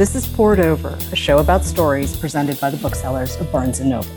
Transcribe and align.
This 0.00 0.14
is 0.14 0.26
Poured 0.26 0.60
Over, 0.60 0.96
a 1.12 1.14
show 1.14 1.40
about 1.40 1.62
stories 1.62 2.16
presented 2.16 2.58
by 2.58 2.70
the 2.70 2.78
booksellers 2.78 3.36
of 3.36 3.52
Barnes 3.52 3.80
& 3.80 3.82
Noble. 3.82 4.08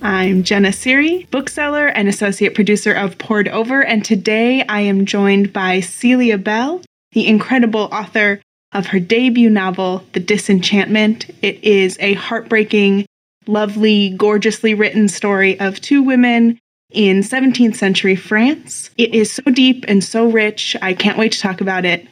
I'm 0.00 0.44
Jenna 0.44 0.68
Seery, 0.68 1.28
bookseller 1.32 1.88
and 1.88 2.06
associate 2.06 2.54
producer 2.54 2.92
of 2.92 3.18
Poured 3.18 3.48
Over, 3.48 3.84
and 3.84 4.04
today 4.04 4.64
I 4.68 4.82
am 4.82 5.04
joined 5.04 5.52
by 5.52 5.80
Celia 5.80 6.38
Bell, 6.38 6.82
the 7.10 7.26
incredible 7.26 7.88
author 7.90 8.40
of 8.70 8.86
her 8.86 9.00
debut 9.00 9.50
novel, 9.50 10.04
The 10.12 10.20
Disenchantment. 10.20 11.28
It 11.42 11.64
is 11.64 11.96
a 11.98 12.12
heartbreaking, 12.12 13.06
lovely, 13.48 14.10
gorgeously 14.10 14.74
written 14.74 15.08
story 15.08 15.58
of 15.58 15.80
two 15.80 16.00
women 16.00 16.60
in 16.92 17.20
17th 17.20 17.76
century 17.76 18.16
France. 18.16 18.90
It 18.96 19.14
is 19.14 19.32
so 19.32 19.42
deep 19.42 19.84
and 19.88 20.02
so 20.02 20.28
rich. 20.28 20.76
I 20.82 20.94
can't 20.94 21.18
wait 21.18 21.32
to 21.32 21.40
talk 21.40 21.60
about 21.60 21.84
it. 21.84 22.06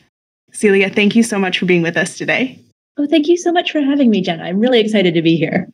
Celia, 0.52 0.90
thank 0.90 1.14
you 1.14 1.22
so 1.22 1.38
much 1.38 1.58
for 1.58 1.66
being 1.66 1.82
with 1.82 1.96
us 1.96 2.18
today. 2.18 2.58
Oh, 2.98 3.06
thank 3.06 3.28
you 3.28 3.36
so 3.36 3.52
much 3.52 3.72
for 3.72 3.80
having 3.80 4.10
me, 4.10 4.20
Jenna. 4.20 4.44
I'm 4.44 4.60
really 4.60 4.80
excited 4.80 5.14
to 5.14 5.22
be 5.22 5.36
here. 5.36 5.68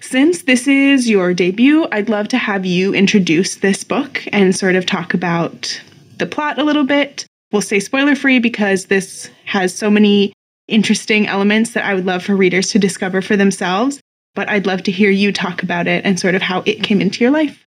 Since 0.00 0.44
this 0.44 0.66
is 0.66 1.08
your 1.08 1.34
debut, 1.34 1.86
I'd 1.92 2.08
love 2.08 2.28
to 2.28 2.38
have 2.38 2.64
you 2.64 2.94
introduce 2.94 3.56
this 3.56 3.84
book 3.84 4.22
and 4.32 4.56
sort 4.56 4.74
of 4.74 4.86
talk 4.86 5.12
about 5.12 5.80
the 6.16 6.26
plot 6.26 6.58
a 6.58 6.64
little 6.64 6.84
bit. 6.84 7.26
We'll 7.52 7.62
stay 7.62 7.80
spoiler 7.80 8.14
free 8.14 8.38
because 8.38 8.86
this 8.86 9.30
has 9.44 9.74
so 9.74 9.90
many 9.90 10.32
interesting 10.68 11.26
elements 11.26 11.72
that 11.72 11.84
I 11.84 11.94
would 11.94 12.06
love 12.06 12.22
for 12.22 12.34
readers 12.34 12.68
to 12.70 12.78
discover 12.78 13.20
for 13.20 13.36
themselves. 13.36 14.00
But 14.34 14.48
I'd 14.48 14.66
love 14.66 14.84
to 14.84 14.92
hear 14.92 15.10
you 15.10 15.32
talk 15.32 15.62
about 15.62 15.86
it 15.86 16.04
and 16.06 16.18
sort 16.18 16.34
of 16.34 16.42
how 16.42 16.62
it 16.64 16.82
came 16.82 17.00
into 17.00 17.22
your 17.22 17.32
life. 17.32 17.66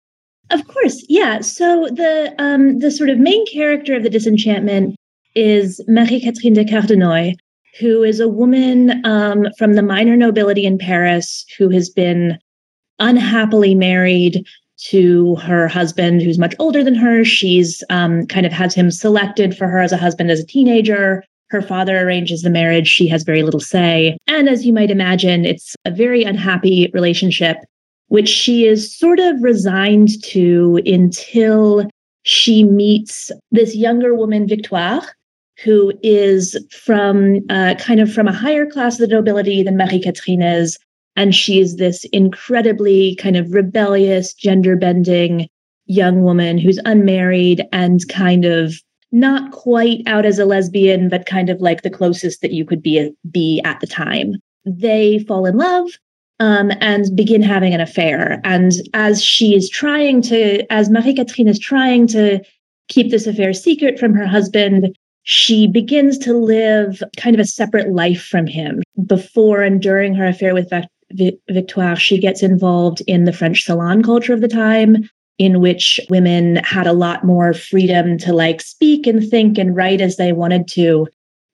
Of 0.50 0.66
course, 0.66 1.04
yeah. 1.08 1.40
So 1.40 1.88
the 1.92 2.34
um, 2.38 2.78
the 2.78 2.90
sort 2.90 3.10
of 3.10 3.18
main 3.18 3.44
character 3.46 3.94
of 3.94 4.02
the 4.02 4.10
Disenchantment 4.10 4.96
is 5.34 5.80
Marie 5.86 6.20
Catherine 6.20 6.54
de 6.54 6.64
Cardenoy, 6.64 7.34
who 7.78 8.02
is 8.02 8.18
a 8.18 8.28
woman 8.28 9.04
um, 9.04 9.46
from 9.58 9.74
the 9.74 9.82
minor 9.82 10.16
nobility 10.16 10.64
in 10.64 10.78
Paris 10.78 11.44
who 11.58 11.68
has 11.68 11.90
been 11.90 12.38
unhappily 12.98 13.74
married 13.74 14.44
to 14.78 15.36
her 15.36 15.68
husband, 15.68 16.22
who's 16.22 16.38
much 16.38 16.54
older 16.58 16.82
than 16.82 16.94
her. 16.94 17.24
She's 17.24 17.82
um, 17.90 18.26
kind 18.26 18.46
of 18.46 18.52
has 18.52 18.74
him 18.74 18.90
selected 18.90 19.56
for 19.56 19.68
her 19.68 19.80
as 19.80 19.92
a 19.92 19.96
husband 19.96 20.30
as 20.30 20.40
a 20.40 20.46
teenager. 20.46 21.24
Her 21.50 21.62
father 21.62 21.98
arranges 21.98 22.42
the 22.42 22.50
marriage. 22.50 22.88
She 22.88 23.08
has 23.08 23.22
very 23.22 23.42
little 23.42 23.60
say. 23.60 24.16
And 24.26 24.48
as 24.48 24.66
you 24.66 24.72
might 24.72 24.90
imagine, 24.90 25.44
it's 25.44 25.74
a 25.84 25.90
very 25.90 26.22
unhappy 26.22 26.90
relationship 26.92 27.58
which 28.08 28.28
she 28.28 28.66
is 28.66 28.96
sort 28.96 29.20
of 29.20 29.42
resigned 29.42 30.22
to 30.24 30.80
until 30.84 31.88
she 32.24 32.64
meets 32.64 33.30
this 33.50 33.74
younger 33.74 34.14
woman, 34.14 34.46
Victoire, 34.46 35.02
who 35.62 35.92
is 36.02 36.58
from 36.70 37.40
uh, 37.48 37.74
kind 37.78 38.00
of 38.00 38.12
from 38.12 38.28
a 38.28 38.32
higher 38.32 38.66
class 38.66 39.00
of 39.00 39.08
the 39.08 39.14
nobility 39.14 39.62
than 39.62 39.76
Marie 39.76 40.00
Catherine 40.00 40.42
is. 40.42 40.78
And 41.16 41.34
she 41.34 41.60
is 41.60 41.76
this 41.76 42.04
incredibly 42.12 43.16
kind 43.16 43.36
of 43.36 43.52
rebellious, 43.52 44.34
gender 44.34 44.76
bending 44.76 45.48
young 45.86 46.22
woman 46.22 46.58
who's 46.58 46.78
unmarried 46.84 47.64
and 47.72 48.06
kind 48.08 48.44
of 48.44 48.74
not 49.10 49.52
quite 49.52 50.02
out 50.06 50.26
as 50.26 50.38
a 50.38 50.44
lesbian, 50.44 51.08
but 51.08 51.26
kind 51.26 51.48
of 51.48 51.60
like 51.60 51.82
the 51.82 51.90
closest 51.90 52.42
that 52.42 52.52
you 52.52 52.64
could 52.64 52.82
be, 52.82 53.10
be 53.30 53.60
at 53.64 53.80
the 53.80 53.86
time. 53.86 54.34
They 54.64 55.20
fall 55.20 55.46
in 55.46 55.56
love 55.56 55.88
um, 56.40 56.70
and 56.80 57.14
begin 57.16 57.42
having 57.42 57.74
an 57.74 57.80
affair. 57.80 58.40
And 58.44 58.72
as 58.94 59.22
she 59.22 59.54
is 59.54 59.68
trying 59.68 60.22
to, 60.22 60.70
as 60.72 60.90
Marie 60.90 61.14
Catherine 61.14 61.48
is 61.48 61.58
trying 61.58 62.06
to 62.08 62.40
keep 62.88 63.10
this 63.10 63.26
affair 63.26 63.52
secret 63.52 63.98
from 63.98 64.14
her 64.14 64.26
husband, 64.26 64.96
she 65.24 65.66
begins 65.66 66.16
to 66.18 66.32
live 66.32 67.02
kind 67.18 67.34
of 67.36 67.40
a 67.40 67.44
separate 67.44 67.92
life 67.92 68.24
from 68.24 68.46
him. 68.46 68.82
Before 69.04 69.62
and 69.62 69.82
during 69.82 70.14
her 70.14 70.26
affair 70.26 70.54
with 70.54 70.72
Victoire, 71.50 71.96
she 71.96 72.18
gets 72.18 72.42
involved 72.42 73.02
in 73.06 73.24
the 73.24 73.32
French 73.32 73.64
salon 73.64 74.02
culture 74.02 74.32
of 74.32 74.40
the 74.40 74.48
time, 74.48 75.08
in 75.38 75.60
which 75.60 76.00
women 76.08 76.56
had 76.56 76.86
a 76.86 76.92
lot 76.92 77.24
more 77.24 77.52
freedom 77.52 78.18
to 78.18 78.32
like 78.32 78.60
speak 78.60 79.06
and 79.06 79.28
think 79.28 79.58
and 79.58 79.76
write 79.76 80.00
as 80.00 80.16
they 80.16 80.32
wanted 80.32 80.66
to 80.68 81.06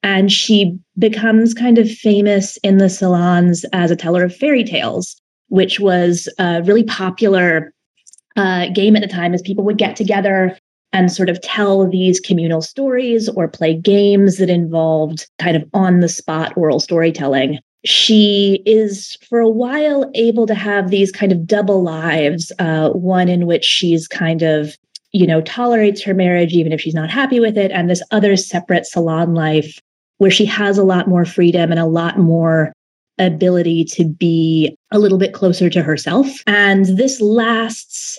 and 0.05 0.31
she 0.31 0.79
becomes 0.99 1.55
kind 1.55 1.79
of 1.79 1.91
famous 1.91 2.59
in 2.59 2.77
the 2.77 2.91
salons 2.91 3.65
as 3.73 3.91
a 3.91 3.97
teller 3.97 4.23
of 4.23 4.37
fairy 4.37 4.63
tales, 4.63 5.17
which 5.49 5.81
was 5.81 6.29
a 6.39 6.63
really 6.63 6.85
popular 6.85 7.73
uh, 8.37 8.69
game 8.69 8.95
at 8.97 9.03
the 9.03 9.09
time 9.09 9.33
as 9.33 9.41
people 9.41 9.65
would 9.65 9.79
get 9.79 9.97
together 9.97 10.57
and 10.93 11.11
sort 11.11 11.31
of 11.31 11.41
tell 11.41 11.89
these 11.89 12.21
communal 12.21 12.61
stories 12.61 13.31
or 13.31 13.49
play 13.49 13.75
games 13.75 14.37
that 14.37 14.51
involved 14.51 15.27
kind 15.39 15.57
of 15.57 15.65
on 15.73 16.01
the 16.01 16.09
spot 16.09 16.53
oral 16.55 16.81
storytelling. 16.81 17.59
She 17.87 18.63
is 18.67 19.17
for 19.29 19.41
a 19.41 19.49
while 19.49 20.11
able 20.15 20.47
to 20.47 20.55
have 20.55 20.91
these 20.91 21.11
kind 21.11 21.33
of 21.33 21.47
double 21.47 21.83
lives, 21.83 22.53
uh, 22.59 22.91
one 22.91 23.29
in 23.29 23.47
which 23.47 23.65
she's 23.65 24.07
kind 24.07 24.43
of 24.43 24.77
you 25.13 25.27
know 25.27 25.41
tolerates 25.43 26.03
her 26.03 26.13
marriage 26.13 26.53
even 26.53 26.73
if 26.73 26.81
she's 26.81 26.95
not 26.95 27.09
happy 27.09 27.39
with 27.39 27.57
it 27.57 27.71
and 27.71 27.89
this 27.89 28.03
other 28.11 28.37
separate 28.37 28.85
salon 28.85 29.33
life 29.33 29.81
where 30.19 30.31
she 30.31 30.45
has 30.45 30.79
a 30.79 30.85
lot 30.85 31.09
more 31.09 31.25
freedom 31.25 31.71
and 31.71 31.81
a 31.81 31.87
lot 31.87 32.19
more 32.19 32.73
ability 33.19 33.85
to 33.85 34.05
be 34.05 34.77
a 34.91 34.99
little 34.99 35.19
bit 35.19 35.33
closer 35.33 35.71
to 35.71 35.83
herself. 35.83 36.43
And 36.47 36.85
this 36.87 37.21
lasts 37.21 38.19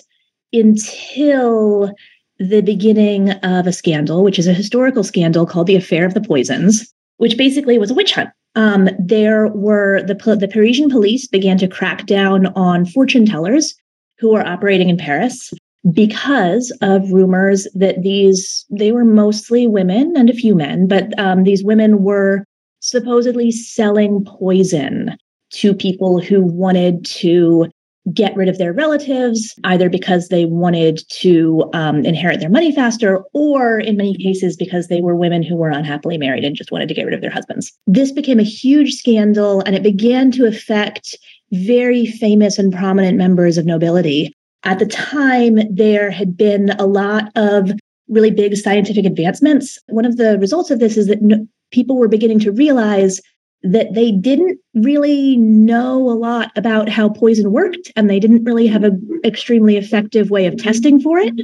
until 0.52 1.92
the 2.38 2.60
beginning 2.60 3.30
of 3.30 3.66
a 3.66 3.72
scandal, 3.72 4.22
which 4.22 4.38
is 4.38 4.46
a 4.46 4.54
historical 4.54 5.04
scandal 5.04 5.46
called 5.46 5.66
the 5.66 5.76
Affair 5.76 6.06
of 6.06 6.14
the 6.14 6.20
Poisons, 6.20 6.92
which 7.16 7.36
basically 7.36 7.78
was 7.78 7.90
a 7.90 7.94
witch 7.94 8.12
hunt. 8.12 8.30
Um, 8.54 8.88
there 8.98 9.48
were 9.48 10.02
the, 10.02 10.14
the 10.14 10.48
Parisian 10.48 10.90
police 10.90 11.26
began 11.26 11.58
to 11.58 11.68
crack 11.68 12.06
down 12.06 12.46
on 12.48 12.86
fortune 12.86 13.26
tellers 13.26 13.74
who 14.18 14.32
were 14.32 14.46
operating 14.46 14.88
in 14.88 14.96
Paris 14.96 15.52
because 15.92 16.76
of 16.80 17.12
rumors 17.12 17.68
that 17.74 18.02
these 18.02 18.64
they 18.70 18.92
were 18.92 19.04
mostly 19.04 19.66
women 19.66 20.14
and 20.16 20.28
a 20.28 20.34
few 20.34 20.54
men 20.54 20.86
but 20.86 21.16
um, 21.18 21.44
these 21.44 21.62
women 21.62 22.02
were 22.02 22.44
supposedly 22.80 23.50
selling 23.50 24.24
poison 24.24 25.16
to 25.50 25.74
people 25.74 26.20
who 26.20 26.42
wanted 26.42 27.04
to 27.04 27.66
get 28.12 28.36
rid 28.36 28.48
of 28.48 28.58
their 28.58 28.72
relatives 28.72 29.54
either 29.64 29.90
because 29.90 30.28
they 30.28 30.44
wanted 30.44 31.00
to 31.08 31.68
um, 31.72 32.04
inherit 32.04 32.38
their 32.38 32.48
money 32.50 32.72
faster 32.72 33.22
or 33.32 33.80
in 33.80 33.96
many 33.96 34.16
cases 34.16 34.56
because 34.56 34.86
they 34.86 35.00
were 35.00 35.16
women 35.16 35.42
who 35.42 35.56
were 35.56 35.70
unhappily 35.70 36.16
married 36.16 36.44
and 36.44 36.54
just 36.54 36.70
wanted 36.70 36.86
to 36.86 36.94
get 36.94 37.04
rid 37.04 37.14
of 37.14 37.20
their 37.20 37.30
husbands. 37.30 37.72
This 37.86 38.12
became 38.12 38.38
a 38.38 38.44
huge 38.44 38.94
scandal 38.94 39.60
and 39.66 39.74
it 39.74 39.82
began 39.82 40.30
to 40.32 40.46
affect 40.46 41.16
very 41.52 42.06
famous 42.06 42.58
and 42.58 42.72
prominent 42.72 43.18
members 43.18 43.58
of 43.58 43.66
nobility 43.66 44.32
at 44.64 44.78
the 44.78 44.86
time, 44.86 45.58
there 45.70 46.10
had 46.10 46.36
been 46.36 46.70
a 46.78 46.86
lot 46.86 47.30
of 47.36 47.70
really 48.08 48.30
big 48.30 48.56
scientific 48.56 49.04
advancements. 49.04 49.78
One 49.88 50.04
of 50.04 50.16
the 50.16 50.38
results 50.38 50.70
of 50.70 50.78
this 50.78 50.96
is 50.96 51.06
that 51.06 51.22
no, 51.22 51.46
people 51.70 51.96
were 51.96 52.08
beginning 52.08 52.38
to 52.40 52.52
realize 52.52 53.20
that 53.62 53.94
they 53.94 54.12
didn't 54.12 54.58
really 54.74 55.36
know 55.36 56.08
a 56.10 56.14
lot 56.14 56.52
about 56.56 56.88
how 56.88 57.08
poison 57.08 57.50
worked 57.50 57.90
and 57.96 58.08
they 58.08 58.20
didn't 58.20 58.44
really 58.44 58.66
have 58.66 58.84
an 58.84 59.20
extremely 59.24 59.76
effective 59.76 60.30
way 60.30 60.46
of 60.46 60.56
testing 60.56 61.00
for 61.00 61.18
it. 61.18 61.34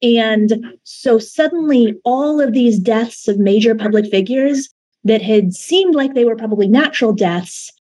And 0.00 0.64
so 0.84 1.18
suddenly, 1.18 1.94
all 2.04 2.40
of 2.40 2.52
these 2.52 2.78
deaths 2.78 3.28
of 3.28 3.38
major 3.38 3.74
public 3.74 4.06
figures 4.10 4.68
that 5.04 5.20
had 5.22 5.52
seemed 5.52 5.94
like 5.94 6.14
they 6.14 6.24
were 6.24 6.36
probably 6.36 6.68
natural 6.68 7.12
deaths 7.12 7.72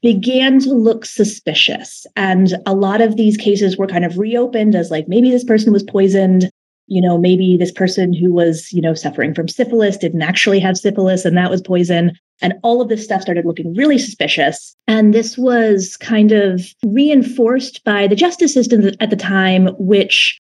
began 0.00 0.60
to 0.60 0.72
look 0.72 1.04
suspicious. 1.04 2.06
And 2.16 2.54
a 2.66 2.74
lot 2.74 3.00
of 3.00 3.16
these 3.16 3.36
cases 3.36 3.76
were 3.76 3.86
kind 3.86 4.04
of 4.04 4.18
reopened 4.18 4.74
as 4.74 4.90
like 4.90 5.08
maybe 5.08 5.30
this 5.30 5.44
person 5.44 5.72
was 5.72 5.82
poisoned. 5.82 6.50
You 6.86 7.00
know, 7.00 7.16
maybe 7.16 7.56
this 7.56 7.72
person 7.72 8.12
who 8.12 8.32
was, 8.32 8.70
you 8.70 8.82
know, 8.82 8.92
suffering 8.92 9.32
from 9.32 9.48
syphilis 9.48 9.96
didn't 9.96 10.20
actually 10.20 10.60
have 10.60 10.76
syphilis 10.76 11.24
and 11.24 11.34
that 11.36 11.50
was 11.50 11.62
poison. 11.62 12.12
And 12.42 12.54
all 12.62 12.82
of 12.82 12.90
this 12.90 13.02
stuff 13.02 13.22
started 13.22 13.46
looking 13.46 13.74
really 13.74 13.96
suspicious. 13.96 14.76
And 14.86 15.14
this 15.14 15.38
was 15.38 15.96
kind 15.96 16.32
of 16.32 16.62
reinforced 16.84 17.82
by 17.84 18.06
the 18.06 18.16
justice 18.16 18.52
system 18.52 18.90
at 19.00 19.08
the 19.08 19.16
time, 19.16 19.68
which 19.78 20.38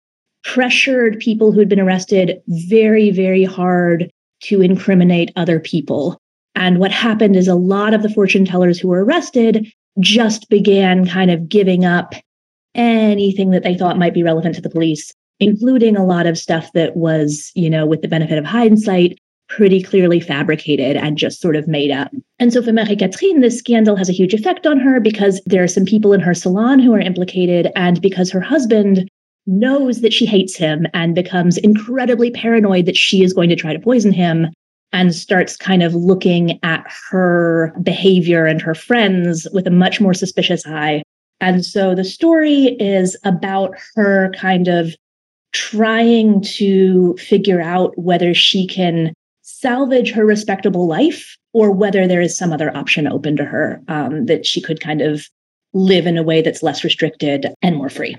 pressured 0.46 1.20
people 1.20 1.52
who'd 1.52 1.68
been 1.68 1.80
arrested 1.80 2.42
very, 2.48 3.12
very 3.12 3.44
hard 3.44 4.10
to 4.44 4.62
incriminate 4.62 5.32
other 5.36 5.60
people. 5.60 6.18
And 6.56 6.80
what 6.80 6.92
happened 6.92 7.36
is 7.36 7.48
a 7.48 7.56
lot 7.56 7.94
of 7.94 8.04
the 8.04 8.10
fortune 8.10 8.46
tellers 8.46 8.80
who 8.80 8.88
were 8.88 9.04
arrested 9.04 9.68
just 10.00 10.50
began 10.50 11.08
kind 11.08 11.32
of 11.32 11.50
giving 11.50 11.86
up 11.86 12.14
anything 12.76 13.52
that 13.52 13.64
they 13.64 13.76
thought 13.76 13.98
might 13.98 14.14
be 14.14 14.24
relevant 14.24 14.56
to 14.56 14.62
the 14.62 14.70
police, 14.70 15.14
including 15.40 15.96
a 15.96 16.06
lot 16.06 16.26
of 16.26 16.38
stuff 16.38 16.72
that 16.74 16.96
was, 16.96 17.52
you 17.56 17.70
know, 17.70 17.86
with 17.86 18.02
the 18.02 18.08
benefit 18.08 18.38
of 18.38 18.46
hindsight, 18.46 19.18
pretty 19.48 19.82
clearly 19.82 20.20
fabricated 20.20 20.96
and 20.96 21.18
just 21.18 21.42
sort 21.42 21.56
of 21.56 21.68
made 21.68 21.92
up. 21.92 22.12
And 22.38 22.54
so 22.54 22.62
for 22.62 22.72
Marie 22.72 22.96
Catherine, 22.96 23.42
this 23.42 23.58
scandal 23.58 23.96
has 23.96 24.10
a 24.10 24.14
huge 24.14 24.34
effect 24.34 24.68
on 24.68 24.80
her 24.80 25.00
because 25.00 25.42
there 25.46 25.64
are 25.64 25.68
some 25.68 25.86
people 25.86 26.14
in 26.14 26.22
her 26.22 26.36
salon 26.36 26.80
who 26.80 26.94
are 26.94 27.00
implicated, 27.00 27.72
and 27.76 28.02
because 28.02 28.32
her 28.32 28.42
husband 28.42 29.10
knows 29.48 30.02
that 30.02 30.14
she 30.14 30.26
hates 30.26 30.56
him 30.56 30.86
and 30.94 31.16
becomes 31.16 31.58
incredibly 31.58 32.30
paranoid 32.30 32.86
that 32.86 32.96
she 32.96 33.24
is 33.24 33.34
going 33.34 33.50
to 33.50 33.56
try 33.56 33.74
to 33.74 33.80
poison 33.80 34.12
him 34.12 34.48
and 34.92 35.14
starts 35.14 35.56
kind 35.56 35.84
of 35.84 35.94
looking 35.94 36.60
at 36.64 36.86
her 37.10 37.74
behavior 37.82 38.46
and 38.46 38.62
her 38.62 38.76
friends 38.76 39.48
with 39.54 39.68
a 39.68 39.72
much 39.72 40.02
more 40.02 40.14
suspicious 40.14 40.66
eye. 40.66 41.04
And 41.42 41.66
so 41.66 41.96
the 41.96 42.04
story 42.04 42.76
is 42.80 43.16
about 43.24 43.76
her 43.96 44.32
kind 44.36 44.68
of 44.68 44.96
trying 45.54 46.42
to 46.42 47.16
figure 47.18 47.62
out 47.62 47.98
whether 47.98 48.34
she 48.34 48.68
can 48.68 49.14
salvage 49.42 50.12
her 50.12 50.26
respectable 50.26 50.88
life 50.88 51.36
or 51.54 51.72
whether 51.72 52.08
there 52.08 52.22
is 52.22 52.38
some 52.38 52.54
other 52.54 52.76
option 52.76 53.08
open 53.08 53.36
to 53.38 53.46
her 53.46 53.82
um, 53.88 54.26
that 54.26 54.46
she 54.46 54.62
could 54.62 54.80
kind 54.80 55.02
of 55.02 55.28
live 55.74 56.06
in 56.06 56.18
a 56.18 56.24
way 56.24 56.42
that's 56.42 56.64
less 56.64 56.84
restricted 56.84 57.48
and 57.62 57.76
more 57.76 57.90
free. 57.90 58.16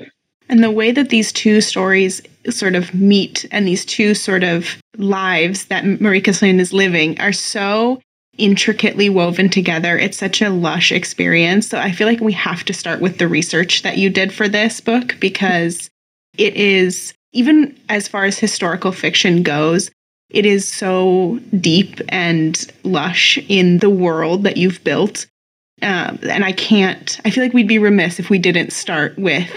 And 0.51 0.65
the 0.65 0.71
way 0.71 0.91
that 0.91 1.11
these 1.11 1.33
two 1.33 1.61
stories 1.61 2.21
sort 2.51 2.75
of 2.75 2.93
meet 2.93 3.47
and 3.53 3.69
these 3.69 3.85
two 3.85 4.15
sort 4.15 4.43
of 4.43 4.83
lives 4.97 5.67
that 5.67 5.87
Marie 6.01 6.21
Catherine 6.21 6.59
is 6.59 6.73
living 6.73 7.19
are 7.21 7.33
so 7.33 8.01
intricately 8.37 9.09
woven 9.09 9.49
together. 9.49 9.97
It's 9.97 10.19
such 10.19 10.43
a 10.43 10.51
lush 10.51 10.91
experience. 10.91 11.69
So 11.69 11.79
I 11.79 11.93
feel 11.93 12.09
like 12.09 12.21
we 12.21 12.33
have 12.33 12.65
to 12.65 12.73
start 12.73 13.01
with 13.01 13.19
the 13.19 13.29
research 13.29 13.83
that 13.83 13.97
you 13.97 14.11
did 14.11 14.33
for 14.33 14.49
this 14.49 14.81
book 14.81 15.15
because 15.21 15.89
it 16.37 16.57
is, 16.57 17.15
even 17.33 17.79
as 17.89 18.09
far 18.09 18.25
as 18.25 18.37
historical 18.37 18.91
fiction 18.91 19.45
goes, 19.45 19.89
it 20.31 20.47
is 20.47 20.71
so 20.71 21.39
deep 21.61 22.01
and 22.09 22.73
lush 22.83 23.39
in 23.49 23.79
the 23.79 23.91
world 23.91 24.43
that 24.43 24.57
you've 24.57 24.83
built. 24.83 25.27
Um, 25.83 26.19
and 26.29 26.45
I 26.45 26.53
can't, 26.53 27.21
I 27.25 27.31
feel 27.31 27.45
like 27.45 27.55
we'd 27.55 27.69
be 27.69 27.79
remiss 27.79 28.19
if 28.19 28.31
we 28.31 28.39
didn't 28.39 28.73
start 28.73 29.17
with 29.17 29.49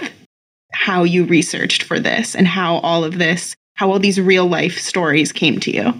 how 0.73 1.03
you 1.03 1.25
researched 1.25 1.83
for 1.83 1.99
this 1.99 2.35
and 2.35 2.47
how 2.47 2.77
all 2.77 3.03
of 3.03 3.17
this, 3.17 3.55
how 3.75 3.91
all 3.91 3.99
these 3.99 4.19
real 4.19 4.47
life 4.47 4.77
stories 4.77 5.31
came 5.31 5.59
to 5.61 5.71
you. 5.71 5.93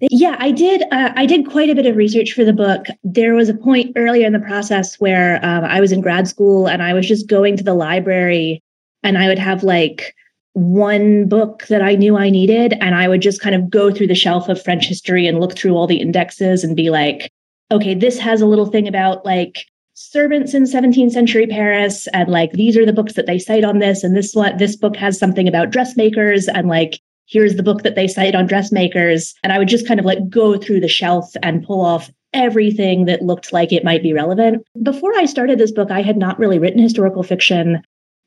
Yeah, 0.00 0.36
I 0.38 0.50
did. 0.50 0.82
Uh, 0.90 1.12
I 1.14 1.26
did 1.26 1.50
quite 1.50 1.68
a 1.68 1.74
bit 1.74 1.84
of 1.84 1.96
research 1.96 2.32
for 2.32 2.42
the 2.42 2.54
book. 2.54 2.86
There 3.04 3.34
was 3.34 3.50
a 3.50 3.54
point 3.54 3.92
earlier 3.96 4.26
in 4.26 4.32
the 4.32 4.40
process 4.40 4.98
where 4.98 5.44
um, 5.44 5.64
I 5.64 5.80
was 5.80 5.92
in 5.92 6.00
grad 6.00 6.26
school 6.26 6.66
and 6.66 6.82
I 6.82 6.94
was 6.94 7.06
just 7.06 7.28
going 7.28 7.56
to 7.58 7.64
the 7.64 7.74
library 7.74 8.62
and 9.02 9.18
I 9.18 9.28
would 9.28 9.38
have 9.38 9.62
like 9.62 10.14
one 10.54 11.28
book 11.28 11.66
that 11.66 11.82
I 11.82 11.96
knew 11.96 12.16
I 12.16 12.30
needed. 12.30 12.74
And 12.80 12.94
I 12.94 13.08
would 13.08 13.20
just 13.20 13.42
kind 13.42 13.54
of 13.54 13.68
go 13.68 13.90
through 13.90 14.06
the 14.06 14.14
shelf 14.14 14.48
of 14.48 14.62
French 14.62 14.86
history 14.86 15.26
and 15.26 15.38
look 15.38 15.56
through 15.56 15.74
all 15.74 15.86
the 15.86 16.00
indexes 16.00 16.64
and 16.64 16.74
be 16.74 16.88
like, 16.88 17.30
okay, 17.70 17.94
this 17.94 18.18
has 18.18 18.40
a 18.40 18.46
little 18.46 18.66
thing 18.66 18.88
about 18.88 19.24
like 19.24 19.66
servants 20.00 20.54
in 20.54 20.64
17th 20.64 21.12
century 21.12 21.46
Paris, 21.46 22.08
and 22.14 22.28
like 22.30 22.52
these 22.52 22.76
are 22.76 22.86
the 22.86 22.92
books 22.92 23.14
that 23.14 23.26
they 23.26 23.38
cite 23.38 23.64
on 23.64 23.78
this, 23.78 24.02
and 24.02 24.16
this 24.16 24.34
one 24.34 24.56
this 24.56 24.76
book 24.76 24.96
has 24.96 25.18
something 25.18 25.46
about 25.46 25.70
dressmakers, 25.70 26.48
and 26.48 26.68
like 26.68 27.00
here's 27.26 27.56
the 27.56 27.62
book 27.62 27.82
that 27.82 27.94
they 27.94 28.08
cite 28.08 28.34
on 28.34 28.46
dressmakers. 28.46 29.34
And 29.44 29.52
I 29.52 29.58
would 29.58 29.68
just 29.68 29.86
kind 29.86 30.00
of 30.00 30.06
like 30.06 30.28
go 30.28 30.56
through 30.56 30.80
the 30.80 30.88
shelf 30.88 31.32
and 31.42 31.62
pull 31.62 31.80
off 31.80 32.10
everything 32.32 33.04
that 33.04 33.22
looked 33.22 33.52
like 33.52 33.72
it 33.72 33.84
might 33.84 34.02
be 34.02 34.12
relevant. 34.12 34.64
Before 34.82 35.16
I 35.16 35.26
started 35.26 35.58
this 35.58 35.72
book, 35.72 35.90
I 35.90 36.02
had 36.02 36.16
not 36.16 36.38
really 36.38 36.58
written 36.58 36.80
historical 36.80 37.22
fiction. 37.22 37.82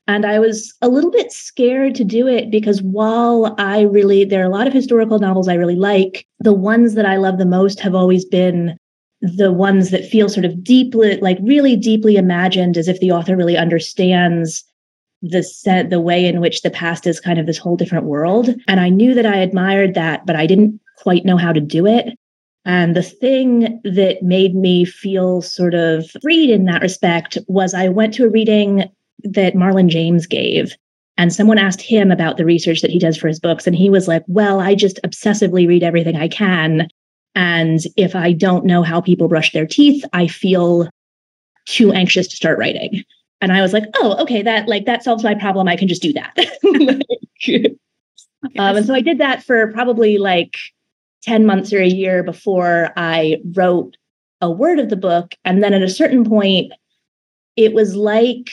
And 0.06 0.26
I 0.26 0.38
was 0.38 0.74
a 0.82 0.88
little 0.88 1.10
bit 1.10 1.32
scared 1.32 1.94
to 1.96 2.04
do 2.04 2.26
it 2.26 2.50
because 2.50 2.82
while 2.82 3.54
I 3.58 3.82
really, 3.82 4.24
there 4.24 4.42
are 4.42 4.46
a 4.46 4.54
lot 4.54 4.66
of 4.66 4.72
historical 4.72 5.18
novels 5.18 5.48
I 5.48 5.54
really 5.54 5.76
like, 5.76 6.26
the 6.40 6.52
ones 6.52 6.94
that 6.94 7.06
I 7.06 7.16
love 7.16 7.38
the 7.38 7.46
most 7.46 7.80
have 7.80 7.94
always 7.94 8.24
been 8.24 8.76
the 9.24 9.52
ones 9.52 9.90
that 9.90 10.04
feel 10.04 10.28
sort 10.28 10.44
of 10.44 10.62
deeply, 10.62 11.16
like 11.16 11.38
really 11.40 11.76
deeply 11.76 12.16
imagined, 12.16 12.76
as 12.76 12.88
if 12.88 13.00
the 13.00 13.10
author 13.10 13.36
really 13.36 13.56
understands 13.56 14.62
the 15.22 15.42
set, 15.42 15.88
the 15.88 16.00
way 16.00 16.26
in 16.26 16.40
which 16.40 16.60
the 16.60 16.70
past 16.70 17.06
is 17.06 17.20
kind 17.20 17.38
of 17.38 17.46
this 17.46 17.56
whole 17.56 17.76
different 17.76 18.04
world. 18.04 18.50
And 18.68 18.80
I 18.80 18.90
knew 18.90 19.14
that 19.14 19.24
I 19.24 19.36
admired 19.36 19.94
that, 19.94 20.26
but 20.26 20.36
I 20.36 20.46
didn't 20.46 20.78
quite 20.98 21.24
know 21.24 21.38
how 21.38 21.52
to 21.52 21.60
do 21.60 21.86
it. 21.86 22.18
And 22.66 22.94
the 22.94 23.02
thing 23.02 23.80
that 23.84 24.22
made 24.22 24.54
me 24.54 24.84
feel 24.84 25.40
sort 25.40 25.74
of 25.74 26.04
freed 26.22 26.50
in 26.50 26.66
that 26.66 26.82
respect 26.82 27.38
was 27.48 27.72
I 27.72 27.88
went 27.88 28.12
to 28.14 28.26
a 28.26 28.30
reading 28.30 28.90
that 29.22 29.54
Marlon 29.54 29.88
James 29.88 30.26
gave. 30.26 30.74
And 31.16 31.32
someone 31.32 31.58
asked 31.58 31.80
him 31.80 32.10
about 32.10 32.36
the 32.36 32.44
research 32.44 32.82
that 32.82 32.90
he 32.90 32.98
does 32.98 33.16
for 33.16 33.28
his 33.28 33.40
books. 33.40 33.66
And 33.66 33.76
he 33.76 33.88
was 33.88 34.06
like, 34.06 34.24
Well, 34.26 34.60
I 34.60 34.74
just 34.74 35.00
obsessively 35.02 35.66
read 35.66 35.82
everything 35.82 36.16
I 36.16 36.28
can. 36.28 36.88
And 37.34 37.80
if 37.96 38.14
I 38.14 38.32
don't 38.32 38.64
know 38.64 38.82
how 38.82 39.00
people 39.00 39.28
brush 39.28 39.52
their 39.52 39.66
teeth, 39.66 40.04
I 40.12 40.26
feel 40.26 40.88
too 41.66 41.92
anxious 41.92 42.28
to 42.28 42.36
start 42.36 42.58
writing. 42.58 43.04
And 43.40 43.52
I 43.52 43.60
was 43.60 43.72
like, 43.72 43.84
oh, 43.96 44.16
okay, 44.22 44.42
that 44.42 44.68
like 44.68 44.86
that 44.86 45.02
solves 45.02 45.24
my 45.24 45.34
problem. 45.34 45.68
I 45.68 45.76
can 45.76 45.88
just 45.88 46.02
do 46.02 46.12
that. 46.12 46.32
like, 46.62 47.76
um, 48.58 48.76
and 48.76 48.86
so 48.86 48.94
I 48.94 49.00
did 49.00 49.18
that 49.18 49.42
for 49.42 49.72
probably 49.72 50.18
like 50.18 50.56
10 51.22 51.46
months 51.46 51.72
or 51.72 51.80
a 51.80 51.88
year 51.88 52.22
before 52.22 52.90
I 52.96 53.38
wrote 53.54 53.96
a 54.40 54.50
word 54.50 54.78
of 54.78 54.90
the 54.90 54.96
book. 54.96 55.34
And 55.44 55.62
then 55.62 55.72
at 55.72 55.82
a 55.82 55.88
certain 55.88 56.24
point, 56.24 56.72
it 57.56 57.72
was 57.72 57.94
like 57.94 58.50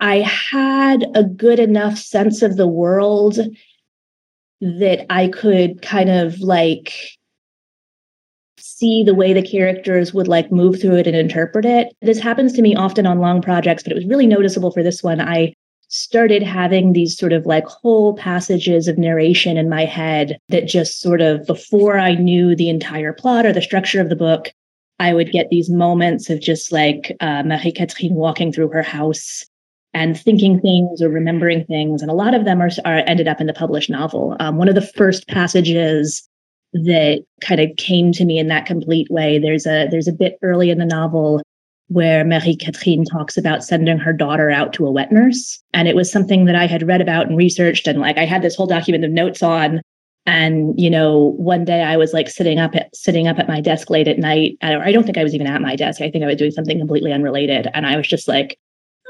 I 0.00 0.20
had 0.20 1.04
a 1.14 1.22
good 1.22 1.60
enough 1.60 1.98
sense 1.98 2.42
of 2.42 2.56
the 2.56 2.68
world 2.68 3.38
that 4.60 5.06
I 5.10 5.28
could 5.28 5.82
kind 5.82 6.10
of 6.10 6.40
like 6.40 6.92
see 8.60 9.02
the 9.02 9.14
way 9.14 9.32
the 9.32 9.42
characters 9.42 10.14
would 10.14 10.28
like 10.28 10.52
move 10.52 10.80
through 10.80 10.96
it 10.96 11.06
and 11.06 11.16
interpret 11.16 11.64
it. 11.64 11.94
This 12.02 12.20
happens 12.20 12.52
to 12.54 12.62
me 12.62 12.74
often 12.74 13.06
on 13.06 13.18
long 13.18 13.42
projects, 13.42 13.82
but 13.82 13.92
it 13.92 13.96
was 13.96 14.06
really 14.06 14.26
noticeable 14.26 14.70
for 14.70 14.82
this 14.82 15.02
one. 15.02 15.20
I 15.20 15.54
started 15.88 16.42
having 16.42 16.92
these 16.92 17.18
sort 17.18 17.32
of 17.32 17.46
like 17.46 17.66
whole 17.66 18.14
passages 18.14 18.86
of 18.86 18.96
narration 18.96 19.56
in 19.56 19.68
my 19.68 19.84
head 19.84 20.38
that 20.48 20.68
just 20.68 21.00
sort 21.00 21.20
of 21.20 21.44
before 21.46 21.98
I 21.98 22.14
knew 22.14 22.54
the 22.54 22.68
entire 22.68 23.12
plot 23.12 23.44
or 23.44 23.52
the 23.52 23.60
structure 23.60 24.00
of 24.00 24.08
the 24.08 24.16
book, 24.16 24.52
I 25.00 25.14
would 25.14 25.32
get 25.32 25.50
these 25.50 25.68
moments 25.68 26.30
of 26.30 26.40
just 26.40 26.70
like 26.70 27.16
uh, 27.20 27.42
Marie 27.42 27.72
Catherine 27.72 28.14
walking 28.14 28.52
through 28.52 28.68
her 28.68 28.82
house 28.82 29.44
and 29.92 30.18
thinking 30.18 30.60
things 30.60 31.02
or 31.02 31.08
remembering 31.08 31.64
things. 31.64 32.02
And 32.02 32.10
a 32.10 32.14
lot 32.14 32.34
of 32.34 32.44
them 32.44 32.62
are, 32.62 32.70
are 32.84 33.02
ended 33.06 33.26
up 33.26 33.40
in 33.40 33.48
the 33.48 33.52
published 33.52 33.90
novel. 33.90 34.36
Um, 34.38 34.56
one 34.56 34.68
of 34.68 34.76
the 34.76 34.86
first 34.86 35.26
passages 35.26 36.28
that 36.72 37.24
kind 37.40 37.60
of 37.60 37.70
came 37.76 38.12
to 38.12 38.24
me 38.24 38.38
in 38.38 38.48
that 38.48 38.66
complete 38.66 39.10
way. 39.10 39.38
There's 39.38 39.66
a 39.66 39.88
there's 39.90 40.08
a 40.08 40.12
bit 40.12 40.38
early 40.42 40.70
in 40.70 40.78
the 40.78 40.86
novel 40.86 41.42
where 41.90 42.24
Marie 42.24 42.54
Catherine 42.54 43.04
talks 43.04 43.36
about 43.36 43.64
sending 43.64 43.98
her 43.98 44.12
daughter 44.12 44.48
out 44.48 44.72
to 44.74 44.86
a 44.86 44.92
wet 44.92 45.10
nurse. 45.10 45.60
And 45.74 45.88
it 45.88 45.96
was 45.96 46.10
something 46.10 46.44
that 46.44 46.54
I 46.54 46.68
had 46.68 46.86
read 46.86 47.00
about 47.00 47.26
and 47.26 47.36
researched. 47.36 47.88
And 47.88 47.98
like 47.98 48.16
I 48.16 48.24
had 48.24 48.42
this 48.42 48.54
whole 48.54 48.68
document 48.68 49.04
of 49.04 49.10
notes 49.10 49.42
on. 49.42 49.82
And, 50.24 50.78
you 50.78 50.88
know, 50.88 51.34
one 51.36 51.64
day 51.64 51.82
I 51.82 51.96
was 51.96 52.12
like 52.12 52.28
sitting 52.28 52.60
up 52.60 52.76
at 52.76 52.94
sitting 52.94 53.26
up 53.26 53.40
at 53.40 53.48
my 53.48 53.60
desk 53.60 53.90
late 53.90 54.06
at 54.06 54.18
night. 54.18 54.56
I 54.62 54.70
don't, 54.70 54.82
I 54.82 54.92
don't 54.92 55.02
think 55.02 55.18
I 55.18 55.24
was 55.24 55.34
even 55.34 55.48
at 55.48 55.60
my 55.60 55.74
desk. 55.74 56.00
I 56.00 56.10
think 56.10 56.22
I 56.22 56.28
was 56.28 56.36
doing 56.36 56.52
something 56.52 56.78
completely 56.78 57.12
unrelated. 57.12 57.68
And 57.74 57.84
I 57.84 57.96
was 57.96 58.06
just 58.06 58.28
like, 58.28 58.56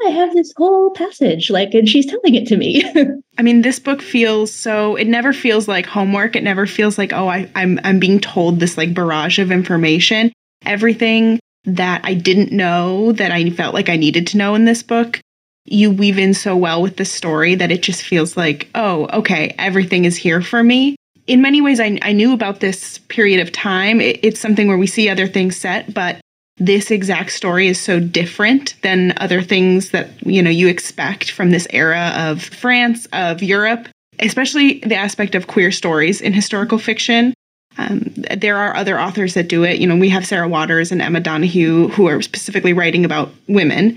I 0.06 0.10
have 0.10 0.32
this 0.34 0.52
whole 0.56 0.90
passage, 0.90 1.50
like, 1.50 1.74
and 1.74 1.88
she's 1.88 2.06
telling 2.06 2.34
it 2.34 2.46
to 2.48 2.56
me. 2.56 2.82
I 3.38 3.42
mean, 3.42 3.62
this 3.62 3.78
book 3.78 4.00
feels 4.00 4.52
so. 4.52 4.96
It 4.96 5.06
never 5.06 5.32
feels 5.32 5.68
like 5.68 5.86
homework. 5.86 6.36
It 6.36 6.42
never 6.42 6.66
feels 6.66 6.96
like, 6.96 7.12
oh, 7.12 7.28
I, 7.28 7.50
I'm 7.54 7.78
I'm 7.84 7.98
being 7.98 8.20
told 8.20 8.60
this 8.60 8.78
like 8.78 8.94
barrage 8.94 9.38
of 9.38 9.50
information. 9.50 10.32
Everything 10.64 11.38
that 11.64 12.00
I 12.04 12.14
didn't 12.14 12.52
know 12.52 13.12
that 13.12 13.32
I 13.32 13.50
felt 13.50 13.74
like 13.74 13.88
I 13.88 13.96
needed 13.96 14.26
to 14.28 14.38
know 14.38 14.54
in 14.54 14.64
this 14.64 14.82
book, 14.82 15.20
you 15.66 15.90
weave 15.90 16.18
in 16.18 16.34
so 16.34 16.56
well 16.56 16.80
with 16.80 16.96
the 16.96 17.04
story 17.04 17.54
that 17.54 17.70
it 17.70 17.82
just 17.82 18.02
feels 18.02 18.36
like, 18.36 18.68
oh, 18.74 19.06
okay, 19.12 19.54
everything 19.58 20.04
is 20.04 20.16
here 20.16 20.40
for 20.40 20.62
me. 20.62 20.96
In 21.26 21.42
many 21.42 21.60
ways, 21.60 21.78
I, 21.78 21.98
I 22.02 22.12
knew 22.12 22.32
about 22.32 22.60
this 22.60 22.98
period 22.98 23.40
of 23.40 23.52
time. 23.52 24.00
It, 24.00 24.20
it's 24.22 24.40
something 24.40 24.68
where 24.68 24.78
we 24.78 24.86
see 24.86 25.08
other 25.08 25.26
things 25.26 25.56
set, 25.56 25.92
but 25.92 26.20
this 26.60 26.90
exact 26.90 27.32
story 27.32 27.66
is 27.68 27.80
so 27.80 27.98
different 27.98 28.74
than 28.82 29.14
other 29.16 29.42
things 29.42 29.90
that 29.90 30.10
you 30.24 30.42
know 30.42 30.50
you 30.50 30.68
expect 30.68 31.30
from 31.30 31.50
this 31.50 31.66
era 31.70 32.12
of 32.14 32.42
France, 32.42 33.08
of 33.12 33.42
Europe, 33.42 33.88
especially 34.20 34.80
the 34.80 34.94
aspect 34.94 35.34
of 35.34 35.46
queer 35.46 35.72
stories 35.72 36.20
in 36.20 36.32
historical 36.32 36.78
fiction. 36.78 37.34
Um, 37.78 38.12
there 38.36 38.58
are 38.58 38.76
other 38.76 39.00
authors 39.00 39.34
that 39.34 39.48
do 39.48 39.64
it. 39.64 39.80
You 39.80 39.86
know, 39.86 39.96
we 39.96 40.10
have 40.10 40.26
Sarah 40.26 40.48
Waters 40.48 40.92
and 40.92 41.00
Emma 41.00 41.20
Donoghue 41.20 41.88
who 41.88 42.06
are 42.06 42.20
specifically 42.20 42.74
writing 42.74 43.04
about 43.06 43.30
women, 43.48 43.96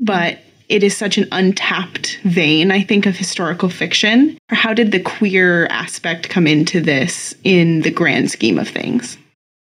but 0.00 0.38
it 0.70 0.82
is 0.82 0.96
such 0.96 1.18
an 1.18 1.28
untapped 1.32 2.18
vein, 2.24 2.70
I 2.70 2.82
think, 2.82 3.06
of 3.06 3.16
historical 3.16 3.68
fiction. 3.68 4.38
How 4.48 4.72
did 4.72 4.92
the 4.92 5.00
queer 5.00 5.66
aspect 5.66 6.30
come 6.30 6.46
into 6.46 6.80
this 6.80 7.34
in 7.44 7.82
the 7.82 7.90
grand 7.90 8.30
scheme 8.30 8.58
of 8.58 8.68
things? 8.68 9.18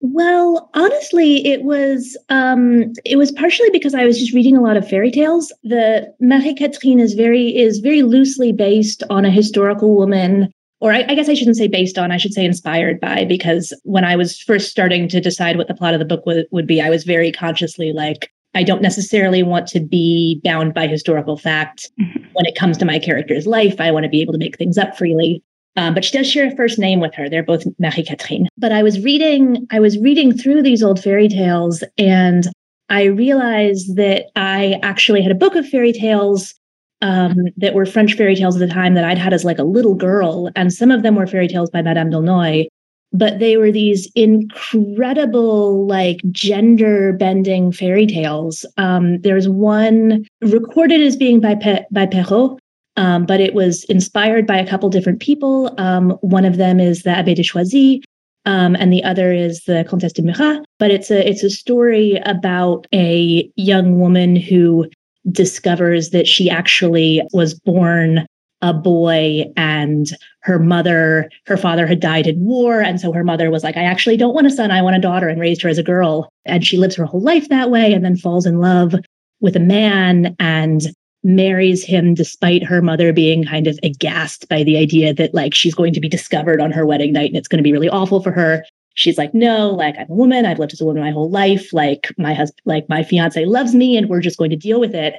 Well, 0.02 0.70
honestly, 0.74 1.46
it 1.46 1.62
was 1.64 2.18
um, 2.30 2.92
it 3.06 3.18
was 3.18 3.32
partially 3.32 3.70
because 3.70 3.94
I 3.94 4.04
was 4.04 4.20
just 4.20 4.34
reading 4.34 4.58
a 4.58 4.62
lot 4.62 4.76
of 4.76 4.88
fairy 4.88 5.12
tales. 5.12 5.54
The 5.64 6.12
Marie 6.20 6.56
Catherine 6.56 7.00
is 7.00 7.14
very 7.14 7.56
is 7.56 7.80
very 7.80 8.02
loosely 8.02 8.52
based 8.52 9.04
on 9.12 9.26
a 9.26 9.30
historical 9.30 9.96
woman, 9.96 10.52
or 10.80 10.92
I, 10.92 11.06
I 11.08 11.14
guess 11.14 11.30
I 11.30 11.36
shouldn't 11.36 11.58
say 11.58 11.68
based 11.68 12.00
on. 12.00 12.12
I 12.12 12.18
should 12.18 12.34
say 12.34 12.44
inspired 12.44 13.00
by, 13.00 13.26
because 13.26 13.80
when 13.84 14.04
I 14.04 14.16
was 14.16 14.40
first 14.40 14.72
starting 14.72 15.08
to 15.10 15.22
decide 15.22 15.58
what 15.58 15.68
the 15.68 15.76
plot 15.76 15.94
of 15.94 16.00
the 16.00 16.06
book 16.06 16.26
would, 16.26 16.48
would 16.50 16.66
be, 16.66 16.82
I 16.82 16.90
was 16.90 17.04
very 17.04 17.32
consciously 17.32 17.94
like, 17.94 18.32
I 18.56 18.64
don't 18.64 18.82
necessarily 18.82 19.44
want 19.44 19.68
to 19.68 19.80
be 19.80 20.42
bound 20.44 20.74
by 20.74 20.88
historical 20.88 21.38
fact. 21.38 21.92
Mm-hmm. 22.02 22.22
when 22.34 22.46
it 22.46 22.56
comes 22.56 22.78
to 22.78 22.86
my 22.86 23.00
character's 23.00 23.46
life, 23.46 23.80
I 23.80 23.92
want 23.92 24.04
to 24.06 24.10
be 24.10 24.22
able 24.22 24.34
to 24.34 24.40
make 24.40 24.58
things 24.58 24.78
up 24.78 24.98
freely. 24.98 25.44
Um, 25.78 25.94
but 25.94 26.04
she 26.04 26.18
does 26.18 26.30
share 26.30 26.48
a 26.48 26.56
first 26.56 26.80
name 26.80 27.00
with 27.00 27.14
her. 27.16 27.30
They're 27.30 27.44
both 27.44 27.64
Marie 27.80 28.04
Catherine. 28.04 28.50
But 28.58 28.72
I 28.72 28.84
was 28.84 29.00
reading, 29.02 29.68
I 29.72 29.80
was 29.80 29.98
reading 29.98 30.38
through 30.38 30.64
these 30.64 30.84
old 30.84 31.02
fairy 31.02 31.30
tales, 31.30 31.84
and 31.98 32.48
I 32.90 33.04
realized 33.04 33.96
that 33.96 34.26
I 34.36 34.80
actually 34.84 35.22
had 35.22 35.32
a 35.32 35.36
book 35.36 35.56
of 35.56 35.68
fairy 35.68 35.94
tales 35.94 36.54
um, 37.02 37.36
that 37.58 37.74
were 37.74 37.86
French 37.86 38.16
fairy 38.16 38.36
tales 38.36 38.60
at 38.62 38.68
the 38.68 38.74
time 38.74 38.94
that 38.96 39.06
I'd 39.06 39.18
had 39.18 39.34
as 39.34 39.46
like 39.46 39.60
a 39.60 39.64
little 39.64 39.96
girl, 39.96 40.50
and 40.56 40.74
some 40.74 40.92
of 40.92 41.04
them 41.04 41.16
were 41.16 41.28
fairy 41.28 41.48
tales 41.48 41.70
by 41.70 41.82
Madame 41.82 42.10
d'Aulnoy, 42.10 42.68
but 43.14 43.40
they 43.40 43.58
were 43.58 43.72
these 43.72 44.12
incredible 44.16 45.86
like 45.88 46.20
gender 46.32 47.14
bending 47.14 47.72
fairy 47.72 48.06
tales. 48.06 48.66
Um, 48.78 49.20
there's 49.22 49.50
one 49.50 50.26
recorded 50.42 51.02
as 51.02 51.16
being 51.16 51.40
by 51.40 51.56
Pe- 51.56 51.86
by 51.92 52.06
Perrault, 52.06 52.60
um, 52.98 53.26
but 53.26 53.40
it 53.40 53.54
was 53.54 53.84
inspired 53.86 54.46
by 54.46 54.58
a 54.58 54.68
couple 54.68 54.90
different 54.90 55.20
people. 55.20 55.74
Um, 55.78 56.12
one 56.22 56.46
of 56.46 56.58
them 56.58 56.80
is 56.80 57.04
the 57.04 57.12
Abbé 57.12 57.36
de 57.36 57.44
Choisy, 57.44 58.02
um, 58.46 58.76
and 58.76 58.92
the 58.92 59.04
other 59.04 59.32
is 59.32 59.64
the 59.66 59.86
Comtesse 59.88 60.14
de 60.14 60.22
Murat. 60.22 60.64
But 60.80 60.92
it's 60.92 61.12
a 61.12 61.28
it's 61.28 61.44
a 61.44 61.50
story 61.50 62.20
about 62.26 62.88
a 62.94 63.50
young 63.56 64.00
woman 64.00 64.36
who 64.36 64.88
discovers 65.30 66.10
that 66.10 66.28
she 66.28 66.50
actually 66.50 67.22
was 67.32 67.54
born 67.54 68.26
a 68.64 68.74
boy 68.74 69.44
and 69.58 70.08
her 70.42 70.60
mother 70.60 71.30
her 71.48 71.58
father 71.58 71.88
had 71.88 72.00
died 72.00 72.28
in 72.28 72.44
war 72.46 72.80
and 72.80 73.02
so 73.02 73.12
her 73.12 73.24
mother 73.24 73.50
was 73.50 73.64
like 73.64 73.76
i 73.76 73.84
actually 73.84 74.16
don't 74.16 74.36
want 74.36 74.46
a 74.46 74.52
son 74.52 74.70
i 74.70 74.82
want 74.82 74.96
a 74.96 75.00
daughter 75.00 75.28
and 75.28 75.42
raised 75.42 75.62
her 75.62 75.70
as 75.70 75.80
a 75.80 75.84
girl 75.84 76.30
and 76.46 76.66
she 76.66 76.78
lives 76.78 76.96
her 76.96 77.06
whole 77.06 77.22
life 77.22 77.50
that 77.50 77.72
way 77.72 77.92
and 77.92 78.06
then 78.06 78.16
falls 78.16 78.46
in 78.46 78.60
love 78.60 78.94
with 79.40 79.56
a 79.56 79.60
man 79.60 80.36
and 80.40 80.84
marries 81.24 81.84
him 81.84 82.14
despite 82.14 82.64
her 82.64 82.82
mother 82.82 83.14
being 83.14 83.46
kind 83.46 83.68
of 83.68 83.80
aghast 83.84 84.48
by 84.50 84.64
the 84.64 84.78
idea 84.78 85.14
that 85.14 85.34
like 85.34 85.54
she's 85.54 85.76
going 85.76 85.94
to 85.94 86.00
be 86.00 86.10
discovered 86.10 86.60
on 86.60 86.72
her 86.72 86.86
wedding 86.86 87.14
night 87.14 87.30
and 87.30 87.38
it's 87.38 87.48
going 87.48 87.60
to 87.60 87.64
be 87.64 87.74
really 87.74 87.90
awful 87.90 88.22
for 88.22 88.32
her. 88.32 88.66
She's 88.96 89.18
like 89.18 89.34
no 89.34 89.70
like 89.70 89.96
i'm 89.98 90.10
a 90.10 90.14
woman. 90.14 90.46
I've 90.46 90.60
lived 90.60 90.74
as 90.74 90.82
a 90.82 90.86
woman 90.86 91.04
my 91.04 91.12
whole 91.12 91.30
life. 91.30 91.72
Like 91.72 92.12
my 92.18 92.34
husband 92.34 92.62
like 92.66 92.90
my 92.90 93.04
fiance 93.04 93.46
loves 93.46 93.76
me 93.76 93.98
and 93.98 94.10
we're 94.10 94.22
just 94.22 94.38
going 94.38 94.50
to 94.50 94.56
deal 94.56 94.80
with 94.80 94.96
it. 94.96 95.16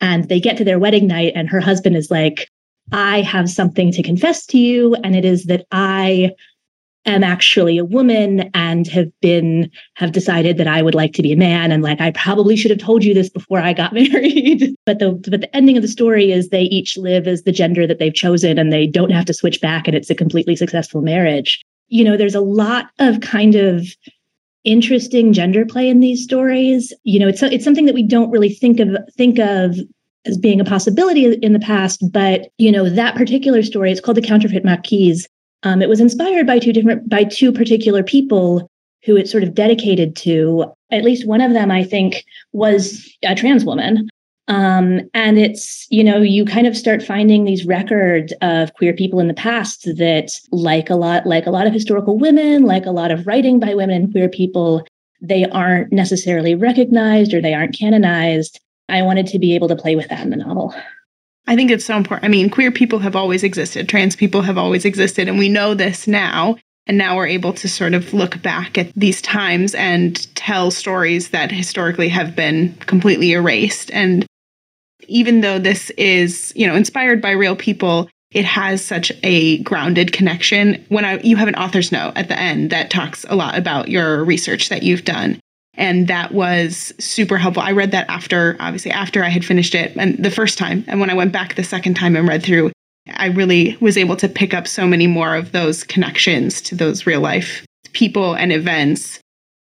And 0.00 0.28
they 0.28 0.40
get 0.40 0.56
to 0.56 0.64
their 0.64 0.78
wedding 0.78 1.06
night 1.06 1.32
and 1.36 1.48
her 1.48 1.60
husband 1.60 1.96
is 1.96 2.10
like 2.10 2.48
i 2.90 3.20
have 3.22 3.48
something 3.48 3.92
to 3.92 4.02
confess 4.02 4.44
to 4.44 4.58
you 4.58 4.96
and 5.04 5.14
it 5.14 5.24
is 5.24 5.44
that 5.44 5.64
i 5.70 6.30
am 7.04 7.24
actually 7.24 7.78
a 7.78 7.84
woman 7.84 8.50
and 8.54 8.86
have 8.86 9.08
been 9.20 9.70
have 9.94 10.12
decided 10.12 10.56
that 10.58 10.68
I 10.68 10.82
would 10.82 10.94
like 10.94 11.12
to 11.14 11.22
be 11.22 11.32
a 11.32 11.36
man 11.36 11.72
and 11.72 11.82
like 11.82 12.00
I 12.00 12.12
probably 12.12 12.56
should 12.56 12.70
have 12.70 12.80
told 12.80 13.04
you 13.04 13.12
this 13.12 13.28
before 13.28 13.58
I 13.58 13.72
got 13.72 13.92
married. 13.92 14.74
But 14.86 14.98
the 14.98 15.12
but 15.12 15.40
the 15.40 15.56
ending 15.56 15.76
of 15.76 15.82
the 15.82 15.88
story 15.88 16.30
is 16.30 16.48
they 16.48 16.62
each 16.62 16.96
live 16.96 17.26
as 17.26 17.42
the 17.42 17.52
gender 17.52 17.86
that 17.86 17.98
they've 17.98 18.14
chosen 18.14 18.58
and 18.58 18.72
they 18.72 18.86
don't 18.86 19.10
have 19.10 19.24
to 19.26 19.34
switch 19.34 19.60
back 19.60 19.86
and 19.86 19.96
it's 19.96 20.10
a 20.10 20.14
completely 20.14 20.56
successful 20.56 21.02
marriage. 21.02 21.62
You 21.88 22.04
know 22.04 22.16
there's 22.16 22.34
a 22.34 22.40
lot 22.40 22.90
of 22.98 23.20
kind 23.20 23.54
of 23.54 23.86
interesting 24.64 25.32
gender 25.32 25.66
play 25.66 25.88
in 25.88 26.00
these 26.00 26.22
stories. 26.22 26.92
You 27.04 27.18
know 27.18 27.28
it's 27.28 27.42
it's 27.42 27.64
something 27.64 27.86
that 27.86 27.94
we 27.94 28.06
don't 28.06 28.30
really 28.30 28.50
think 28.50 28.80
of 28.80 28.96
think 29.16 29.38
of 29.38 29.76
as 30.24 30.38
being 30.38 30.60
a 30.60 30.64
possibility 30.64 31.34
in 31.34 31.52
the 31.52 31.58
past 31.58 32.00
but 32.12 32.48
you 32.56 32.70
know 32.70 32.88
that 32.88 33.16
particular 33.16 33.60
story 33.60 33.90
it's 33.90 34.00
called 34.00 34.16
the 34.16 34.22
counterfeit 34.22 34.64
marquise 34.64 35.26
um, 35.62 35.82
it 35.82 35.88
was 35.88 36.00
inspired 36.00 36.46
by 36.46 36.58
two 36.58 36.72
different 36.72 37.08
by 37.08 37.24
two 37.24 37.52
particular 37.52 38.02
people 38.02 38.68
who 39.04 39.16
it 39.16 39.28
sort 39.28 39.42
of 39.42 39.54
dedicated 39.54 40.14
to 40.16 40.64
at 40.90 41.04
least 41.04 41.26
one 41.26 41.40
of 41.40 41.52
them 41.52 41.70
i 41.70 41.82
think 41.82 42.24
was 42.52 43.10
a 43.24 43.34
trans 43.34 43.64
woman 43.64 44.08
um, 44.48 45.00
and 45.14 45.38
it's, 45.38 45.86
you 45.90 46.02
know, 46.02 46.20
you 46.20 46.44
kind 46.44 46.66
of 46.66 46.76
start 46.76 47.02
finding 47.02 47.44
these 47.44 47.64
records 47.64 48.32
of 48.42 48.74
queer 48.74 48.92
people 48.92 49.20
in 49.20 49.28
the 49.28 49.34
past 49.34 49.84
that, 49.84 50.30
like 50.50 50.90
a 50.90 50.96
lot, 50.96 51.26
like 51.26 51.46
a 51.46 51.50
lot 51.50 51.66
of 51.66 51.72
historical 51.72 52.18
women, 52.18 52.64
like 52.64 52.84
a 52.84 52.90
lot 52.90 53.10
of 53.10 53.26
writing 53.26 53.60
by 53.60 53.74
women 53.74 54.02
and 54.02 54.12
queer 54.12 54.28
people, 54.28 54.84
they 55.20 55.48
aren't 55.50 55.92
necessarily 55.92 56.54
recognized 56.54 57.32
or 57.32 57.40
they 57.40 57.54
aren't 57.54 57.78
canonized. 57.78 58.60
I 58.88 59.02
wanted 59.02 59.28
to 59.28 59.38
be 59.38 59.54
able 59.54 59.68
to 59.68 59.76
play 59.76 59.94
with 59.94 60.08
that 60.08 60.20
in 60.20 60.30
the 60.30 60.36
novel. 60.36 60.74
I 61.46 61.56
think 61.56 61.70
it's 61.70 61.84
so 61.84 61.96
important. 61.96 62.24
I 62.24 62.28
mean, 62.28 62.50
queer 62.50 62.70
people 62.70 63.00
have 63.00 63.16
always 63.16 63.42
existed, 63.42 63.88
trans 63.88 64.16
people 64.16 64.42
have 64.42 64.58
always 64.58 64.84
existed, 64.84 65.28
and 65.28 65.38
we 65.38 65.48
know 65.48 65.74
this 65.74 66.06
now. 66.06 66.56
And 66.86 66.98
now 66.98 67.16
we're 67.16 67.28
able 67.28 67.52
to 67.52 67.68
sort 67.68 67.94
of 67.94 68.12
look 68.12 68.42
back 68.42 68.76
at 68.76 68.92
these 68.94 69.22
times 69.22 69.72
and 69.76 70.34
tell 70.34 70.72
stories 70.72 71.30
that 71.30 71.52
historically 71.52 72.08
have 72.08 72.34
been 72.34 72.74
completely 72.86 73.32
erased. 73.32 73.90
And 73.92 74.26
even 75.06 75.42
though 75.42 75.60
this 75.60 75.90
is, 75.90 76.52
you 76.56 76.66
know, 76.66 76.74
inspired 76.74 77.22
by 77.22 77.30
real 77.30 77.54
people, 77.54 78.08
it 78.32 78.44
has 78.44 78.84
such 78.84 79.12
a 79.22 79.58
grounded 79.62 80.12
connection. 80.12 80.84
When 80.88 81.04
I 81.04 81.20
you 81.20 81.36
have 81.36 81.48
an 81.48 81.54
author's 81.54 81.92
note 81.92 82.14
at 82.16 82.28
the 82.28 82.38
end 82.38 82.70
that 82.70 82.90
talks 82.90 83.24
a 83.28 83.36
lot 83.36 83.56
about 83.56 83.88
your 83.88 84.24
research 84.24 84.68
that 84.70 84.82
you've 84.82 85.04
done. 85.04 85.38
And 85.74 86.06
that 86.08 86.32
was 86.32 86.92
super 86.98 87.38
helpful. 87.38 87.62
I 87.62 87.72
read 87.72 87.92
that 87.92 88.08
after, 88.08 88.56
obviously, 88.60 88.90
after 88.90 89.24
I 89.24 89.28
had 89.28 89.44
finished 89.44 89.74
it 89.74 89.96
and 89.96 90.22
the 90.22 90.30
first 90.30 90.58
time. 90.58 90.84
And 90.86 91.00
when 91.00 91.10
I 91.10 91.14
went 91.14 91.32
back 91.32 91.54
the 91.54 91.64
second 91.64 91.94
time 91.94 92.14
and 92.14 92.28
read 92.28 92.42
through, 92.42 92.72
I 93.14 93.26
really 93.28 93.76
was 93.80 93.96
able 93.96 94.16
to 94.16 94.28
pick 94.28 94.54
up 94.54 94.68
so 94.68 94.86
many 94.86 95.06
more 95.06 95.34
of 95.34 95.52
those 95.52 95.82
connections 95.82 96.60
to 96.62 96.74
those 96.74 97.06
real 97.06 97.20
life 97.20 97.64
people 97.92 98.34
and 98.34 98.52
events. 98.52 99.18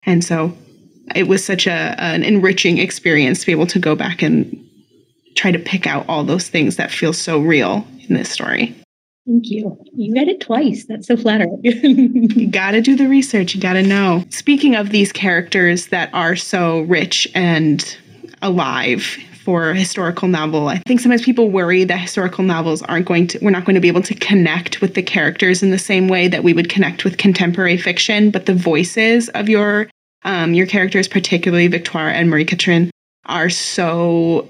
And 0.05 0.25
so 0.25 0.57
it 1.15 1.29
was 1.29 1.45
such 1.45 1.67
a 1.67 1.95
an 1.99 2.23
enriching 2.23 2.79
experience 2.79 3.41
to 3.41 3.47
be 3.47 3.53
able 3.53 3.67
to 3.69 3.79
go 3.79 3.95
back 3.95 4.23
and 4.23 4.65
try 5.37 5.51
to 5.51 5.59
pick 5.59 5.87
out 5.87 6.05
all 6.09 6.25
those 6.25 6.49
things 6.49 6.77
that 6.77 6.91
feel 6.91 7.13
so 7.13 7.39
real 7.39 7.87
in 8.09 8.15
this 8.15 8.31
story. 8.31 8.75
Thank 9.29 9.51
you. 9.51 9.79
You 9.95 10.15
read 10.15 10.29
it 10.29 10.41
twice. 10.41 10.87
That's 10.87 11.07
so 11.07 11.15
flattering. 11.15 11.61
you 11.63 12.49
got 12.49 12.71
to 12.71 12.81
do 12.81 12.97
the 12.97 13.09
research. 13.09 13.55
You 13.55 13.61
got 13.61 13.75
to 13.75 13.83
know. 13.83 14.25
Speaking 14.31 14.75
of 14.75 14.89
these 14.89 15.13
characters 15.13 15.89
that 15.89 16.09
are 16.15 16.35
so 16.35 16.81
rich 16.83 17.29
and 17.35 17.99
alive 18.41 19.03
for 19.45 19.69
a 19.69 19.77
historical 19.77 20.29
novel, 20.29 20.69
I 20.69 20.79
think 20.79 21.01
sometimes 21.01 21.23
people 21.23 21.51
worry 21.51 21.85
that 21.85 21.99
historical 21.99 22.43
novels 22.43 22.81
aren't 22.81 23.05
going 23.05 23.27
to, 23.27 23.39
we're 23.43 23.51
not 23.51 23.67
going 23.67 23.75
to 23.75 23.83
be 23.83 23.89
able 23.89 24.01
to 24.03 24.15
connect 24.15 24.81
with 24.81 24.95
the 24.95 25.03
characters 25.03 25.63
in 25.63 25.73
the 25.73 25.79
same 25.79 26.09
way 26.09 26.29
that 26.29 26.43
we 26.43 26.55
would 26.55 26.71
connect 26.71 27.05
with 27.05 27.19
contemporary 27.19 27.77
fiction. 27.77 28.31
But 28.31 28.47
the 28.47 28.55
voices 28.55 29.29
of 29.31 29.51
your 29.51 29.91
um, 30.25 30.55
your 30.55 30.67
characters, 30.67 31.07
particularly 31.07 31.69
Victoire 31.69 32.09
and 32.09 32.31
Marie 32.31 32.47
Catherine, 32.47 32.91
are 33.27 33.51
so 33.51 34.49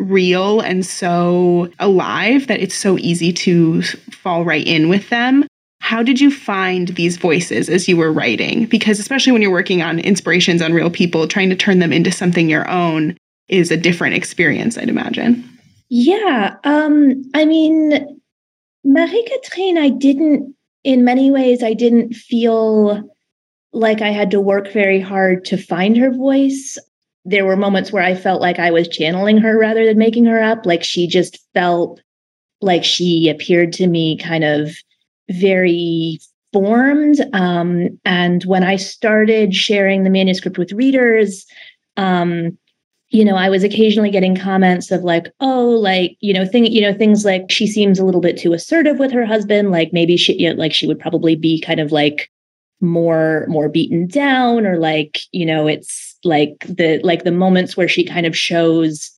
real 0.00 0.60
and 0.60 0.84
so 0.84 1.70
alive 1.78 2.46
that 2.46 2.60
it's 2.60 2.74
so 2.74 2.98
easy 2.98 3.32
to 3.32 3.82
fall 3.82 4.44
right 4.44 4.66
in 4.66 4.88
with 4.88 5.08
them. 5.10 5.46
How 5.80 6.02
did 6.02 6.20
you 6.20 6.30
find 6.30 6.88
these 6.88 7.16
voices 7.16 7.68
as 7.68 7.88
you 7.88 7.96
were 7.96 8.12
writing? 8.12 8.66
Because, 8.66 8.98
especially 8.98 9.32
when 9.32 9.42
you're 9.42 9.50
working 9.50 9.82
on 9.82 9.98
inspirations 9.98 10.62
on 10.62 10.72
real 10.72 10.90
people, 10.90 11.26
trying 11.28 11.50
to 11.50 11.56
turn 11.56 11.78
them 11.78 11.92
into 11.92 12.10
something 12.10 12.48
your 12.48 12.68
own 12.68 13.16
is 13.48 13.70
a 13.70 13.76
different 13.76 14.14
experience, 14.14 14.78
I'd 14.78 14.88
imagine. 14.88 15.44
Yeah. 15.88 16.56
Um, 16.64 17.22
I 17.34 17.44
mean, 17.44 18.18
Marie 18.84 19.24
Catherine, 19.24 19.78
I 19.78 19.88
didn't, 19.88 20.54
in 20.84 21.04
many 21.04 21.30
ways, 21.30 21.62
I 21.62 21.74
didn't 21.74 22.14
feel 22.14 23.02
like 23.72 24.00
I 24.00 24.10
had 24.10 24.30
to 24.32 24.40
work 24.40 24.72
very 24.72 25.00
hard 25.00 25.44
to 25.46 25.56
find 25.56 25.96
her 25.96 26.12
voice 26.12 26.78
there 27.24 27.44
were 27.44 27.56
moments 27.56 27.92
where 27.92 28.02
I 28.02 28.14
felt 28.14 28.40
like 28.40 28.58
I 28.58 28.70
was 28.70 28.88
channeling 28.88 29.38
her 29.38 29.58
rather 29.58 29.84
than 29.84 29.98
making 29.98 30.24
her 30.26 30.42
up. 30.42 30.64
Like 30.64 30.82
she 30.82 31.06
just 31.06 31.38
felt 31.54 32.00
like 32.60 32.84
she 32.84 33.28
appeared 33.28 33.72
to 33.74 33.86
me 33.86 34.16
kind 34.16 34.44
of 34.44 34.74
very 35.30 36.18
formed. 36.52 37.20
Um, 37.32 37.98
and 38.04 38.42
when 38.44 38.64
I 38.64 38.76
started 38.76 39.54
sharing 39.54 40.02
the 40.02 40.10
manuscript 40.10 40.58
with 40.58 40.72
readers, 40.72 41.46
um, 41.96 42.56
you 43.10 43.24
know, 43.24 43.34
I 43.34 43.48
was 43.48 43.64
occasionally 43.64 44.10
getting 44.10 44.36
comments 44.36 44.90
of 44.90 45.02
like, 45.02 45.32
oh, 45.40 45.68
like, 45.68 46.16
you 46.20 46.32
know, 46.32 46.46
thing, 46.46 46.66
you 46.66 46.80
know, 46.80 46.94
things 46.94 47.24
like 47.24 47.50
she 47.50 47.66
seems 47.66 47.98
a 47.98 48.04
little 48.04 48.20
bit 48.20 48.38
too 48.38 48.52
assertive 48.52 48.98
with 48.98 49.10
her 49.12 49.26
husband. 49.26 49.70
Like 49.70 49.92
maybe 49.92 50.16
she, 50.16 50.34
you 50.40 50.50
know, 50.50 50.54
like 50.54 50.72
she 50.72 50.86
would 50.86 51.00
probably 51.00 51.34
be 51.34 51.60
kind 51.60 51.80
of 51.80 51.92
like 51.92 52.30
more 52.80 53.46
more 53.48 53.68
beaten 53.68 54.06
down 54.06 54.66
or 54.66 54.78
like 54.78 55.20
you 55.32 55.44
know 55.44 55.66
it's 55.66 56.09
like 56.24 56.64
the 56.68 57.00
like 57.02 57.24
the 57.24 57.32
moments 57.32 57.76
where 57.76 57.88
she 57.88 58.04
kind 58.04 58.26
of 58.26 58.36
shows 58.36 59.10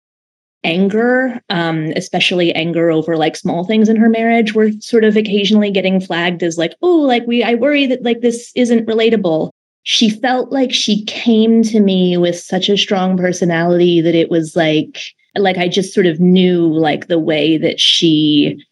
anger 0.65 1.41
um 1.51 1.93
especially 1.97 2.55
anger 2.55 2.91
over 2.91 3.17
like 3.17 3.35
small 3.35 3.65
things 3.65 3.89
in 3.89 3.97
her 3.97 4.09
marriage 4.09 4.55
were 4.55 4.71
sort 4.79 5.03
of 5.03 5.17
occasionally 5.17 5.73
getting 5.73 6.01
flagged 6.01 6.43
as 6.43 6.57
like 6.57 6.73
oh 6.83 6.99
like 6.99 7.27
we 7.27 7.43
i 7.43 7.55
worry 7.55 7.87
that 7.87 8.03
like 8.03 8.21
this 8.21 8.53
isn't 8.55 8.87
relatable. 8.87 9.51
She 9.85 10.11
felt 10.11 10.53
like 10.53 10.73
she 10.73 11.05
came 11.07 11.65
to 11.65 11.81
me 11.81 12.17
with 12.17 12.39
such 12.39 12.69
a 12.69 12.79
strong 12.79 13.17
personality 13.17 14.01
that 14.01 14.15
it 14.15 14.31
was 14.31 14.55
like 14.55 15.01
like 15.37 15.59
i 15.59 15.67
just 15.67 15.93
sort 15.93 16.07
of 16.07 16.21
knew 16.21 16.73
like 16.73 17.09
the 17.09 17.19
way 17.19 17.59
that 17.59 17.81
she 17.81 18.65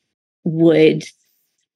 would 0.45 1.03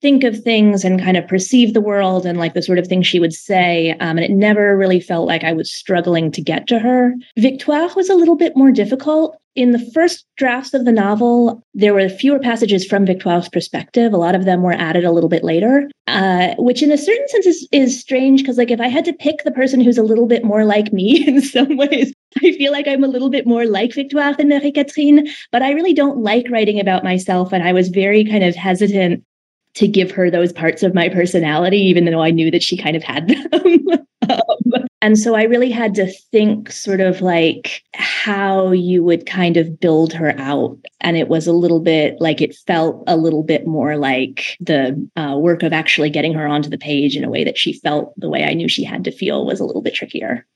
think 0.05 0.23
of 0.23 0.39
things 0.45 0.85
and 0.85 1.01
kind 1.01 1.17
of 1.17 1.27
perceive 1.27 1.73
the 1.73 1.81
world 1.81 2.27
and 2.27 2.39
like 2.39 2.53
the 2.53 2.61
sort 2.61 2.79
of 2.79 2.87
things 2.87 3.07
she 3.07 3.19
would 3.19 3.33
say. 3.33 3.93
Um, 4.01 4.19
and 4.19 4.21
it 4.21 4.31
never 4.31 4.77
really 4.77 5.01
felt 5.01 5.27
like 5.27 5.45
I 5.45 5.55
was 5.55 5.73
struggling 5.73 6.31
to 6.33 6.43
get 6.43 6.67
to 6.67 6.79
her. 6.79 7.15
Victoire 7.39 7.89
was 7.97 8.11
a 8.11 8.15
little 8.15 8.37
bit 8.37 8.55
more 8.55 8.71
difficult. 8.71 9.39
In 9.55 9.71
the 9.71 9.91
first 9.95 10.27
drafts 10.37 10.75
of 10.75 10.85
the 10.85 10.93
novel, 10.93 11.63
there 11.73 11.95
were 11.95 12.11
fewer 12.11 12.39
passages 12.39 12.85
from 12.85 13.07
Victoire's 13.07 13.49
perspective. 13.49 14.13
A 14.13 14.19
lot 14.19 14.35
of 14.35 14.45
them 14.45 14.61
were 14.61 14.75
added 14.75 15.07
a 15.07 15.13
little 15.13 15.31
bit 15.31 15.43
later, 15.43 15.89
uh, 16.07 16.55
which 16.59 16.83
in 16.83 16.93
a 16.93 16.99
certain 16.99 17.29
sense 17.29 17.47
is, 17.47 17.69
is 17.73 17.99
strange 17.99 18.43
because, 18.43 18.59
like, 18.59 18.73
if 18.73 18.81
I 18.81 18.89
had 18.89 19.07
to 19.07 19.13
pick 19.15 19.43
the 19.43 19.53
person 19.53 19.81
who's 19.81 19.97
a 19.97 20.03
little 20.03 20.27
bit 20.27 20.45
more 20.45 20.67
like 20.67 20.93
me 20.93 21.25
in 21.27 21.41
some 21.41 21.79
ways, 21.79 22.13
I 22.43 22.53
feel 22.53 22.73
like 22.73 22.89
I'm 22.89 23.05
a 23.05 23.09
little 23.09 23.31
bit 23.31 23.47
more 23.47 23.65
like 23.65 23.95
Victoire 23.95 24.35
than 24.35 24.51
Marie 24.51 24.73
Catherine, 24.73 25.29
but 25.51 25.63
I 25.63 25.71
really 25.71 25.95
don't 25.95 26.19
like 26.19 26.51
writing 26.51 26.79
about 26.79 27.05
myself. 27.05 27.53
And 27.53 27.63
I 27.63 27.73
was 27.73 27.89
very 27.89 28.25
kind 28.25 28.45
of 28.45 28.55
hesitant 28.55 29.25
to 29.75 29.89
give 29.89 30.11
her 30.13 30.31
those 30.31 30.53
parts 30.53 30.83
of 30.83 30.95
my 30.95 31.09
personality, 31.09 31.79
even 31.79 32.05
though 32.05 32.23
I 32.23 32.31
knew 32.31 32.51
that 32.51 32.63
she 32.63 32.77
kind 32.77 32.97
of 32.97 33.03
had 33.03 33.29
them. 33.53 33.89
um, 34.31 34.87
and 35.03 35.19
so 35.19 35.35
I 35.35 35.43
really 35.43 35.71
had 35.71 35.95
to 35.97 36.11
think 36.31 36.73
sort 36.73 37.01
of 37.01 37.21
like 37.21 37.83
how 37.93 38.71
you 38.71 39.05
would 39.05 39.27
kind 39.27 39.57
of 39.57 39.79
build 39.79 40.13
her 40.15 40.35
out. 40.39 40.79
And 41.01 41.17
it 41.17 41.29
was 41.29 41.47
a 41.47 41.53
little 41.53 41.81
bit 41.81 42.17
like 42.21 42.41
it 42.41 42.57
felt 42.67 43.05
a 43.07 43.17
little 43.17 43.43
bit 43.43 43.67
more 43.67 43.97
like 43.97 44.57
the 44.61 45.09
uh, 45.17 45.37
work 45.39 45.63
of 45.63 45.75
actually 45.75 46.09
getting 46.09 46.33
her 46.35 46.47
onto 46.47 46.71
the 46.71 46.79
page 46.79 47.17
in 47.17 47.25
a 47.25 47.31
way 47.31 47.45
that 47.45 47.59
she 47.59 47.75
felt 47.75 48.19
the 48.19 48.31
way 48.31 48.45
I 48.45 48.55
knew 48.55 48.69
she 48.69 48.85
had 48.85 49.05
to 49.05 49.13
feel 49.13 49.45
was 49.45 49.61
a 49.61 49.65
little 49.65 49.83
bit 49.83 49.95
trickier. 49.95 50.47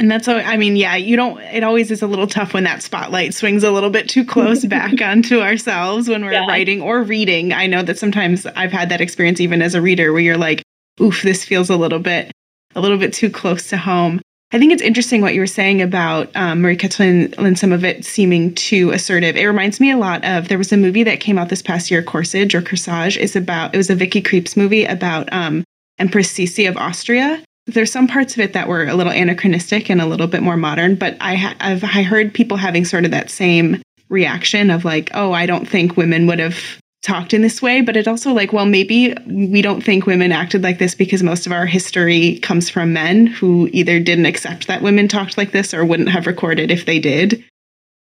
And 0.00 0.10
that's, 0.10 0.28
I 0.28 0.56
mean, 0.56 0.76
yeah, 0.76 0.96
you 0.96 1.14
don't, 1.14 1.38
it 1.40 1.62
always 1.62 1.90
is 1.90 2.00
a 2.00 2.06
little 2.06 2.26
tough 2.26 2.54
when 2.54 2.64
that 2.64 2.82
spotlight 2.82 3.34
swings 3.34 3.62
a 3.62 3.70
little 3.70 3.90
bit 3.90 4.08
too 4.08 4.24
close 4.24 4.64
back 4.64 4.98
onto 5.02 5.40
ourselves 5.40 6.08
when 6.08 6.24
we're 6.24 6.32
yeah. 6.32 6.46
writing 6.46 6.80
or 6.80 7.02
reading. 7.02 7.52
I 7.52 7.66
know 7.66 7.82
that 7.82 7.98
sometimes 7.98 8.46
I've 8.46 8.72
had 8.72 8.88
that 8.88 9.02
experience 9.02 9.42
even 9.42 9.60
as 9.60 9.74
a 9.74 9.82
reader 9.82 10.14
where 10.14 10.22
you're 10.22 10.38
like, 10.38 10.62
oof, 11.02 11.20
this 11.20 11.44
feels 11.44 11.68
a 11.68 11.76
little 11.76 11.98
bit, 11.98 12.32
a 12.74 12.80
little 12.80 12.96
bit 12.96 13.12
too 13.12 13.28
close 13.28 13.68
to 13.68 13.76
home. 13.76 14.22
I 14.52 14.58
think 14.58 14.72
it's 14.72 14.80
interesting 14.80 15.20
what 15.20 15.34
you 15.34 15.40
were 15.40 15.46
saying 15.46 15.82
about 15.82 16.34
um, 16.34 16.62
Marie 16.62 16.76
Catherine 16.76 17.34
and 17.36 17.58
some 17.58 17.70
of 17.70 17.84
it 17.84 18.02
seeming 18.02 18.54
too 18.54 18.92
assertive. 18.92 19.36
It 19.36 19.44
reminds 19.44 19.80
me 19.80 19.90
a 19.90 19.98
lot 19.98 20.24
of 20.24 20.48
there 20.48 20.56
was 20.56 20.72
a 20.72 20.78
movie 20.78 21.04
that 21.04 21.20
came 21.20 21.36
out 21.36 21.50
this 21.50 21.62
past 21.62 21.90
year, 21.90 22.02
Corsage 22.02 22.54
or 22.54 22.62
Corsage. 22.62 23.18
Is 23.18 23.36
about 23.36 23.74
it 23.74 23.76
was 23.76 23.90
a 23.90 23.94
Vicky 23.94 24.22
Krieps 24.22 24.56
movie 24.56 24.86
about 24.86 25.30
um, 25.30 25.62
Empress 25.98 26.32
Sisi 26.32 26.66
of 26.66 26.78
Austria, 26.78 27.44
there's 27.72 27.92
some 27.92 28.06
parts 28.06 28.34
of 28.34 28.40
it 28.40 28.52
that 28.52 28.68
were 28.68 28.84
a 28.84 28.94
little 28.94 29.12
anachronistic 29.12 29.90
and 29.90 30.00
a 30.00 30.06
little 30.06 30.26
bit 30.26 30.42
more 30.42 30.56
modern, 30.56 30.94
but 30.94 31.16
I 31.20 31.34
ha- 31.36 31.56
I've 31.60 31.84
I 31.84 32.02
heard 32.02 32.34
people 32.34 32.56
having 32.56 32.84
sort 32.84 33.04
of 33.04 33.10
that 33.10 33.30
same 33.30 33.82
reaction 34.08 34.70
of 34.70 34.84
like, 34.84 35.10
oh, 35.14 35.32
I 35.32 35.46
don't 35.46 35.68
think 35.68 35.96
women 35.96 36.26
would 36.26 36.38
have 36.38 36.58
talked 37.02 37.32
in 37.32 37.42
this 37.42 37.62
way, 37.62 37.80
but 37.80 37.96
it 37.96 38.06
also 38.06 38.32
like, 38.32 38.52
well, 38.52 38.66
maybe 38.66 39.14
we 39.26 39.62
don't 39.62 39.82
think 39.82 40.06
women 40.06 40.32
acted 40.32 40.62
like 40.62 40.78
this 40.78 40.94
because 40.94 41.22
most 41.22 41.46
of 41.46 41.52
our 41.52 41.64
history 41.64 42.38
comes 42.40 42.68
from 42.68 42.92
men 42.92 43.26
who 43.26 43.70
either 43.72 43.98
didn't 43.98 44.26
accept 44.26 44.66
that 44.66 44.82
women 44.82 45.08
talked 45.08 45.38
like 45.38 45.52
this 45.52 45.72
or 45.72 45.84
wouldn't 45.84 46.10
have 46.10 46.26
recorded 46.26 46.70
if 46.70 46.84
they 46.84 46.98
did. 46.98 47.42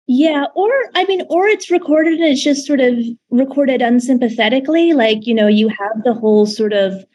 Yeah, 0.08 0.46
or 0.56 0.70
I 0.96 1.06
mean, 1.06 1.22
or 1.30 1.48
it's 1.48 1.70
recorded 1.70 2.20
and 2.20 2.24
it's 2.24 2.44
just 2.44 2.66
sort 2.66 2.82
of 2.82 2.98
recorded 3.30 3.82
unsympathetically. 3.82 4.94
Like, 4.94 5.28
you 5.28 5.34
know, 5.34 5.48
you 5.48 5.70
have 5.70 6.04
the 6.04 6.14
whole 6.14 6.46
sort 6.46 6.74
of 6.74 7.06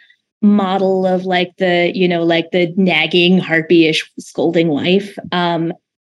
model 0.43 1.07
of 1.07 1.25
like 1.25 1.57
the 1.57 1.91
you 1.95 2.07
know 2.09 2.23
like 2.23 2.51
the 2.51 2.73
nagging 2.77 3.39
harpy-ish 3.39 4.11
scolding 4.19 4.69
wife. 4.69 5.19
Um 5.33 5.73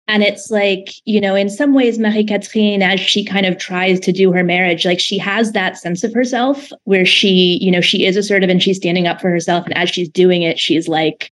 and 0.10 0.24
it's 0.24 0.50
like 0.50 0.90
you 1.06 1.20
know 1.20 1.36
in 1.36 1.50
some 1.50 1.74
ways 1.74 2.00
marie 2.00 2.24
catherine 2.24 2.82
as 2.82 3.00
she 3.00 3.24
kind 3.24 3.46
of 3.46 3.58
tries 3.58 4.00
to 4.00 4.12
do 4.12 4.32
her 4.32 4.44
marriage 4.44 4.86
like 4.86 5.00
she 5.00 5.18
has 5.18 5.52
that 5.52 5.78
sense 5.78 6.04
of 6.04 6.14
herself 6.14 6.70
where 6.86 7.06
she 7.06 7.60
you 7.62 7.70
know 7.70 7.82
she 7.82 8.06
is 8.06 8.16
assertive 8.16 8.50
and 8.50 8.64
she's 8.64 8.78
standing 8.78 9.08
up 9.08 9.22
for 9.22 9.30
herself. 9.30 9.66
And 9.66 9.78
as 9.78 9.90
she's 9.90 10.10
doing 10.10 10.42
it 10.42 10.60
she's 10.60 10.88
like 10.88 11.32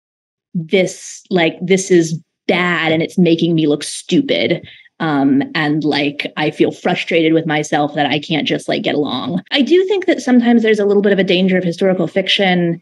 this 0.54 1.24
like 1.30 1.58
this 1.62 1.92
is 1.92 2.20
bad 2.48 2.92
and 2.92 3.04
it's 3.04 3.18
making 3.18 3.56
me 3.56 3.68
look 3.68 3.84
stupid 3.84 4.66
um, 5.00 5.44
and 5.54 5.84
like 5.84 6.32
I 6.38 6.52
feel 6.52 6.72
frustrated 6.72 7.34
with 7.34 7.46
myself 7.46 7.94
that 7.96 8.08
I 8.08 8.20
can't 8.20 8.48
just 8.48 8.68
like 8.68 8.84
get 8.84 8.96
along. 8.96 9.44
I 9.52 9.62
do 9.62 9.86
think 9.86 10.06
that 10.06 10.22
sometimes 10.22 10.64
there's 10.64 10.80
a 10.80 10.86
little 10.86 11.04
bit 11.04 11.14
of 11.14 11.20
a 11.20 11.24
danger 11.24 11.58
of 11.58 11.64
historical 11.64 12.08
fiction 12.08 12.82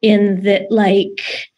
in 0.00 0.42
that 0.44 0.70
like 0.70 1.48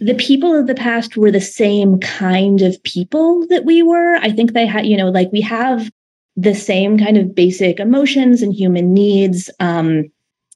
the 0.00 0.14
people 0.14 0.54
of 0.54 0.66
the 0.66 0.74
past 0.74 1.16
were 1.16 1.30
the 1.30 1.40
same 1.40 1.98
kind 1.98 2.62
of 2.62 2.80
people 2.84 3.46
that 3.48 3.64
we 3.64 3.82
were. 3.82 4.16
I 4.16 4.30
think 4.30 4.52
they 4.52 4.66
had, 4.66 4.86
you 4.86 4.96
know, 4.96 5.10
like 5.10 5.32
we 5.32 5.40
have 5.40 5.90
the 6.36 6.54
same 6.54 6.98
kind 6.98 7.16
of 7.16 7.34
basic 7.34 7.80
emotions 7.80 8.42
and 8.42 8.52
human 8.52 8.92
needs. 8.92 9.50
Um, 9.60 10.10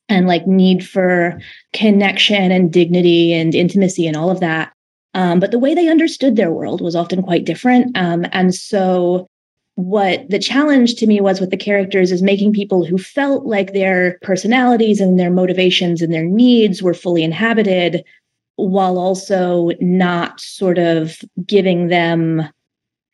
and 0.08 0.26
like 0.26 0.46
need 0.46 0.86
for 0.86 1.38
connection 1.74 2.50
and 2.50 2.72
dignity 2.72 3.34
and 3.34 3.54
intimacy 3.54 4.06
and 4.06 4.16
all 4.16 4.30
of 4.30 4.40
that. 4.40 4.72
Um, 5.18 5.40
but 5.40 5.50
the 5.50 5.58
way 5.58 5.74
they 5.74 5.88
understood 5.88 6.36
their 6.36 6.52
world 6.52 6.80
was 6.80 6.94
often 6.94 7.24
quite 7.24 7.44
different. 7.44 7.90
Um, 7.98 8.24
and 8.30 8.54
so, 8.54 9.26
what 9.74 10.30
the 10.30 10.38
challenge 10.38 10.94
to 10.96 11.08
me 11.08 11.20
was 11.20 11.40
with 11.40 11.50
the 11.50 11.56
characters 11.56 12.12
is 12.12 12.22
making 12.22 12.52
people 12.52 12.84
who 12.84 12.98
felt 12.98 13.44
like 13.44 13.72
their 13.72 14.18
personalities 14.22 15.00
and 15.00 15.18
their 15.18 15.30
motivations 15.30 16.02
and 16.02 16.12
their 16.12 16.24
needs 16.24 16.82
were 16.82 16.94
fully 16.94 17.24
inhabited 17.24 18.04
while 18.54 18.96
also 18.96 19.70
not 19.80 20.38
sort 20.40 20.78
of 20.78 21.18
giving 21.44 21.88
them 21.88 22.48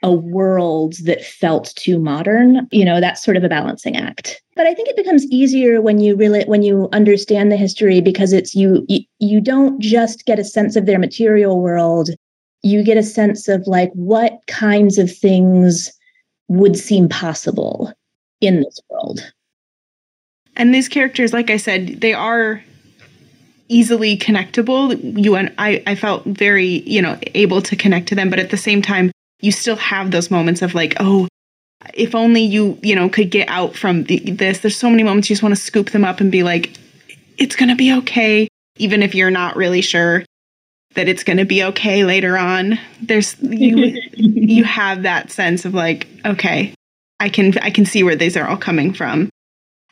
a 0.04 0.12
world 0.12 0.96
that 1.04 1.24
felt 1.24 1.74
too 1.76 1.98
modern 1.98 2.68
you 2.70 2.84
know 2.84 3.00
that's 3.00 3.24
sort 3.24 3.38
of 3.38 3.42
a 3.42 3.48
balancing 3.48 3.96
act. 3.96 4.42
But 4.54 4.66
i 4.66 4.74
think 4.74 4.88
it 4.88 4.96
becomes 4.96 5.24
easier 5.26 5.80
when 5.80 5.98
you 5.98 6.14
really 6.14 6.44
when 6.44 6.62
you 6.62 6.88
understand 6.92 7.50
the 7.50 7.56
history 7.56 8.00
because 8.00 8.32
it's 8.32 8.54
you 8.54 8.86
you, 9.18 9.40
don't 9.40 9.80
just 9.80 10.26
get 10.26 10.38
a 10.38 10.44
sense 10.44 10.76
of 10.76 10.84
their 10.84 10.98
material 10.98 11.60
world. 11.60 12.10
You 12.62 12.84
get 12.84 12.98
a 12.98 13.02
sense 13.02 13.48
of 13.48 13.66
like 13.66 13.90
what 13.94 14.40
kinds 14.46 14.98
of 14.98 15.10
things 15.10 15.90
would 16.48 16.76
seem 16.76 17.08
possible 17.08 17.92
in 18.42 18.60
this 18.60 18.80
world. 18.90 19.32
And 20.56 20.74
these 20.74 20.88
characters 20.88 21.32
like 21.32 21.48
i 21.50 21.56
said 21.56 22.02
they 22.02 22.12
are 22.12 22.62
easily 23.68 24.18
connectable. 24.18 24.84
You 25.18 25.36
and 25.36 25.50
I, 25.56 25.82
I 25.86 25.94
felt 25.94 26.26
very 26.26 26.82
you 26.86 27.00
know 27.00 27.18
able 27.34 27.62
to 27.62 27.74
connect 27.74 28.08
to 28.08 28.14
them 28.14 28.28
but 28.28 28.38
at 28.38 28.50
the 28.50 28.58
same 28.58 28.82
time 28.82 29.13
you 29.44 29.52
still 29.52 29.76
have 29.76 30.11
those 30.11 30.30
moments 30.30 30.62
of 30.62 30.74
like, 30.74 30.94
oh, 31.00 31.28
if 31.92 32.14
only 32.14 32.40
you, 32.42 32.78
you 32.83 32.94
know, 32.94 33.11
could 33.11 33.30
get 33.30 33.48
out 33.48 33.76
from 33.76 34.04
the, 34.04 34.18
this. 34.18 34.61
There's 34.61 34.76
so 34.76 34.88
many 34.88 35.02
moments 35.02 35.28
you 35.28 35.35
just 35.35 35.42
want 35.42 35.54
to 35.54 35.61
scoop 35.61 35.90
them 35.90 36.04
up 36.04 36.20
and 36.20 36.33
be 36.33 36.42
like, 36.42 36.72
it's 37.37 37.54
going 37.54 37.68
to 37.68 37.74
be 37.74 37.92
okay, 37.92 38.48
even 38.76 39.02
if 39.02 39.14
you're 39.14 39.30
not 39.30 39.57
really 39.57 39.83
sure 39.83 40.24
that 40.94 41.09
it's 41.09 41.24
going 41.24 41.37
to 41.37 41.44
be 41.44 41.62
okay 41.62 42.04
later 42.04 42.38
on. 42.38 42.78
There's 43.02 43.37
you 43.42 44.00
you 44.14 44.64
have 44.78 45.02
that 45.02 45.30
sense 45.30 45.64
of 45.64 45.74
like, 45.74 46.07
okay, 46.24 46.72
I 47.20 47.28
can 47.28 47.59
I 47.59 47.70
can 47.70 47.85
see 47.85 48.02
where 48.02 48.16
these 48.16 48.37
are 48.37 48.48
all 48.48 48.57
coming 48.57 48.94
from. 48.94 49.28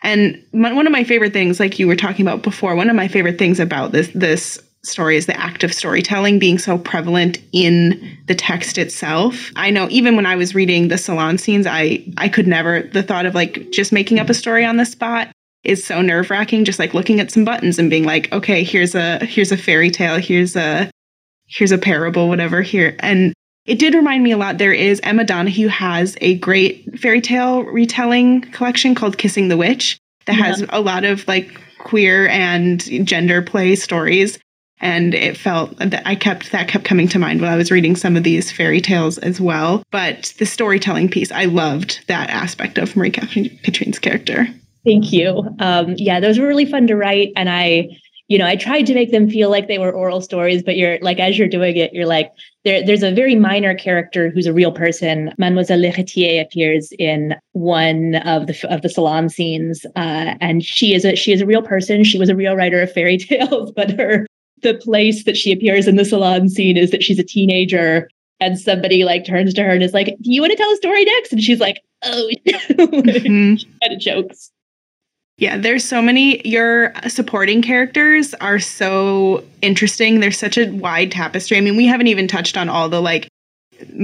And 0.04 0.42
my, 0.52 0.72
one 0.72 0.86
of 0.86 0.92
my 0.92 1.04
favorite 1.04 1.32
things, 1.32 1.60
like 1.60 1.78
you 1.78 1.86
were 1.86 1.96
talking 1.96 2.26
about 2.26 2.42
before, 2.42 2.74
one 2.74 2.88
of 2.88 2.96
my 2.96 3.08
favorite 3.08 3.38
things 3.38 3.60
about 3.60 3.92
this 3.92 4.08
this 4.14 4.58
story 4.84 5.16
is 5.16 5.26
the 5.26 5.38
act 5.38 5.62
of 5.62 5.72
storytelling 5.72 6.38
being 6.38 6.58
so 6.58 6.76
prevalent 6.76 7.38
in 7.52 8.18
the 8.26 8.34
text 8.34 8.78
itself. 8.78 9.50
I 9.54 9.70
know 9.70 9.88
even 9.90 10.16
when 10.16 10.26
I 10.26 10.36
was 10.36 10.54
reading 10.54 10.88
the 10.88 10.98
salon 10.98 11.38
scenes, 11.38 11.66
I 11.66 12.04
I 12.16 12.28
could 12.28 12.46
never 12.46 12.82
the 12.82 13.02
thought 13.02 13.26
of 13.26 13.34
like 13.34 13.70
just 13.70 13.92
making 13.92 14.18
up 14.18 14.28
a 14.28 14.34
story 14.34 14.64
on 14.64 14.76
the 14.76 14.86
spot 14.86 15.28
is 15.64 15.84
so 15.84 16.02
nerve-wracking 16.02 16.64
just 16.64 16.80
like 16.80 16.94
looking 16.94 17.20
at 17.20 17.30
some 17.30 17.44
buttons 17.44 17.78
and 17.78 17.88
being 17.88 18.04
like, 18.04 18.32
okay, 18.32 18.64
here's 18.64 18.94
a 18.94 19.24
here's 19.24 19.52
a 19.52 19.56
fairy 19.56 19.90
tale, 19.90 20.18
here's 20.18 20.56
a 20.56 20.90
here's 21.46 21.72
a 21.72 21.78
parable, 21.78 22.28
whatever 22.28 22.62
here. 22.62 22.96
And 23.00 23.32
it 23.64 23.78
did 23.78 23.94
remind 23.94 24.24
me 24.24 24.32
a 24.32 24.36
lot. 24.36 24.58
There 24.58 24.72
is 24.72 25.00
Emma 25.04 25.24
Donoghue 25.24 25.68
has 25.68 26.16
a 26.20 26.36
great 26.38 26.98
fairy 26.98 27.20
tale 27.20 27.62
retelling 27.62 28.40
collection 28.50 28.96
called 28.96 29.18
Kissing 29.18 29.46
the 29.46 29.56
Witch 29.56 29.98
that 30.26 30.36
yeah. 30.36 30.44
has 30.44 30.64
a 30.70 30.80
lot 30.80 31.04
of 31.04 31.26
like 31.28 31.60
queer 31.78 32.26
and 32.28 32.80
gender 33.06 33.42
play 33.42 33.76
stories 33.76 34.38
and 34.82 35.14
it 35.14 35.36
felt 35.36 35.76
that 35.78 36.02
I 36.04 36.16
kept 36.16 36.50
that 36.50 36.68
kept 36.68 36.84
coming 36.84 37.08
to 37.08 37.18
mind 37.18 37.40
while 37.40 37.52
I 37.52 37.56
was 37.56 37.70
reading 37.70 37.96
some 37.96 38.16
of 38.16 38.24
these 38.24 38.50
fairy 38.50 38.80
tales 38.80 39.16
as 39.18 39.40
well. 39.40 39.84
But 39.90 40.34
the 40.38 40.44
storytelling 40.44 41.08
piece, 41.08 41.30
I 41.30 41.44
loved 41.44 42.04
that 42.08 42.28
aspect 42.28 42.76
of 42.78 42.94
Marie 42.96 43.12
Catherine's 43.12 43.98
character. 44.00 44.48
Thank 44.84 45.12
you. 45.12 45.48
Um, 45.60 45.94
yeah, 45.96 46.18
those 46.18 46.38
were 46.38 46.48
really 46.48 46.66
fun 46.66 46.88
to 46.88 46.96
write, 46.96 47.32
and 47.36 47.48
I, 47.48 47.88
you 48.26 48.36
know, 48.36 48.46
I 48.46 48.56
tried 48.56 48.86
to 48.86 48.94
make 48.94 49.12
them 49.12 49.30
feel 49.30 49.48
like 49.48 49.68
they 49.68 49.78
were 49.78 49.92
oral 49.92 50.20
stories. 50.20 50.64
But 50.64 50.76
you're 50.76 50.98
like, 51.00 51.20
as 51.20 51.38
you're 51.38 51.48
doing 51.48 51.76
it, 51.76 51.92
you're 51.92 52.06
like, 52.06 52.32
there, 52.64 52.84
there's 52.84 53.04
a 53.04 53.14
very 53.14 53.36
minor 53.36 53.76
character 53.76 54.30
who's 54.30 54.46
a 54.46 54.52
real 54.52 54.72
person. 54.72 55.32
Mademoiselle 55.38 55.78
L'Héritier 55.78 56.42
appears 56.42 56.92
in 56.98 57.36
one 57.52 58.16
of 58.16 58.48
the 58.48 58.66
of 58.68 58.82
the 58.82 58.88
salon 58.88 59.28
scenes, 59.28 59.86
uh, 59.94 60.34
and 60.40 60.64
she 60.64 60.92
is 60.92 61.04
a 61.04 61.14
she 61.14 61.32
is 61.32 61.40
a 61.40 61.46
real 61.46 61.62
person. 61.62 62.02
She 62.02 62.18
was 62.18 62.28
a 62.28 62.34
real 62.34 62.56
writer 62.56 62.82
of 62.82 62.92
fairy 62.92 63.18
tales, 63.18 63.70
but 63.70 63.92
her 63.92 64.26
the 64.62 64.74
place 64.74 65.24
that 65.24 65.36
she 65.36 65.52
appears 65.52 65.86
in 65.86 65.96
the 65.96 66.04
salon 66.04 66.48
scene 66.48 66.76
is 66.76 66.90
that 66.90 67.02
she's 67.02 67.18
a 67.18 67.24
teenager 67.24 68.08
and 68.40 68.58
somebody 68.58 69.04
like 69.04 69.24
turns 69.24 69.54
to 69.54 69.62
her 69.62 69.70
and 69.70 69.82
is 69.82 69.92
like, 69.92 70.06
Do 70.20 70.32
you 70.32 70.40
want 70.40 70.52
to 70.52 70.56
tell 70.56 70.72
a 70.72 70.76
story 70.76 71.04
next? 71.04 71.32
And 71.32 71.42
she's 71.42 71.60
like, 71.60 71.80
Oh, 72.04 72.30
mm-hmm. 72.46 73.70
kind 73.82 73.92
of 73.92 74.00
jokes. 74.00 74.50
Yeah, 75.38 75.56
there's 75.56 75.84
so 75.84 76.02
many. 76.02 76.46
Your 76.46 76.92
supporting 77.08 77.62
characters 77.62 78.34
are 78.34 78.60
so 78.60 79.42
interesting. 79.60 80.20
There's 80.20 80.38
such 80.38 80.58
a 80.58 80.70
wide 80.70 81.10
tapestry. 81.10 81.56
I 81.56 81.60
mean, 81.60 81.76
we 81.76 81.86
haven't 81.86 82.06
even 82.08 82.28
touched 82.28 82.56
on 82.56 82.68
all 82.68 82.88
the 82.88 83.00
like 83.00 83.28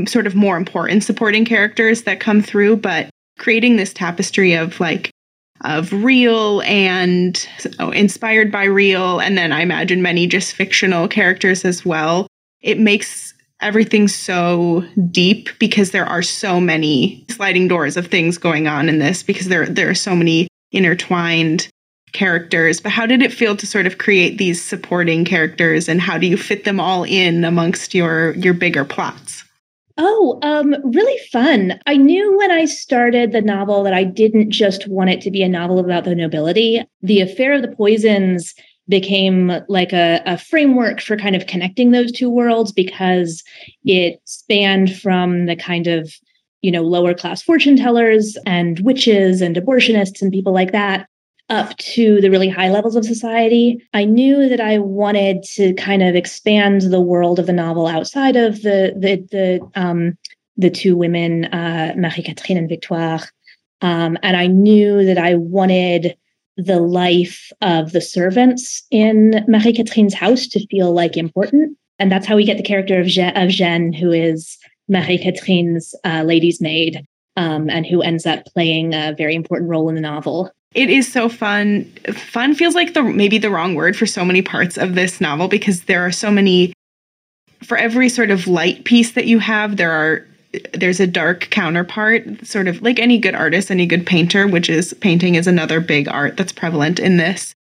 sort 0.06 0.26
of 0.26 0.34
more 0.34 0.56
important 0.56 1.04
supporting 1.04 1.44
characters 1.44 2.02
that 2.02 2.18
come 2.18 2.42
through, 2.42 2.78
but 2.78 3.10
creating 3.38 3.76
this 3.76 3.92
tapestry 3.92 4.54
of 4.54 4.80
like 4.80 5.10
of 5.62 5.92
real 5.92 6.62
and 6.62 7.48
oh, 7.78 7.90
inspired 7.90 8.50
by 8.52 8.64
real 8.64 9.20
and 9.20 9.36
then 9.36 9.52
I 9.52 9.60
imagine 9.60 10.02
many 10.02 10.26
just 10.26 10.54
fictional 10.54 11.08
characters 11.08 11.64
as 11.64 11.84
well. 11.84 12.26
It 12.60 12.78
makes 12.78 13.34
everything 13.60 14.08
so 14.08 14.84
deep 15.10 15.48
because 15.58 15.90
there 15.90 16.06
are 16.06 16.22
so 16.22 16.60
many 16.60 17.24
sliding 17.28 17.68
doors 17.68 17.96
of 17.96 18.06
things 18.06 18.38
going 18.38 18.68
on 18.68 18.88
in 18.88 18.98
this 18.98 19.22
because 19.22 19.48
there 19.48 19.66
there 19.66 19.90
are 19.90 19.94
so 19.94 20.14
many 20.14 20.48
intertwined 20.72 21.68
characters. 22.12 22.80
But 22.80 22.92
how 22.92 23.06
did 23.06 23.22
it 23.22 23.32
feel 23.32 23.56
to 23.56 23.66
sort 23.66 23.86
of 23.86 23.98
create 23.98 24.38
these 24.38 24.62
supporting 24.62 25.24
characters 25.24 25.88
and 25.88 26.00
how 26.00 26.18
do 26.18 26.26
you 26.26 26.36
fit 26.36 26.64
them 26.64 26.80
all 26.80 27.04
in 27.04 27.44
amongst 27.44 27.94
your 27.94 28.32
your 28.34 28.54
bigger 28.54 28.84
plots? 28.84 29.37
Oh, 30.00 30.38
um, 30.42 30.76
really 30.84 31.18
fun. 31.32 31.80
I 31.86 31.96
knew 31.96 32.38
when 32.38 32.52
I 32.52 32.66
started 32.66 33.32
the 33.32 33.42
novel 33.42 33.82
that 33.82 33.94
I 33.94 34.04
didn't 34.04 34.52
just 34.52 34.86
want 34.86 35.10
it 35.10 35.20
to 35.22 35.30
be 35.30 35.42
a 35.42 35.48
novel 35.48 35.80
about 35.80 36.04
the 36.04 36.14
nobility. 36.14 36.84
The 37.02 37.20
Affair 37.20 37.54
of 37.54 37.62
the 37.62 37.74
Poisons 37.74 38.54
became 38.88 39.52
like 39.68 39.92
a, 39.92 40.22
a 40.24 40.38
framework 40.38 41.00
for 41.00 41.16
kind 41.16 41.34
of 41.34 41.48
connecting 41.48 41.90
those 41.90 42.12
two 42.12 42.30
worlds 42.30 42.70
because 42.70 43.42
it 43.84 44.20
spanned 44.24 44.96
from 44.96 45.46
the 45.46 45.56
kind 45.56 45.88
of 45.88 46.12
you 46.62 46.70
know 46.70 46.82
lower 46.82 47.14
class 47.14 47.42
fortune 47.42 47.76
tellers 47.76 48.36
and 48.46 48.80
witches 48.80 49.42
and 49.42 49.56
abortionists 49.56 50.22
and 50.22 50.32
people 50.32 50.52
like 50.52 50.72
that 50.72 51.06
up 51.50 51.76
to 51.78 52.20
the 52.20 52.30
really 52.30 52.48
high 52.48 52.68
levels 52.68 52.94
of 52.94 53.04
society. 53.04 53.82
I 53.94 54.04
knew 54.04 54.48
that 54.48 54.60
I 54.60 54.78
wanted 54.78 55.42
to 55.54 55.72
kind 55.74 56.02
of 56.02 56.14
expand 56.14 56.82
the 56.82 57.00
world 57.00 57.38
of 57.38 57.46
the 57.46 57.52
novel 57.52 57.86
outside 57.86 58.36
of 58.36 58.62
the 58.62 58.92
the 58.96 59.26
the 59.30 59.80
um, 59.80 60.18
the 60.56 60.70
two 60.70 60.96
women, 60.96 61.46
uh, 61.46 61.94
Marie 61.96 62.22
Catherine 62.22 62.58
and 62.58 62.68
Victoire, 62.68 63.20
um, 63.80 64.18
and 64.22 64.36
I 64.36 64.46
knew 64.46 65.04
that 65.04 65.18
I 65.18 65.36
wanted 65.36 66.16
the 66.56 66.80
life 66.80 67.52
of 67.62 67.92
the 67.92 68.00
servants 68.00 68.82
in 68.90 69.44
Marie 69.46 69.72
Catherine's 69.72 70.14
house 70.14 70.46
to 70.48 70.66
feel 70.66 70.92
like 70.92 71.16
important, 71.16 71.78
and 71.98 72.12
that's 72.12 72.26
how 72.26 72.36
we 72.36 72.44
get 72.44 72.56
the 72.56 72.62
character 72.62 73.00
of 73.00 73.06
Je- 73.06 73.32
of 73.34 73.48
Jeanne, 73.48 73.92
who 73.92 74.12
is 74.12 74.58
Marie 74.88 75.18
Catherine's 75.18 75.94
uh, 76.04 76.24
lady's 76.24 76.60
maid. 76.60 77.06
Um, 77.36 77.70
and 77.70 77.86
who 77.86 78.02
ends 78.02 78.26
up 78.26 78.46
playing 78.46 78.94
a 78.94 79.14
very 79.16 79.36
important 79.36 79.70
role 79.70 79.88
in 79.88 79.94
the 79.94 80.00
novel. 80.00 80.50
It 80.74 80.90
is 80.90 81.10
so 81.10 81.28
fun. 81.28 81.84
Fun 82.14 82.54
feels 82.54 82.74
like 82.74 82.94
the 82.94 83.02
maybe 83.02 83.38
the 83.38 83.50
wrong 83.50 83.74
word 83.74 83.96
for 83.96 84.06
so 84.06 84.24
many 84.24 84.42
parts 84.42 84.76
of 84.76 84.94
this 84.94 85.20
novel 85.20 85.48
because 85.48 85.84
there 85.84 86.04
are 86.04 86.12
so 86.12 86.30
many 86.30 86.72
for 87.64 87.76
every 87.76 88.08
sort 88.08 88.30
of 88.30 88.46
light 88.46 88.84
piece 88.84 89.12
that 89.12 89.26
you 89.26 89.38
have, 89.38 89.76
there 89.76 89.90
are 89.90 90.26
there's 90.72 91.00
a 91.00 91.06
dark 91.06 91.48
counterpart, 91.50 92.46
sort 92.46 92.68
of 92.68 92.80
like 92.80 92.98
any 92.98 93.18
good 93.18 93.34
artist, 93.34 93.70
any 93.70 93.86
good 93.86 94.06
painter, 94.06 94.46
which 94.46 94.70
is 94.70 94.94
painting 94.94 95.34
is 95.34 95.46
another 95.46 95.80
big 95.80 96.08
art 96.08 96.36
that's 96.36 96.52
prevalent 96.52 96.98
in 96.98 97.18
this. 97.18 97.54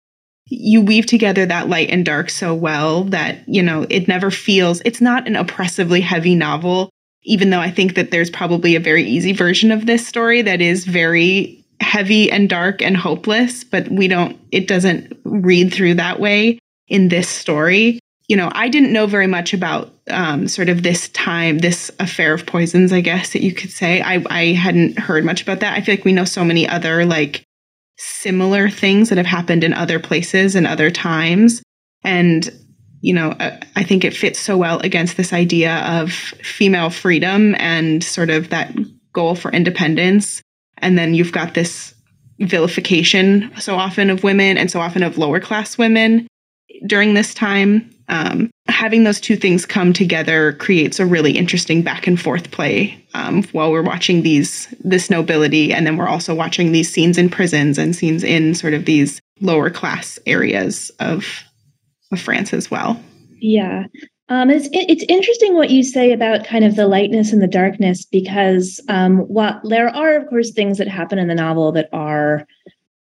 You 0.48 0.82
weave 0.82 1.08
together 1.08 1.46
that 1.48 1.68
light 1.68 1.90
and 1.90 2.06
dark 2.06 2.30
so 2.30 2.54
well 2.54 3.06
that, 3.06 3.48
you 3.48 3.64
know, 3.64 3.88
it 3.90 4.08
never 4.08 4.30
feels 4.30 4.82
it's 4.86 5.02
not 5.02 5.28
an 5.28 5.36
oppressively 5.36 6.02
heavy 6.02 6.36
novel, 6.36 6.92
even 7.24 7.50
though 7.50 7.60
I 7.60 7.72
think 7.72 7.96
that 7.96 8.12
there's 8.12 8.30
probably 8.30 8.76
a 8.76 8.80
very 8.80 9.04
easy 9.04 9.34
version 9.34 9.72
of 9.72 9.88
this 9.88 10.06
story 10.06 10.44
that 10.44 10.62
is 10.62 10.86
very 10.86 11.65
heavy 11.80 12.32
and 12.32 12.50
dark 12.50 12.82
and 12.82 12.96
hopeless, 12.96 13.64
but 13.64 13.88
we 13.90 14.08
don't, 14.08 14.40
it 14.52 14.68
doesn't 14.68 15.18
read 15.24 15.74
through 15.74 15.96
that 15.96 16.20
way 16.20 16.60
in 16.88 17.10
this 17.10 17.28
story. 17.28 18.00
You 18.28 18.38
know, 18.38 18.50
I 18.54 18.70
didn't 18.70 18.94
know 18.94 19.06
very 19.06 19.28
much 19.28 19.54
about 19.54 19.94
um, 20.10 20.48
sort 20.48 20.70
of 20.70 20.84
this 20.84 21.10
time, 21.10 21.60
this 21.60 21.92
affair 22.00 22.34
of 22.34 22.46
poisons, 22.46 22.92
I 22.92 23.02
guess 23.02 23.34
that 23.34 23.44
you 23.44 23.54
could 23.54 23.72
say. 23.72 24.02
I, 24.02 24.24
I 24.30 24.54
hadn't 24.54 24.98
heard 24.98 25.26
much 25.26 25.42
about 25.42 25.60
that. 25.60 25.78
I 25.78 25.82
feel 25.82 25.96
like 25.96 26.06
we 26.06 26.14
know 26.14 26.26
so 26.26 26.44
many 26.44 26.68
other 26.68 27.06
like 27.06 27.44
similar 27.98 28.70
things 28.70 29.10
that 29.10 29.18
have 29.18 29.28
happened 29.28 29.64
in 29.64 29.74
other 29.74 30.00
places 30.00 30.56
and 30.56 30.66
other 30.66 30.90
times. 30.90 31.62
And, 32.04 32.50
you 33.02 33.14
know, 33.14 33.32
uh, 33.32 33.58
I 33.76 33.84
think 33.84 34.04
it 34.04 34.16
fits 34.16 34.40
so 34.40 34.58
well 34.58 34.80
against 34.80 35.18
this 35.18 35.34
idea 35.34 35.78
of 35.78 36.12
female 36.12 36.90
freedom 36.90 37.56
and 37.60 38.04
sort 38.04 38.30
of 38.30 38.50
that 38.50 38.76
goal 39.14 39.36
for 39.36 39.52
independence 39.52 40.42
and 40.80 40.98
then 40.98 41.14
you've 41.14 41.32
got 41.32 41.54
this 41.54 41.94
vilification 42.40 43.52
so 43.60 43.76
often 43.76 44.10
of 44.10 44.24
women 44.24 44.58
and 44.58 44.70
so 44.70 44.80
often 44.80 45.04
of 45.04 45.18
lower 45.18 45.40
class 45.40 45.78
women 45.78 46.28
during 46.86 47.14
this 47.14 47.34
time. 47.34 47.90
Um, 48.08 48.52
having 48.68 49.04
those 49.04 49.20
two 49.20 49.36
things 49.36 49.66
come 49.66 49.92
together 49.92 50.54
creates 50.54 51.00
a 51.00 51.06
really 51.06 51.32
interesting 51.32 51.82
back 51.82 52.06
and 52.06 52.22
forth 52.22 52.52
play 52.52 53.04
um, 53.16 53.44
while 53.52 53.72
we're 53.72 53.82
watching 53.82 54.22
these 54.22 54.68
this 54.80 55.10
nobility, 55.10 55.74
and 55.74 55.88
then 55.88 55.98
we're 55.98 56.08
also 56.08 56.36
watching 56.36 56.72
these 56.72 56.92
scenes 56.92 57.18
in 57.18 57.30
prisons 57.30 57.78
and 57.80 57.96
scenes 57.96 58.24
in 58.24 58.54
sort 58.54 58.74
of 58.74 58.86
these 58.86 59.20
lower 59.42 59.70
class 59.72 60.20
areas 60.28 60.92
of 61.00 61.26
of 62.12 62.20
France 62.20 62.54
as 62.54 62.70
well. 62.70 63.02
Yeah, 63.40 63.86
um, 64.28 64.50
it's 64.50 64.68
it's 64.72 65.06
interesting 65.08 65.54
what 65.54 65.70
you 65.70 65.84
say 65.84 66.12
about 66.12 66.46
kind 66.46 66.66
of 66.66 66.76
the 66.76 66.88
lightness 66.88 67.32
and 67.32 67.44
the 67.44 67.48
darkness 67.48 68.06
because 68.06 68.82
um, 68.90 69.20
while 69.20 69.62
there 69.64 69.90
are 69.90 70.16
of 70.16 70.28
course 70.28 70.52
things 70.52 70.80
that 70.80 70.88
happen 70.88 71.20
in 71.20 71.28
the 71.28 71.36
novel 71.36 71.72
that 71.74 71.90
are 71.94 72.48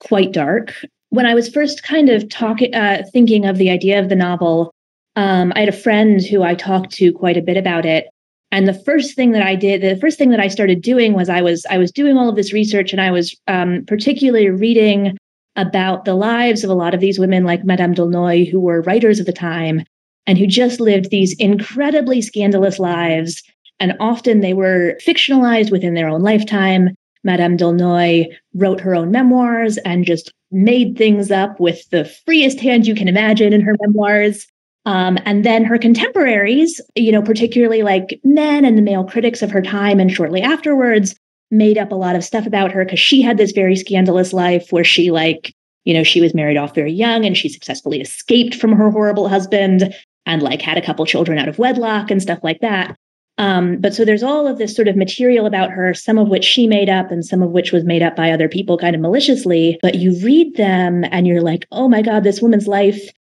quite 0.01 0.33
dark. 0.33 0.75
When 1.09 1.25
I 1.25 1.35
was 1.35 1.49
first 1.49 1.83
kind 1.83 2.11
of 2.11 2.29
talking, 2.29 2.75
uh, 2.75 3.05
thinking 3.13 3.47
of 3.47 3.57
the 3.57 3.71
idea 3.71 4.01
of 4.01 4.09
the 4.09 4.17
novel, 4.17 4.75
um, 5.17 5.53
I 5.55 5.61
had 5.61 5.69
a 5.69 5.73
friend 5.73 6.21
who 6.21 6.43
I 6.43 6.55
talked 6.55 6.91
to 6.95 7.13
quite 7.13 7.37
a 7.37 7.43
bit 7.43 7.57
about 7.57 7.87
it, 7.87 8.09
and 8.53 8.69
the 8.69 8.75
first 8.75 9.15
thing 9.15 9.31
that 9.31 9.43
I 9.43 9.55
did, 9.55 9.81
the 9.81 10.01
first 10.01 10.19
thing 10.19 10.31
that 10.31 10.41
I 10.41 10.49
started 10.49 10.83
doing 10.83 11.15
was 11.15 11.31
I 11.31 11.41
was 11.41 11.65
I 11.71 11.79
was 11.79 11.91
doing 11.91 12.19
all 12.19 12.29
of 12.29 12.37
this 12.37 12.53
research, 12.53 12.93
and 12.93 13.01
I 13.01 13.11
was 13.11 13.35
um, 13.49 13.85
particularly 13.87 14.51
reading 14.51 15.17
about 15.57 16.05
the 16.05 16.15
lives 16.15 16.65
of 16.65 16.71
a 16.71 16.75
lot 16.75 16.93
of 16.93 17.01
these 17.01 17.19
women, 17.19 17.45
like 17.45 17.65
Madame 17.65 17.95
d'Aulnoy, 17.95 18.51
who 18.51 18.61
were 18.61 18.83
writers 18.83 19.21
of 19.21 19.27
the 19.27 19.33
time 19.33 19.85
and 20.27 20.39
who 20.39 20.47
just 20.47 20.81
lived 20.81 21.11
these 21.11 21.35
incredibly 21.39 22.23
scandalous 22.23 22.79
lives. 22.79 23.43
And 23.81 23.95
often 24.01 24.41
they 24.41 24.55
were 24.55 24.97
fictionalized 25.05 25.71
within 25.71 25.95
their 25.95 26.09
own 26.09 26.23
lifetime. 26.23 26.91
Madame 27.25 27.57
d'Aulnoy 27.57 28.27
wrote 28.55 28.81
her 28.81 28.95
own 28.95 29.11
memoirs 29.11 29.79
and 29.79 30.05
just 30.05 30.33
made 30.51 30.97
things 30.97 31.31
up 31.31 31.59
with 31.59 31.89
the 31.91 32.05
freest 32.05 32.61
hand 32.61 32.87
you 32.87 32.95
can 32.95 33.09
imagine 33.09 33.53
in 33.53 33.61
her 33.61 33.77
memoirs. 33.81 34.47
Um, 34.87 35.19
and 35.25 35.45
then 35.45 35.65
her 35.65 35.79
contemporaries, 35.79 36.81
you 36.95 37.11
know, 37.11 37.23
particularly 37.23 37.83
like 37.83 38.21
men 38.23 38.65
and 38.65 38.77
the 38.77 38.83
male 38.83 39.05
critics 39.05 39.41
of 39.43 39.51
her 39.51 39.63
time 39.63 39.99
and 39.99 40.13
shortly 40.13 40.43
afterwards, 40.43 41.15
made 41.51 41.79
up 41.79 41.93
a 41.93 41.97
lot 41.97 42.17
of 42.17 42.25
stuff 42.25 42.47
about 42.47 42.73
her 42.73 42.85
because 42.85 43.01
she 43.01 43.23
had 43.23 43.39
this 43.39 43.53
very 43.53 43.77
scandalous 43.77 44.33
life 44.33 44.71
where 44.71 44.85
she 44.85 45.11
like 45.11 45.55
you 45.85 45.95
know 45.95 46.03
she 46.03 46.21
was 46.21 46.35
married 46.35 46.57
off 46.57 46.75
very 46.75 46.93
young 46.93 47.25
and 47.25 47.37
she 47.37 47.49
successfully 47.49 48.01
escaped 48.01 48.55
from 48.55 48.73
her 48.73 48.91
horrible 48.91 49.29
husband 49.29 49.95
and 50.27 50.43
like 50.43 50.63
had 50.63 50.79
a 50.79 50.83
couple 50.85 51.05
children 51.07 51.39
out 51.39 51.49
of 51.49 51.59
wedlock 51.59 52.11
and 52.11 52.23
stuff 52.23 52.41
like 52.43 52.61
that. 52.61 52.97
Um, 53.37 53.79
but 53.79 53.95
so 53.95 54.05
there's 54.05 54.23
all 54.23 54.47
of 54.47 54.59
this 54.59 54.75
sort 54.75 54.87
of 54.87 54.97
material 54.97 55.47
about 55.47 55.71
her, 55.71 55.93
some 55.93 56.19
of 56.19 56.29
which 56.29 56.45
she 56.45 56.67
made 56.67 56.89
up 56.89 57.11
and 57.11 57.25
some 57.25 57.43
of 57.43 57.51
which 57.51 57.73
was 57.73 57.85
made 57.85 58.03
up 58.03 58.15
by 58.15 58.31
other 58.31 58.49
people 58.49 58.79
kind 58.79 58.95
of 58.95 59.03
maliciously. 59.03 59.79
But 59.83 59.97
you 59.97 60.17
read 60.25 60.57
them 60.57 61.05
and 61.11 61.27
you're 61.27 61.43
like, 61.43 61.67
oh 61.73 61.89
my 61.89 62.01
God, 62.01 62.23
this 62.23 62.41
woman's 62.41 62.69
life 62.69 63.11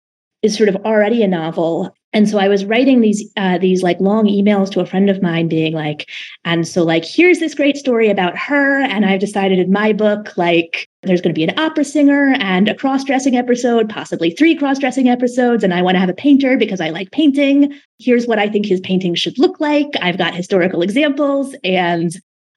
is 0.43 0.57
sort 0.57 0.69
of 0.69 0.77
already 0.77 1.23
a 1.23 1.29
novel. 1.29 1.95
And 2.15 2.29
so 2.29 2.39
I 2.39 2.47
was 2.47 2.65
writing 2.65 3.01
these 3.01 3.29
uh, 3.37 3.59
these 3.59 3.83
like 3.83 4.01
long 4.01 4.27
emails 4.27 4.71
to 4.71 4.81
a 4.81 4.87
friend 4.87 5.11
of 5.11 5.21
mine, 5.21 5.49
being 5.49 5.75
like, 5.75 6.09
and 6.45 6.67
so 6.67 6.85
like 6.85 7.05
here's 7.05 7.41
this 7.41 7.55
great 7.55 7.77
story 7.77 8.09
about 8.09 8.39
her, 8.39 8.81
and 8.81 9.05
I've 9.05 9.19
decided 9.19 9.59
in 9.59 9.73
my 9.73 9.93
book 9.93 10.37
like 10.39 10.89
there's 11.03 11.21
going 11.21 11.35
to 11.35 11.39
be 11.39 11.45
an 11.45 11.59
opera 11.59 11.85
singer 11.85 12.37
and 12.39 12.69
a 12.69 12.75
cross 12.75 13.03
dressing 13.03 13.37
episode, 13.37 13.91
possibly 13.91 14.31
three 14.31 14.55
cross 14.55 14.79
dressing 14.79 15.09
episodes, 15.09 15.65
and 15.65 15.75
I 15.75 15.83
want 15.83 15.97
to 15.97 16.01
have 16.01 16.09
a 16.09 16.15
painter 16.15 16.57
because 16.57 16.81
I 16.81 16.91
like 16.91 17.11
painting. 17.11 17.75
Here's 17.99 18.29
what 18.29 18.39
I 18.39 18.49
think 18.49 18.65
his 18.65 18.81
painting 18.81 19.17
should 19.17 19.37
look 19.37 19.59
like. 19.59 19.89
I've 20.01 20.17
got 20.17 20.37
historical 20.37 20.83
examples, 20.83 21.57
and 21.65 22.13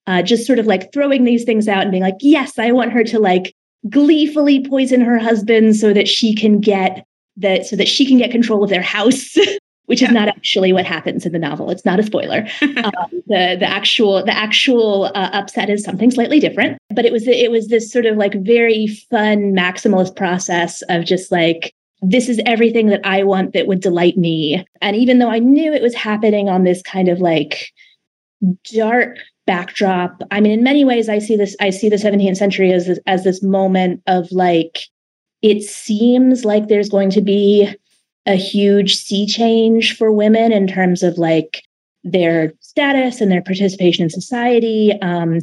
uh, 0.06 0.22
just 0.22 0.46
sort 0.46 0.60
of 0.60 0.68
like 0.68 0.94
throwing 0.94 1.24
these 1.24 1.46
things 1.46 1.68
out 1.68 1.82
and 1.82 1.92
being 1.92 2.04
like, 2.04 2.18
yes, 2.22 2.60
I 2.60 2.72
want 2.72 2.94
her 2.94 3.04
to 3.06 3.18
like 3.18 3.56
gleefully 3.90 4.68
poison 4.68 5.02
her 5.02 5.18
husband 5.18 5.76
so 5.76 5.94
that 5.94 6.08
she 6.08 6.36
can 6.36 6.60
get 6.60 7.07
that 7.38 7.66
so 7.66 7.76
that 7.76 7.88
she 7.88 8.06
can 8.06 8.18
get 8.18 8.32
control 8.32 8.64
of 8.64 8.70
their 8.70 8.82
house 8.82 9.36
which 9.86 10.02
yeah. 10.02 10.10
is 10.10 10.14
not 10.14 10.28
actually 10.28 10.74
what 10.74 10.86
happens 10.86 11.26
in 11.26 11.32
the 11.32 11.40
novel 11.40 11.70
it's 11.70 11.86
not 11.86 12.00
a 12.00 12.04
spoiler 12.04 12.48
um, 12.62 13.08
the 13.28 13.56
the 13.60 13.68
actual 13.68 14.24
the 14.24 14.36
actual 14.36 15.06
uh, 15.16 15.30
upset 15.34 15.70
is 15.70 15.84
something 15.84 16.12
slightly 16.12 16.40
different 16.40 16.78
but 16.90 17.06
it 17.06 17.12
was 17.12 17.28
it 17.28 17.52
was 17.52 17.68
this 17.68 17.92
sort 17.92 18.06
of 18.06 18.18
like 18.18 18.34
very 18.44 18.88
fun 19.10 19.54
maximalist 19.54 20.16
process 20.16 20.82
of 20.90 21.06
just 21.06 21.32
like 21.32 21.72
this 22.02 22.30
is 22.30 22.40
everything 22.46 22.88
that 22.88 23.02
i 23.04 23.24
want 23.24 23.54
that 23.54 23.68
would 23.68 23.80
delight 23.80 24.18
me 24.18 24.66
and 24.82 24.96
even 24.96 25.20
though 25.20 25.30
i 25.30 25.40
knew 25.40 25.74
it 25.74 25.82
was 25.82 25.96
happening 25.96 26.50
on 26.50 26.64
this 26.64 26.82
kind 26.82 27.08
of 27.08 27.20
like 27.20 27.72
dark 28.76 29.18
backdrop. 29.48 30.22
I 30.30 30.42
mean, 30.42 30.52
in 30.52 30.64
many 30.64 30.86
ways, 30.86 31.10
I 31.10 31.18
see 31.18 31.36
this. 31.36 31.56
I 31.60 31.72
see 31.72 31.90
the 31.90 31.96
17th 31.96 32.38
century 32.38 32.72
as 32.72 32.86
this, 32.86 33.00
as 33.08 33.24
this 33.24 33.42
moment 33.42 34.04
of 34.06 34.32
like, 34.32 34.82
it 35.42 35.64
seems 35.64 36.46
like 36.46 36.68
there's 36.68 36.90
going 36.90 37.10
to 37.12 37.22
be 37.22 37.68
a 38.26 38.36
huge 38.36 38.96
sea 38.96 39.26
change 39.26 39.96
for 39.96 40.12
women 40.12 40.52
in 40.52 40.68
terms 40.68 41.04
of 41.04 41.18
like 41.18 41.64
their 42.04 42.54
status 42.60 43.22
and 43.22 43.32
their 43.32 43.42
participation 43.42 44.04
in 44.04 44.10
society. 44.10 44.94
Um, 45.02 45.40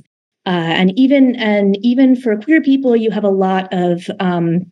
uh, 0.46 0.50
and 0.50 0.98
even 0.98 1.37
and 1.37 1.78
even 1.80 2.14
for 2.14 2.37
queer 2.37 2.61
people, 2.61 2.94
you 2.94 3.11
have 3.11 3.24
a 3.24 3.30
lot 3.30 3.68
of 3.72 4.11
um, 4.20 4.70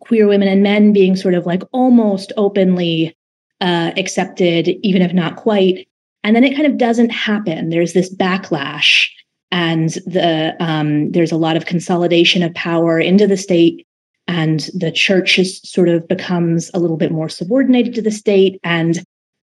queer 0.00 0.26
women 0.26 0.48
and 0.48 0.62
men 0.62 0.92
being 0.92 1.14
sort 1.14 1.34
of 1.34 1.46
like 1.46 1.62
almost 1.72 2.32
openly 2.36 3.16
uh, 3.60 3.92
accepted, 3.96 4.68
even 4.82 5.00
if 5.00 5.12
not 5.12 5.36
quite. 5.36 5.86
And 6.24 6.34
then 6.34 6.44
it 6.44 6.56
kind 6.56 6.66
of 6.66 6.76
doesn't 6.76 7.10
happen. 7.10 7.70
There's 7.70 7.92
this 7.92 8.12
backlash, 8.12 9.08
and 9.52 9.90
the 10.06 10.56
um, 10.58 11.12
there's 11.12 11.32
a 11.32 11.36
lot 11.36 11.56
of 11.56 11.66
consolidation 11.66 12.42
of 12.42 12.54
power 12.54 12.98
into 12.98 13.28
the 13.28 13.36
state, 13.36 13.86
and 14.26 14.70
the 14.74 14.92
church 14.92 15.38
is 15.38 15.60
sort 15.62 15.88
of 15.88 16.06
becomes 16.08 16.70
a 16.74 16.78
little 16.78 16.96
bit 16.96 17.12
more 17.12 17.28
subordinated 17.28 17.94
to 17.94 18.02
the 18.02 18.10
state, 18.10 18.58
and 18.64 19.02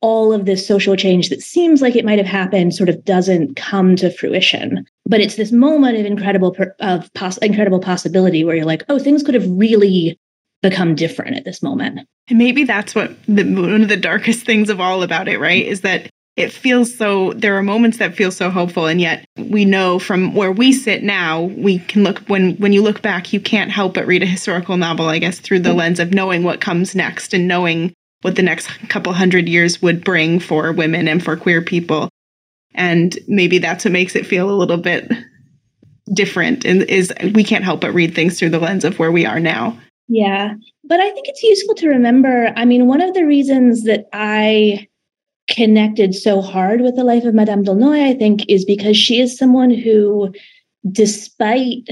all 0.02 0.32
of 0.32 0.46
this 0.46 0.66
social 0.66 0.96
change 0.96 1.30
that 1.30 1.42
seems 1.42 1.82
like 1.82 1.96
it 1.96 2.06
might 2.06 2.18
have 2.18 2.28
happened 2.28 2.74
sort 2.74 2.90
of 2.90 3.04
doesn't 3.04 3.56
come 3.56 3.96
to 3.98 4.12
fruition. 4.12 4.86
But 5.06 5.20
it's 5.20 5.36
this 5.36 5.52
moment 5.52 5.98
of 5.98 6.06
incredible 6.06 6.56
of 6.80 7.14
pos- 7.14 7.38
incredible 7.40 7.80
possibility 7.80 8.44
where 8.44 8.56
you're 8.56 8.66
like 8.66 8.84
oh 8.90 9.00
things 9.00 9.24
could 9.24 9.34
have 9.34 9.50
really 9.50 10.18
become 10.62 10.96
different 10.96 11.38
at 11.38 11.46
this 11.46 11.64
moment. 11.64 12.08
And 12.28 12.38
maybe 12.38 12.64
that's 12.64 12.94
what 12.94 13.12
the, 13.28 13.44
one 13.44 13.82
of 13.82 13.90
the 13.90 13.98
darkest 13.98 14.46
things 14.46 14.70
of 14.70 14.80
all 14.80 15.04
about 15.04 15.28
it 15.28 15.40
right 15.40 15.66
is 15.66 15.82
that 15.82 16.10
it 16.40 16.52
feels 16.52 16.96
so 16.96 17.34
there 17.34 17.58
are 17.58 17.62
moments 17.62 17.98
that 17.98 18.16
feel 18.16 18.32
so 18.32 18.50
hopeful 18.50 18.88
and 18.88 19.02
yet 19.02 19.26
we 19.38 19.66
know 19.66 20.00
from 20.00 20.34
where 20.34 20.52
we 20.52 20.72
sit 20.72 21.04
now 21.04 21.42
we 21.42 21.80
can 21.80 22.04
look 22.04 22.20
when 22.30 22.56
when 22.58 22.74
you 22.74 22.82
look 22.82 23.02
back 23.02 23.32
you 23.34 23.40
can't 23.40 23.72
help 23.72 23.94
but 23.94 24.08
read 24.08 24.24
a 24.24 24.26
historical 24.26 24.78
novel 24.78 25.08
i 25.08 25.20
guess 25.20 25.40
through 25.40 25.60
the 25.60 25.74
lens 25.74 26.00
of 26.00 26.14
knowing 26.14 26.44
what 26.44 26.62
comes 26.62 26.96
next 26.96 27.34
and 27.34 27.48
knowing 27.48 27.94
what 28.22 28.36
the 28.36 28.44
next 28.44 28.68
couple 28.90 29.14
hundred 29.14 29.48
years 29.48 29.82
would 29.82 30.04
bring 30.04 30.40
for 30.40 30.72
women 30.74 31.08
and 31.08 31.24
for 31.24 31.38
queer 31.38 31.62
people. 31.62 32.10
And 32.76 33.18
maybe 33.28 33.58
that's 33.58 33.86
what 33.86 33.92
makes 33.92 34.16
it 34.16 34.26
feel 34.26 34.50
a 34.50 34.56
little 34.56 34.78
bit 34.78 35.12
different 36.14 36.66
and 36.66 36.84
is 36.84 37.14
we 37.34 37.44
can't 37.44 37.64
help 37.64 37.82
but 37.82 37.94
read 37.94 38.16
things 38.16 38.40
through 38.40 38.50
the 38.50 38.60
lens 38.60 38.84
of 38.84 38.98
where 39.00 39.12
we 39.12 39.26
are 39.26 39.40
now. 39.40 39.78
Yeah. 40.08 40.56
But 40.84 41.00
I 41.00 41.12
think 41.12 41.28
it's 41.28 41.44
useful 41.44 41.76
to 41.76 41.88
remember. 41.88 42.52
I 42.56 42.66
mean, 42.66 42.88
one 42.88 43.02
of 43.02 43.14
the 43.14 43.26
reasons 43.26 43.84
that 43.84 44.06
I 44.12 44.88
connected 45.50 46.16
so 46.16 46.42
hard 46.42 46.82
with 46.82 46.96
the 46.96 47.04
life 47.04 47.26
of 47.26 47.34
Madame 47.34 47.64
d'Aulnoy, 47.64 48.04
I 48.04 48.14
think, 48.14 48.48
is 48.48 48.66
because 48.66 48.96
she 48.96 49.20
is 49.20 49.38
someone 49.38 49.72
who, 49.72 50.34
despite 50.92 51.90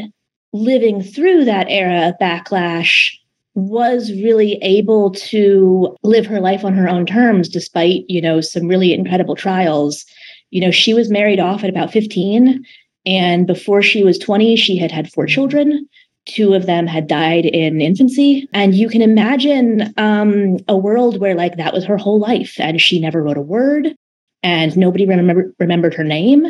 living 0.53 1.01
through 1.01 1.45
that 1.45 1.67
era 1.69 2.09
of 2.09 2.15
backlash, 2.19 3.11
was 3.55 4.11
really 4.11 4.59
able 4.61 5.11
to 5.11 5.95
live 6.03 6.27
her 6.27 6.39
life 6.39 6.63
on 6.63 6.73
her 6.73 6.87
own 6.87 7.07
terms 7.07 7.49
despite 7.49 8.05
you 8.07 8.21
know 8.21 8.39
some 8.39 8.67
really 8.67 8.93
incredible 8.93 9.35
trials. 9.35 10.05
You 10.51 10.61
know 10.61 10.71
she 10.71 10.93
was 10.93 11.09
married 11.09 11.39
off 11.39 11.63
at 11.63 11.69
about 11.69 11.91
15 11.91 12.63
and 13.07 13.47
before 13.47 13.81
she 13.81 14.03
was 14.03 14.19
20 14.19 14.55
she 14.57 14.77
had 14.77 14.91
had 14.91 15.11
four 15.11 15.25
children 15.25 15.87
two 16.27 16.53
of 16.53 16.65
them 16.65 16.85
had 16.85 17.07
died 17.07 17.45
in 17.45 17.81
infancy 17.81 18.47
and 18.53 18.75
you 18.75 18.89
can 18.89 19.01
imagine 19.01 19.93
um, 19.97 20.57
a 20.67 20.77
world 20.77 21.19
where 21.19 21.35
like 21.35 21.57
that 21.57 21.73
was 21.73 21.85
her 21.85 21.97
whole 21.97 22.19
life 22.19 22.55
and 22.59 22.79
she 22.79 22.99
never 22.99 23.23
wrote 23.23 23.37
a 23.37 23.41
word 23.41 23.95
and 24.43 24.77
nobody 24.77 25.05
remember, 25.05 25.53
remembered 25.59 25.93
her 25.93 26.03
name 26.03 26.45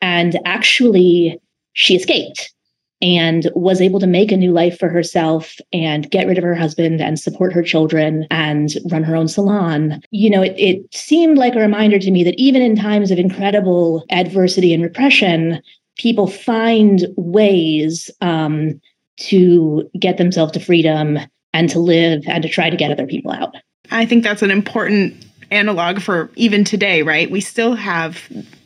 and 0.00 0.38
actually 0.44 1.38
she 1.74 1.94
escaped 1.94 2.52
and 3.00 3.48
was 3.54 3.80
able 3.80 4.00
to 4.00 4.06
make 4.06 4.32
a 4.32 4.36
new 4.36 4.50
life 4.50 4.78
for 4.78 4.88
herself 4.88 5.56
and 5.72 6.10
get 6.10 6.26
rid 6.26 6.36
of 6.36 6.42
her 6.42 6.54
husband 6.54 7.00
and 7.00 7.20
support 7.20 7.52
her 7.52 7.62
children 7.62 8.26
and 8.30 8.70
run 8.90 9.04
her 9.04 9.14
own 9.14 9.28
salon. 9.28 10.00
You 10.10 10.30
know, 10.30 10.42
it, 10.42 10.54
it 10.56 10.94
seemed 10.94 11.38
like 11.38 11.54
a 11.54 11.60
reminder 11.60 12.00
to 12.00 12.10
me 12.10 12.24
that 12.24 12.38
even 12.38 12.60
in 12.60 12.74
times 12.74 13.12
of 13.12 13.18
incredible 13.18 14.04
adversity 14.10 14.74
and 14.74 14.82
repression, 14.82 15.62
people 15.96 16.26
find 16.26 17.06
ways 17.16 18.10
um, 18.20 18.80
to 19.18 19.90
get 19.98 20.16
themselves 20.16 20.52
to 20.52 20.60
freedom 20.60 21.18
and 21.52 21.68
to 21.70 21.78
live 21.78 22.24
and 22.26 22.42
to 22.42 22.48
try 22.48 22.70
to 22.70 22.76
get 22.76 22.90
other 22.90 23.06
people 23.06 23.32
out. 23.32 23.54
I 23.90 24.06
think 24.06 24.22
that's 24.22 24.42
an 24.42 24.50
important 24.50 25.26
analog 25.50 26.00
for 26.00 26.30
even 26.36 26.64
today, 26.64 27.02
right? 27.02 27.30
We 27.30 27.40
still 27.40 27.74
have 27.74 28.22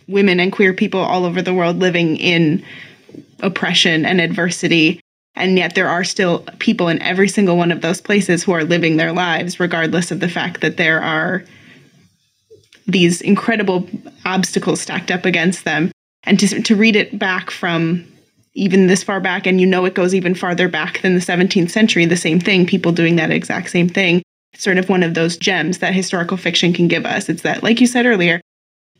women 0.08 0.40
and 0.40 0.52
queer 0.52 0.74
people 0.74 1.00
all 1.00 1.24
over 1.24 1.40
the 1.40 1.54
world 1.54 1.78
living 1.78 2.16
in 2.16 2.64
oppression 3.40 4.04
and 4.04 4.20
adversity. 4.20 5.00
And 5.34 5.56
yet, 5.56 5.74
there 5.74 5.88
are 5.88 6.04
still 6.04 6.40
people 6.58 6.88
in 6.88 7.00
every 7.00 7.28
single 7.28 7.56
one 7.56 7.72
of 7.72 7.80
those 7.80 8.02
places 8.02 8.42
who 8.42 8.52
are 8.52 8.64
living 8.64 8.96
their 8.98 9.12
lives, 9.12 9.58
regardless 9.58 10.10
of 10.10 10.20
the 10.20 10.28
fact 10.28 10.60
that 10.60 10.76
there 10.76 11.00
are 11.00 11.42
these 12.86 13.22
incredible 13.22 13.88
obstacles 14.26 14.82
stacked 14.82 15.10
up 15.10 15.24
against 15.24 15.64
them. 15.64 15.90
And 16.24 16.38
to, 16.38 16.60
to 16.62 16.76
read 16.76 16.96
it 16.96 17.18
back 17.18 17.50
from 17.50 18.06
even 18.54 18.86
this 18.86 19.02
far 19.02 19.20
back, 19.20 19.46
and 19.46 19.60
you 19.60 19.66
know 19.66 19.84
it 19.84 19.94
goes 19.94 20.14
even 20.14 20.34
farther 20.34 20.68
back 20.68 21.00
than 21.02 21.14
the 21.14 21.20
17th 21.20 21.70
century, 21.70 22.04
the 22.04 22.16
same 22.16 22.38
thing, 22.38 22.66
people 22.66 22.92
doing 22.92 23.16
that 23.16 23.30
exact 23.30 23.70
same 23.70 23.88
thing. 23.88 24.22
sort 24.54 24.76
of 24.76 24.88
one 24.90 25.02
of 25.02 25.14
those 25.14 25.38
gems 25.38 25.78
that 25.78 25.94
historical 25.94 26.36
fiction 26.36 26.74
can 26.74 26.86
give 26.86 27.06
us. 27.06 27.30
It's 27.30 27.42
that, 27.42 27.62
like 27.62 27.80
you 27.80 27.86
said 27.86 28.04
earlier, 28.04 28.40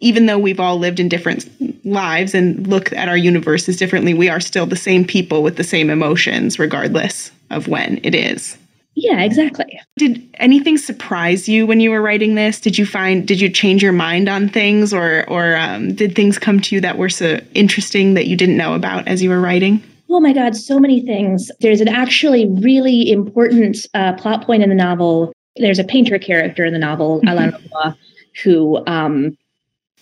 even 0.01 0.27
though 0.27 0.39
we've 0.39 0.61
all 0.61 0.79
lived 0.79 0.99
in 0.99 1.09
different 1.09 1.47
lives 1.85 2.35
and 2.35 2.67
look 2.67 2.93
at 2.93 3.09
our 3.09 3.17
universes 3.17 3.77
differently, 3.77 4.15
we 4.15 4.29
are 4.29 4.41
still 4.41 4.67
the 4.67 4.77
same 4.77 5.05
people 5.05 5.43
with 5.43 5.57
the 5.57 5.65
same 5.65 5.91
emotions, 5.91 6.59
regardless 6.59 7.31
of 7.51 7.69
when 7.69 8.01
it 8.03 8.15
is. 8.15 8.57
Yeah, 8.95 9.23
exactly. 9.23 9.81
Did 9.97 10.29
anything 10.35 10.77
surprise 10.77 11.49
you 11.49 11.67
when 11.67 11.81
you 11.81 11.91
were 11.91 12.03
writing 12.03 12.35
this? 12.35 12.61
Did 12.61 12.77
you 12.77 12.85
find 12.85 13.27
did 13.27 13.41
you 13.41 13.49
change 13.49 13.83
your 13.83 13.93
mind 13.93 14.29
on 14.29 14.49
things, 14.49 14.93
or 14.93 15.29
or 15.29 15.57
um, 15.57 15.95
did 15.95 16.15
things 16.15 16.39
come 16.39 16.61
to 16.61 16.75
you 16.75 16.81
that 16.83 16.99
were 16.99 17.09
so 17.09 17.41
interesting 17.55 18.15
that 18.15 18.27
you 18.27 18.37
didn't 18.37 18.57
know 18.57 18.75
about 18.75 19.09
as 19.09 19.23
you 19.23 19.31
were 19.31 19.41
writing? 19.41 19.83
Oh 20.11 20.21
my 20.21 20.35
God, 20.35 20.55
so 20.55 20.79
many 20.79 21.01
things. 21.01 21.51
There's 21.61 21.81
an 21.81 21.89
actually 21.89 22.47
really 22.61 23.11
important 23.11 23.79
uh, 23.95 24.13
plot 24.13 24.45
point 24.45 24.63
in 24.63 24.69
the 24.69 24.75
novel. 24.75 25.33
There's 25.57 25.79
a 25.79 25.85
painter 25.85 26.19
character 26.19 26.67
in 26.67 26.75
the 26.75 26.79
novel, 26.79 27.19
mm-hmm. 27.19 27.29
Alain 27.29 27.53
Lavoie, 27.53 27.97
who 28.43 28.87
um, 28.87 29.37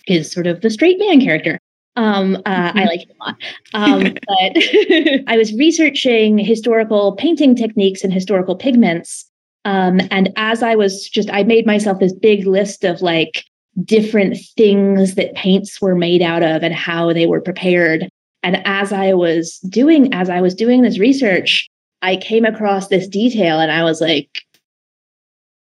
is 0.07 0.29
sort 0.29 0.47
of 0.47 0.61
the 0.61 0.69
straight 0.69 0.99
man 0.99 1.21
character. 1.21 1.57
Um, 1.95 2.37
uh, 2.37 2.39
I 2.45 2.69
mm-hmm. 2.71 2.79
like 2.87 3.01
it 3.01 3.15
a 3.19 3.23
lot. 3.23 3.37
Um, 3.73 4.03
but 4.27 5.27
I 5.33 5.37
was 5.37 5.53
researching 5.53 6.37
historical 6.37 7.13
painting 7.15 7.55
techniques 7.55 8.03
and 8.03 8.13
historical 8.13 8.55
pigments. 8.55 9.25
Um, 9.65 10.01
and 10.09 10.31
as 10.37 10.63
I 10.63 10.75
was 10.75 11.07
just, 11.07 11.29
I 11.31 11.43
made 11.43 11.65
myself 11.65 11.99
this 11.99 12.13
big 12.13 12.47
list 12.47 12.83
of 12.83 13.01
like 13.01 13.43
different 13.83 14.37
things 14.57 15.15
that 15.15 15.35
paints 15.35 15.81
were 15.81 15.95
made 15.95 16.21
out 16.21 16.43
of 16.43 16.63
and 16.63 16.73
how 16.73 17.13
they 17.13 17.25
were 17.25 17.41
prepared. 17.41 18.09
And 18.43 18.61
as 18.65 18.91
I 18.91 19.13
was 19.13 19.59
doing, 19.69 20.13
as 20.13 20.29
I 20.29 20.41
was 20.41 20.55
doing 20.55 20.81
this 20.81 20.97
research, 20.97 21.69
I 22.01 22.15
came 22.15 22.45
across 22.45 22.87
this 22.87 23.07
detail 23.07 23.59
and 23.59 23.71
I 23.71 23.83
was 23.83 24.01
like, 24.01 24.41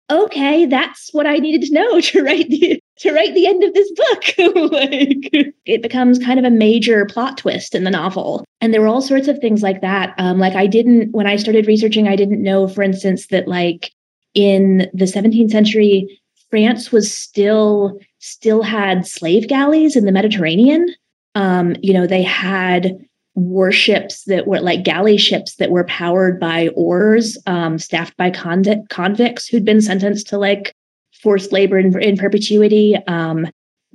okay, 0.09 0.65
that's 0.65 1.13
what 1.13 1.27
I 1.27 1.37
needed 1.37 1.67
to 1.67 1.73
know 1.73 2.01
to 2.01 2.23
write 2.23 2.49
the 2.49 2.81
to 2.99 3.13
write 3.13 3.35
the 3.35 3.45
end 3.45 3.63
of 3.63 3.73
this 3.73 3.91
book. 3.91 4.23
like 4.71 5.53
it 5.65 5.81
becomes 5.81 6.19
kind 6.19 6.39
of 6.39 6.45
a 6.45 6.49
major 6.49 7.05
plot 7.05 7.37
twist 7.37 7.75
in 7.75 7.83
the 7.83 7.91
novel. 7.91 8.43
And 8.59 8.73
there 8.73 8.81
were 8.81 8.87
all 8.87 9.01
sorts 9.01 9.27
of 9.27 9.37
things 9.39 9.61
like 9.61 9.81
that. 9.81 10.15
Um, 10.17 10.39
like 10.39 10.55
I 10.55 10.67
didn't 10.67 11.11
when 11.11 11.27
I 11.27 11.35
started 11.35 11.67
researching, 11.67 12.07
I 12.07 12.15
didn't 12.15 12.41
know, 12.41 12.67
for 12.67 12.81
instance, 12.81 13.27
that 13.27 13.47
like 13.47 13.91
in 14.33 14.89
the 14.93 15.05
17th 15.05 15.51
century, 15.51 16.21
France 16.49 16.91
was 16.91 17.13
still 17.13 17.99
still 18.19 18.63
had 18.63 19.05
slave 19.05 19.47
galleys 19.47 19.95
in 19.95 20.05
the 20.05 20.11
Mediterranean. 20.11 20.87
Um, 21.35 21.75
you 21.81 21.93
know, 21.93 22.07
they 22.07 22.23
had 22.23 22.97
warships 23.37 24.23
that 24.23 24.47
were 24.47 24.59
like 24.59 24.83
galley 24.83 25.15
ships 25.15 25.55
that 25.57 25.69
were 25.69 25.83
powered 25.83 26.39
by 26.39 26.69
oars, 26.69 27.37
um, 27.45 27.77
staffed 27.77 28.17
by 28.17 28.31
convict, 28.31 28.89
convicts 28.89 29.47
who'd 29.47 29.63
been 29.63 29.79
sentenced 29.79 30.27
to 30.27 30.39
like 30.39 30.73
forced 31.21 31.51
labor 31.51 31.77
in, 31.77 32.01
in 32.01 32.17
perpetuity. 32.17 32.97
Um, 33.07 33.47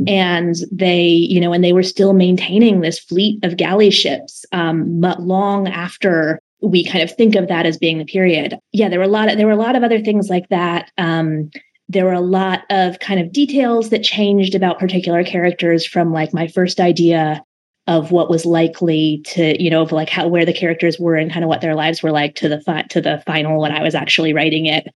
and 0.06 0.54
they, 0.70 1.06
you 1.06 1.40
know, 1.40 1.52
and 1.52 1.62
they 1.62 1.72
were 1.72 1.82
still 1.82 2.12
maintaining 2.12 2.80
this 2.80 3.00
fleet 3.00 3.44
of 3.44 3.56
galley 3.56 3.90
ships 3.90 4.44
um, 4.52 5.00
but 5.00 5.20
long 5.22 5.66
after 5.66 6.40
we 6.62 6.84
kind 6.84 7.02
of 7.02 7.14
think 7.14 7.34
of 7.34 7.48
that 7.48 7.66
as 7.66 7.76
being 7.76 7.98
the 7.98 8.04
period. 8.04 8.56
Yeah, 8.70 8.88
there 8.88 9.00
were 9.00 9.04
a 9.04 9.08
lot 9.08 9.28
of 9.28 9.36
there 9.36 9.46
were 9.46 9.52
a 9.52 9.56
lot 9.56 9.74
of 9.74 9.82
other 9.82 10.00
things 10.00 10.30
like 10.30 10.48
that. 10.50 10.92
Um, 10.96 11.50
there 11.88 12.04
were 12.04 12.12
a 12.12 12.20
lot 12.20 12.62
of 12.70 13.00
kind 13.00 13.18
of 13.18 13.32
details 13.32 13.90
that 13.90 14.04
changed 14.04 14.54
about 14.54 14.78
particular 14.78 15.24
characters 15.24 15.84
from 15.84 16.12
like 16.12 16.32
my 16.32 16.46
first 16.46 16.78
idea 16.78 17.42
of 17.86 18.12
what 18.12 18.30
was 18.30 18.46
likely 18.46 19.22
to 19.24 19.60
you 19.62 19.70
know 19.70 19.82
of 19.82 19.92
like 19.92 20.08
how 20.08 20.28
where 20.28 20.44
the 20.44 20.52
characters 20.52 20.98
were 20.98 21.16
and 21.16 21.32
kind 21.32 21.44
of 21.44 21.48
what 21.48 21.60
their 21.60 21.74
lives 21.74 22.02
were 22.02 22.12
like 22.12 22.36
to 22.36 22.48
the 22.48 22.60
fi- 22.60 22.82
to 22.82 23.00
the 23.00 23.22
final 23.26 23.60
when 23.60 23.72
I 23.72 23.82
was 23.82 23.94
actually 23.94 24.32
writing 24.32 24.66
it, 24.66 24.88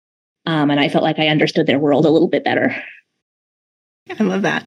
um, 0.46 0.70
and 0.70 0.80
I 0.80 0.88
felt 0.88 1.04
like 1.04 1.18
I 1.18 1.28
understood 1.28 1.66
their 1.66 1.78
world 1.78 2.06
a 2.06 2.10
little 2.10 2.28
bit 2.28 2.44
better. 2.44 2.74
I 4.18 4.22
love 4.22 4.42
that. 4.42 4.64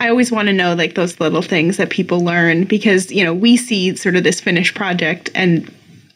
I 0.00 0.08
always 0.08 0.32
want 0.32 0.48
to 0.48 0.54
know 0.54 0.74
like 0.74 0.94
those 0.94 1.20
little 1.20 1.42
things 1.42 1.76
that 1.76 1.90
people 1.90 2.24
learn 2.24 2.64
because, 2.64 3.12
you 3.12 3.22
know, 3.22 3.34
we 3.34 3.56
see 3.56 3.94
sort 3.96 4.16
of 4.16 4.24
this 4.24 4.40
finished 4.40 4.74
project 4.74 5.30
and 5.34 5.72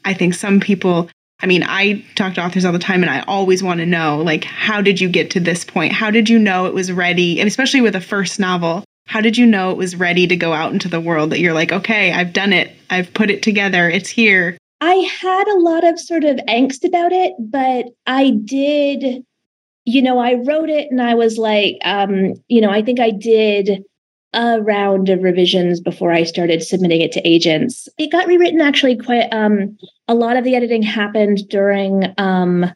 I 0.07 0.14
think 0.14 0.35
some 0.35 0.59
people 0.59 1.09
I 1.40 1.47
mean, 1.47 1.64
I 1.64 2.03
talk 2.14 2.35
to 2.35 2.43
authors 2.43 2.64
all 2.64 2.73
the 2.73 2.79
time 2.79 3.03
and 3.03 3.11
I 3.11 3.21
always 3.23 3.62
want 3.62 3.81
to 3.81 3.87
know 3.87 4.23
like 4.23 4.45
how 4.45 4.81
did 4.81 5.01
you 5.01 5.09
get 5.11 5.31
to 5.33 5.40
this 5.40 5.64
point? 5.64 5.93
How 5.93 6.11
did 6.11 6.31
you 6.31 6.38
know 6.38 6.64
it 6.64 6.73
was 6.73 6.90
ready? 6.90 7.38
And 7.38 7.47
especially 7.47 7.83
with 7.83 7.95
a 7.95 8.01
first 8.01 8.40
novel, 8.40 8.85
how 9.07 9.21
did 9.21 9.37
you 9.37 9.47
know 9.47 9.71
it 9.71 9.77
was 9.77 9.97
ready 9.97 10.27
to 10.27 10.37
go 10.37 10.53
out 10.53 10.73
into 10.73 10.88
the 10.88 11.01
world 11.01 11.31
that 11.31 11.40
you're 11.40 11.55
like, 11.55 11.73
okay, 11.73 12.12
I've 12.12 12.33
done 12.33 12.53
it. 12.53 12.73
I've 12.90 13.12
put 13.14 13.31
it 13.31 13.43
together. 13.43 13.88
It's 13.88 14.09
here. 14.09 14.57
I 14.81 14.95
had 14.95 15.49
a 15.49 15.61
lot 15.61 15.85
of 15.85 15.99
sort 15.99 16.25
of 16.25 16.37
angst 16.49 16.85
about 16.85 17.12
it, 17.12 17.35
but 17.38 17.87
I 18.07 18.31
did 18.45 19.25
you 19.87 20.01
know, 20.01 20.19
I 20.19 20.35
wrote 20.35 20.71
it 20.71 20.90
and 20.90 21.03
I 21.03 21.14
was 21.14 21.37
like, 21.37 21.77
um, 21.85 22.35
you 22.49 22.61
know, 22.61 22.71
I 22.71 22.83
think 22.83 23.01
I 23.01 23.11
did 23.11 23.85
a 24.33 24.61
round 24.61 25.09
of 25.09 25.23
revisions 25.23 25.81
before 25.81 26.11
I 26.11 26.25
started 26.25 26.62
submitting 26.62 27.01
it 27.01 27.12
to 27.12 27.29
agents. 27.29 27.88
It 27.99 28.11
got 28.11 28.27
rewritten 28.27 28.61
actually 28.61 28.97
quite 28.97 29.29
um 29.33 29.79
a 30.09 30.14
lot 30.14 30.37
of 30.37 30.43
the 30.45 30.57
editing 30.57 30.83
happened 30.83 31.49
during 31.49 32.12
um 32.19 32.67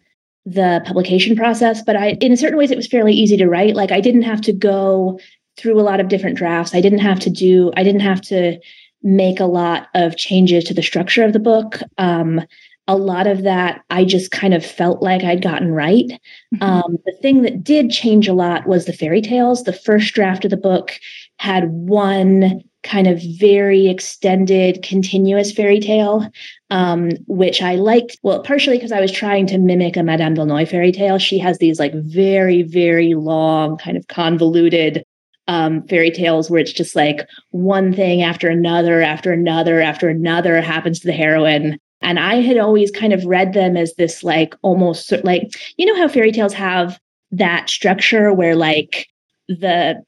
the 0.47 0.81
publication 0.87 1.37
process, 1.37 1.83
but 1.83 1.97
I 1.97 2.11
in 2.21 2.37
certain 2.37 2.59
ways 2.59 2.71
it 2.71 2.77
was 2.77 2.87
fairly 2.87 3.13
easy 3.13 3.37
to 3.39 3.49
write. 3.49 3.75
Like 3.75 3.91
I 3.91 4.01
didn't 4.01 4.23
have 4.23 4.41
to 4.43 4.53
go 4.53 5.19
through 5.59 5.79
a 5.79 5.83
lot 5.83 6.01
of 6.01 6.09
different 6.09 6.39
drafts. 6.39 6.75
I 6.75 6.81
didn't 6.81 7.01
have 7.01 7.21
to 7.21 7.31
do 7.31 7.73
I 7.77 7.83
didn't 7.83 8.01
have 8.01 8.21
to 8.23 8.59
make 9.03 9.41
a 9.41 9.45
lot 9.45 9.89
of 9.95 10.17
changes 10.17 10.65
to 10.65 10.75
the 10.75 10.83
structure 10.83 11.25
of 11.25 11.33
the 11.33 11.39
book. 11.39 11.81
Um 11.99 12.41
a 12.89 12.97
lot 12.97 13.27
of 13.27 13.43
that 13.43 13.83
I 13.91 14.05
just 14.05 14.31
kind 14.31 14.55
of 14.55 14.65
felt 14.65 15.03
like 15.03 15.23
I'd 15.23 15.43
gotten 15.43 15.73
right. 15.73 16.07
Mm-hmm. 16.55 16.63
Um, 16.63 16.97
the 17.05 17.13
thing 17.21 17.43
that 17.43 17.63
did 17.63 17.91
change 17.91 18.27
a 18.27 18.33
lot 18.33 18.67
was 18.67 18.87
the 18.87 18.95
fairy 18.95 19.21
tales. 19.21 19.65
The 19.65 19.75
first 19.75 20.15
draft 20.15 20.47
of 20.47 20.51
the 20.51 20.57
book 20.57 20.99
had 21.37 21.71
one 21.71 22.63
kind 22.83 23.07
of 23.07 23.21
very 23.39 23.89
extended, 23.89 24.83
continuous 24.83 25.53
fairy 25.53 25.81
tale, 25.81 26.31
um, 26.71 27.11
which 27.27 27.61
I 27.61 27.75
liked. 27.75 28.17
Well, 28.23 28.43
partially 28.43 28.77
because 28.77 28.93
I 28.93 29.01
was 29.01 29.13
trying 29.13 29.47
to 29.49 29.59
mimic 29.59 29.97
a 29.97 30.03
Madame 30.03 30.35
D'Aulnoy 30.35 30.67
fairy 30.67 30.93
tale. 30.93 31.19
She 31.19 31.39
has 31.39 31.59
these 31.59 31.79
like 31.79 31.93
very, 31.95 32.63
very 32.63 33.15
long, 33.15 33.77
kind 33.77 33.97
of 33.97 34.07
convoluted 34.09 35.05
um, 35.49 35.83
fairy 35.89 36.11
tales 36.11 36.51
where 36.51 36.61
it's 36.61 36.73
just 36.73 36.95
like 36.95 37.27
one 37.51 37.93
thing 37.93 38.23
after 38.23 38.49
another, 38.49 39.03
after 39.03 39.33
another, 39.33 39.81
after 39.81 40.09
another 40.09 40.61
happens 40.61 41.01
to 41.01 41.07
the 41.07 41.13
heroine. 41.13 41.79
And 42.01 42.21
I 42.21 42.37
had 42.37 42.59
always 42.59 42.93
kind 42.93 43.13
of 43.13 43.25
read 43.25 43.55
them 43.55 43.77
as 43.77 43.95
this 43.95 44.23
like 44.23 44.55
almost 44.63 45.13
like, 45.25 45.51
you 45.77 45.87
know, 45.87 45.97
how 45.97 46.07
fairy 46.07 46.31
tales 46.31 46.53
have 46.53 47.01
that 47.33 47.69
structure 47.69 48.33
where 48.33 48.55
like 48.55 49.09
the 49.49 50.03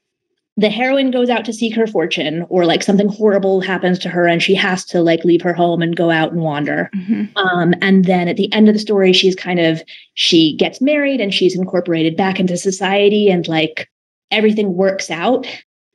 the 0.57 0.69
heroine 0.69 1.11
goes 1.11 1.29
out 1.29 1.45
to 1.45 1.53
seek 1.53 1.75
her 1.75 1.87
fortune 1.87 2.45
or 2.49 2.65
like 2.65 2.83
something 2.83 3.07
horrible 3.07 3.61
happens 3.61 3.97
to 3.97 4.09
her 4.09 4.27
and 4.27 4.43
she 4.43 4.53
has 4.53 4.83
to 4.85 5.01
like 5.01 5.23
leave 5.23 5.41
her 5.41 5.53
home 5.53 5.81
and 5.81 5.95
go 5.95 6.11
out 6.11 6.33
and 6.33 6.41
wander 6.41 6.89
mm-hmm. 6.95 7.25
um, 7.37 7.73
and 7.81 8.05
then 8.05 8.27
at 8.27 8.35
the 8.35 8.51
end 8.51 8.67
of 8.67 8.75
the 8.75 8.79
story 8.79 9.13
she's 9.13 9.35
kind 9.35 9.59
of 9.59 9.81
she 10.13 10.55
gets 10.57 10.81
married 10.81 11.21
and 11.21 11.33
she's 11.33 11.55
incorporated 11.55 12.17
back 12.17 12.39
into 12.39 12.57
society 12.57 13.29
and 13.29 13.47
like 13.47 13.89
everything 14.31 14.75
works 14.75 15.11
out. 15.11 15.45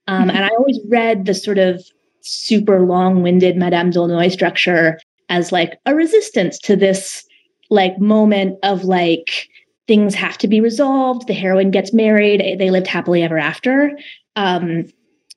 Um, 0.09 0.29
mm-hmm. 0.29 0.37
and 0.37 0.45
i 0.45 0.49
always 0.51 0.79
read 0.89 1.25
the 1.25 1.35
sort 1.35 1.59
of 1.59 1.83
super 2.21 2.81
long-winded 2.81 3.57
madame 3.57 3.91
d'Aulnoy 3.91 4.31
structure 4.31 5.01
as 5.29 5.51
like 5.51 5.79
a 5.85 5.97
resistance 5.97 6.59
to 6.61 6.77
this 6.77 7.27
like 7.71 7.99
moment 7.99 8.59
of 8.63 8.85
like 8.85 9.49
things 9.87 10.15
have 10.15 10.39
to 10.39 10.49
be 10.49 10.61
resolved 10.61 11.27
the 11.27 11.35
heroine 11.35 11.71
gets 11.71 11.93
married 11.93 12.59
they 12.59 12.71
lived 12.71 12.87
happily 12.87 13.23
ever 13.23 13.39
after. 13.39 13.97
Um, 14.35 14.85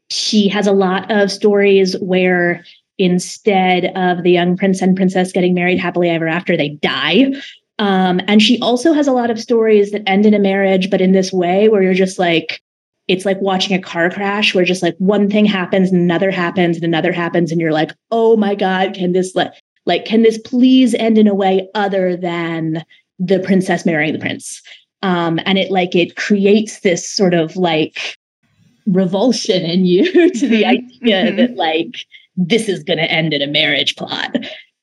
she 0.10 0.48
has 0.50 0.68
a 0.68 0.72
lot 0.72 1.10
of 1.12 1.32
stories 1.32 1.96
where 2.00 2.64
instead 2.98 3.86
of 3.96 4.24
the 4.24 4.32
young 4.32 4.58
prince 4.58 4.82
and 4.82 4.96
princess 4.96 5.32
getting 5.32 5.54
married 5.54 5.80
happily 5.80 6.10
ever 6.10 6.28
after 6.28 6.58
they 6.58 6.70
die. 6.70 7.32
Um, 7.78 8.20
and 8.28 8.42
she 8.42 8.60
also 8.60 8.92
has 8.92 9.08
a 9.08 9.14
lot 9.14 9.32
of 9.32 9.40
stories 9.40 9.92
that 9.92 10.04
end 10.06 10.26
in 10.26 10.34
a 10.34 10.40
marriage 10.40 10.90
but 10.90 11.02
in 11.02 11.14
this 11.14 11.32
way 11.32 11.70
where 11.70 11.82
you're 11.82 11.94
just 11.94 12.20
like 12.20 12.62
it's 13.10 13.26
like 13.26 13.42
watching 13.42 13.76
a 13.76 13.82
car 13.82 14.10
crash 14.10 14.56
where 14.56 14.64
just 14.64 14.82
like 14.82 14.96
one 15.00 15.30
thing 15.30 15.44
happens 15.44 15.92
and 15.92 16.02
another 16.02 16.32
happens 16.32 16.78
and 16.78 16.86
another 16.86 17.12
happens 17.12 17.52
and 17.52 17.60
you're 17.60 17.74
like 17.74 17.92
oh 18.12 18.38
my 18.38 18.56
god 18.56 18.94
can 18.94 19.12
this 19.12 19.36
let 19.36 19.60
like, 19.90 20.06
can 20.06 20.22
this 20.22 20.38
please 20.38 20.94
end 20.94 21.18
in 21.18 21.28
a 21.28 21.34
way 21.34 21.68
other 21.74 22.16
than 22.16 22.86
the 23.18 23.40
princess 23.40 23.88
marrying 23.88 24.14
the 24.14 24.20
prince? 24.20 24.62
Um, 25.02 25.40
and 25.46 25.58
it 25.58 25.72
like 25.72 25.96
it 25.96 26.16
creates 26.16 26.82
this 26.82 27.10
sort 27.10 27.34
of 27.34 27.56
like 27.56 28.16
revulsion 28.86 29.64
in 29.64 29.86
you 29.86 30.32
to 30.34 30.48
the 30.48 30.64
mm-hmm. 30.64 30.70
idea 30.70 31.26
mm-hmm. 31.26 31.38
that 31.38 31.56
like 31.56 32.06
this 32.38 32.70
is 32.70 32.84
going 32.84 33.00
to 33.00 33.12
end 33.12 33.34
in 33.34 33.42
a 33.42 33.48
marriage 33.48 33.96
plot 33.96 34.36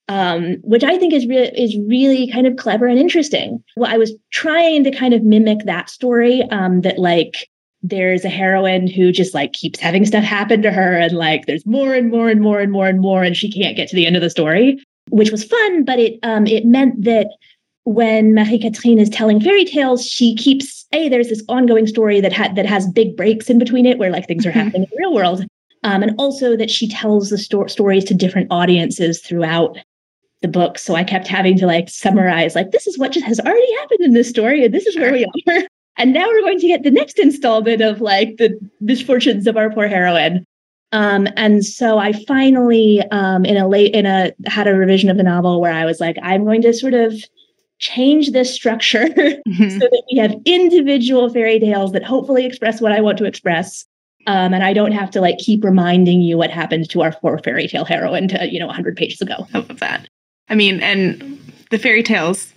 um, 0.09 0.59
which 0.63 0.85
I 0.85 0.97
think 0.99 1.13
is 1.13 1.27
really 1.27 1.49
is 1.49 1.77
really 1.89 2.31
kind 2.31 2.47
of 2.47 2.57
clever 2.57 2.87
and 2.87 2.99
interesting. 2.99 3.63
Well, 3.77 3.93
I 3.93 3.99
was 3.99 4.13
trying 4.31 4.85
to 4.85 4.93
kind 4.93 5.13
of 5.13 5.25
mimic 5.25 5.65
that 5.65 5.91
story 5.91 6.43
um, 6.51 6.83
that 6.83 6.99
like 6.99 7.49
there's 7.83 8.25
a 8.25 8.29
heroine 8.29 8.87
who 8.87 9.13
just 9.13 9.35
like 9.35 9.53
keeps 9.53 9.79
having 9.79 10.05
stuff 10.05 10.25
happen 10.25 10.63
to 10.63 10.71
her, 10.71 10.95
and 10.97 11.13
like 11.13 11.47
there's 11.47 11.67
more 11.67 11.95
and 11.95 12.11
more 12.11 12.29
and 12.29 12.41
more 12.41 12.61
and 12.61 12.73
more 12.73 12.89
and 12.89 13.01
more, 13.01 13.23
and 13.23 13.37
she 13.37 13.51
can't 13.51 13.77
get 13.77 13.89
to 13.89 13.97
the 13.97 14.07
end 14.07 14.17
of 14.17 14.23
the 14.23 14.31
story 14.31 14.79
which 15.11 15.31
was 15.31 15.45
fun, 15.45 15.85
but 15.85 15.99
it 15.99 16.19
um, 16.23 16.47
it 16.47 16.65
meant 16.65 17.05
that 17.05 17.29
when 17.85 18.35
Marie 18.35 18.59
Catherine 18.59 18.99
is 18.99 19.09
telling 19.09 19.41
fairy 19.41 19.65
tales, 19.65 20.05
she 20.05 20.35
keeps 20.35 20.85
a 20.93 21.09
there's 21.09 21.29
this 21.29 21.43
ongoing 21.49 21.87
story 21.87 22.21
that 22.21 22.33
had 22.33 22.57
that 22.57 22.67
has 22.67 22.89
big 22.89 23.17
breaks 23.17 23.49
in 23.49 23.59
between 23.59 23.87
it 23.87 23.99
where 23.99 24.11
like 24.11 24.27
things 24.27 24.45
are 24.45 24.51
mm-hmm. 24.51 24.59
happening 24.59 24.83
in 24.83 24.89
the 24.91 24.97
real 24.99 25.15
world, 25.15 25.45
um, 25.85 26.03
and 26.03 26.15
also 26.19 26.57
that 26.57 26.71
she 26.71 26.89
tells 26.89 27.31
the 27.31 27.39
sto- 27.39 27.67
stories 27.67 28.05
to 28.05 28.15
different 28.15 28.49
audiences 28.51 29.21
throughout 29.21 29.79
the 30.43 30.49
book. 30.49 30.79
So 30.79 30.95
I 30.95 31.05
kept 31.05 31.29
having 31.29 31.57
to 31.59 31.67
like 31.67 31.89
summarize 31.89 32.55
like 32.55 32.73
this 32.73 32.87
is 32.87 32.99
what 32.99 33.13
just 33.13 33.27
has 33.27 33.41
already 33.41 33.75
happened 33.77 34.01
in 34.01 34.13
this 34.13 34.29
story, 34.29 34.65
and 34.65 34.75
this 34.75 34.87
is 34.87 34.97
where 34.97 35.13
we 35.13 35.25
are. 35.49 35.63
And 35.99 36.13
now 36.13 36.27
we're 36.27 36.43
going 36.43 36.59
to 36.59 36.67
get 36.67 36.83
the 36.83 36.91
next 36.91 37.19
installment 37.19 37.81
of 37.81 38.01
like 38.01 38.37
the 38.37 38.59
misfortunes 38.81 39.47
of 39.47 39.57
our 39.57 39.71
poor 39.71 39.89
heroine. 39.89 40.45
Um, 40.93 41.29
and 41.37 41.65
so 41.65 41.99
I 41.99 42.13
finally, 42.27 43.03
um, 43.11 43.45
in 43.45 43.57
a 43.57 43.67
late, 43.67 43.95
in 43.95 44.07
a 44.07 44.33
had 44.47 44.69
a 44.69 44.75
revision 44.75 45.11
of 45.11 45.17
the 45.17 45.23
novel 45.23 45.61
where 45.61 45.73
I 45.73 45.85
was 45.85 46.01
like, 46.01 46.17
I'm 46.23 46.45
going 46.45 46.63
to 46.63 46.73
sort 46.73 46.95
of 46.95 47.15
change 47.79 48.31
this 48.31 48.55
structure 48.55 49.07
mm-hmm. 49.09 49.69
so 49.69 49.79
that 49.79 50.03
we 50.11 50.19
have 50.19 50.35
individual 50.45 51.29
fairy 51.31 51.59
tales 51.59 51.93
that 51.93 52.05
hopefully 52.05 52.47
express 52.47 52.81
what 52.81 52.93
I 52.93 53.01
want 53.01 53.19
to 53.19 53.25
express. 53.25 53.85
Um, 54.27 54.55
and 54.55 54.65
I 54.65 54.73
don't 54.73 54.93
have 54.93 55.11
to 55.13 55.21
like 55.21 55.39
keep 55.39 55.63
reminding 55.63 56.21
you 56.21 56.37
what 56.37 56.51
happened 56.51 56.89
to 56.91 57.03
our 57.03 57.13
poor 57.13 57.39
fairy 57.39 57.69
tale 57.69 57.85
heroine 57.85 58.29
to 58.29 58.51
you 58.51 58.59
know 58.59 58.67
100 58.67 58.97
pages 58.97 59.21
ago. 59.21 59.47
I 59.55 59.59
love 59.59 59.81
that. 59.81 60.09
I 60.49 60.55
mean, 60.55 60.81
and 60.81 61.39
the 61.71 61.79
fairy 61.79 62.03
tales, 62.03 62.53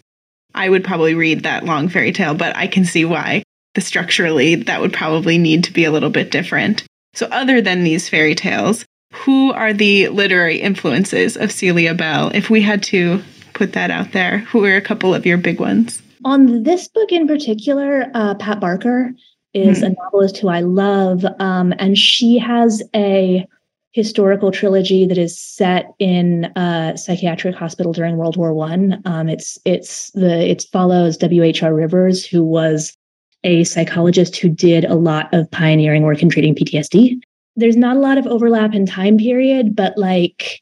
I 0.54 0.70
would 0.70 0.84
probably 0.84 1.14
read 1.14 1.44
that 1.44 1.66
long 1.66 1.90
fairy 1.90 2.12
tale, 2.12 2.34
but 2.34 2.56
I 2.56 2.68
can 2.68 2.86
see 2.86 3.06
why 3.06 3.44
the 3.76 3.82
structurally 3.82 4.56
that 4.56 4.82
would 4.82 4.94
probably 4.94 5.38
need 5.38 5.66
to 5.66 5.74
be 5.74 5.86
a 5.86 5.92
little 5.92 6.10
bit 6.10 6.32
different. 6.32 6.84
So, 7.14 7.28
other 7.32 7.62
than 7.62 7.84
these 7.84 8.10
fairy 8.10 8.36
tales, 8.36 8.86
who 9.14 9.52
are 9.52 9.74
the 9.74 10.10
literary 10.10 10.60
influences 10.62 11.38
of 11.38 11.52
Celia 11.52 11.94
Bell? 11.94 12.32
If 12.34 12.50
we 12.50 12.62
had 12.62 12.84
to 12.84 13.22
put 13.54 13.74
that 13.74 13.92
out 13.92 14.12
there, 14.12 14.40
who 14.40 14.64
are 14.66 14.76
a 14.76 14.82
couple 14.82 15.14
of 15.14 15.26
your 15.26 15.38
big 15.38 15.60
ones? 15.60 16.02
On 16.26 16.64
this 16.64 16.88
book 16.88 17.12
in 17.12 17.28
particular, 17.28 18.12
uh, 18.14 18.36
Pat 18.36 18.60
Barker 18.60 19.12
is 19.54 19.82
mm. 19.82 19.88
a 19.88 19.96
novelist 20.04 20.38
who 20.38 20.50
I 20.50 20.62
love, 20.62 21.26
um, 21.40 21.74
and 21.80 21.98
she 21.98 22.38
has 22.38 22.84
a 22.96 23.48
historical 23.92 24.52
trilogy 24.52 25.06
that 25.08 25.18
is 25.18 25.40
set 25.40 25.88
in 25.98 26.46
a 26.56 26.94
psychiatric 26.96 27.56
hospital 27.56 27.92
during 27.92 28.18
World 28.18 28.38
War 28.38 28.54
One. 28.54 29.02
Um, 29.06 29.30
it's 29.30 29.58
it's 29.66 30.12
the 30.12 30.50
it 30.50 30.66
follows 30.72 31.18
W. 31.18 31.44
H. 31.44 31.64
R. 31.64 31.74
Rivers, 31.74 32.26
who 32.26 32.44
was 32.44 32.96
a 33.44 33.64
psychologist 33.64 34.36
who 34.36 34.50
did 34.50 34.86
a 34.86 34.96
lot 34.96 35.34
of 35.34 35.50
pioneering 35.50 36.04
work 36.04 36.22
in 36.22 36.30
treating 36.30 36.56
PTSD. 36.56 37.20
There's 37.56 37.78
not 37.78 37.98
a 37.98 38.00
lot 38.00 38.18
of 38.18 38.28
overlap 38.28 38.74
in 38.74 38.86
time 38.86 39.18
period, 39.18 39.76
but 39.76 39.98
like 39.98 40.62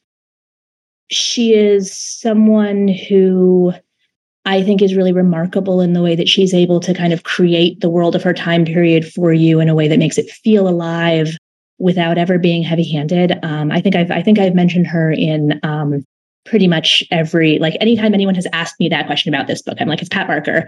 she 1.10 1.54
is 1.54 1.92
someone 1.92 2.88
who 2.88 3.72
I 4.44 4.62
think 4.62 4.80
is 4.80 4.94
really 4.94 5.12
remarkable 5.12 5.80
in 5.80 5.92
the 5.92 6.02
way 6.02 6.14
that 6.14 6.28
she's 6.28 6.54
able 6.54 6.80
to 6.80 6.94
kind 6.94 7.12
of 7.12 7.24
create 7.24 7.80
the 7.80 7.90
world 7.90 8.16
of 8.16 8.22
her 8.22 8.32
time 8.32 8.64
period 8.64 9.06
for 9.06 9.32
you 9.32 9.60
in 9.60 9.68
a 9.68 9.74
way 9.74 9.88
that 9.88 9.98
makes 9.98 10.16
it 10.16 10.30
feel 10.30 10.68
alive 10.68 11.36
without 11.78 12.18
ever 12.18 12.38
being 12.38 12.62
heavy-handed. 12.62 13.44
Um, 13.44 13.70
I 13.70 13.80
think 13.80 13.96
I've 13.96 14.10
I 14.10 14.22
think 14.22 14.38
I've 14.38 14.54
mentioned 14.54 14.86
her 14.88 15.10
in 15.10 15.60
um, 15.62 16.04
pretty 16.44 16.68
much 16.68 17.04
every 17.10 17.58
like 17.58 17.76
anytime 17.80 18.14
anyone 18.14 18.34
has 18.34 18.46
asked 18.52 18.78
me 18.80 18.88
that 18.88 19.06
question 19.06 19.32
about 19.32 19.46
this 19.46 19.62
book, 19.62 19.78
I'm 19.80 19.88
like, 19.88 20.00
it's 20.00 20.08
Pat 20.08 20.26
Barker 20.26 20.66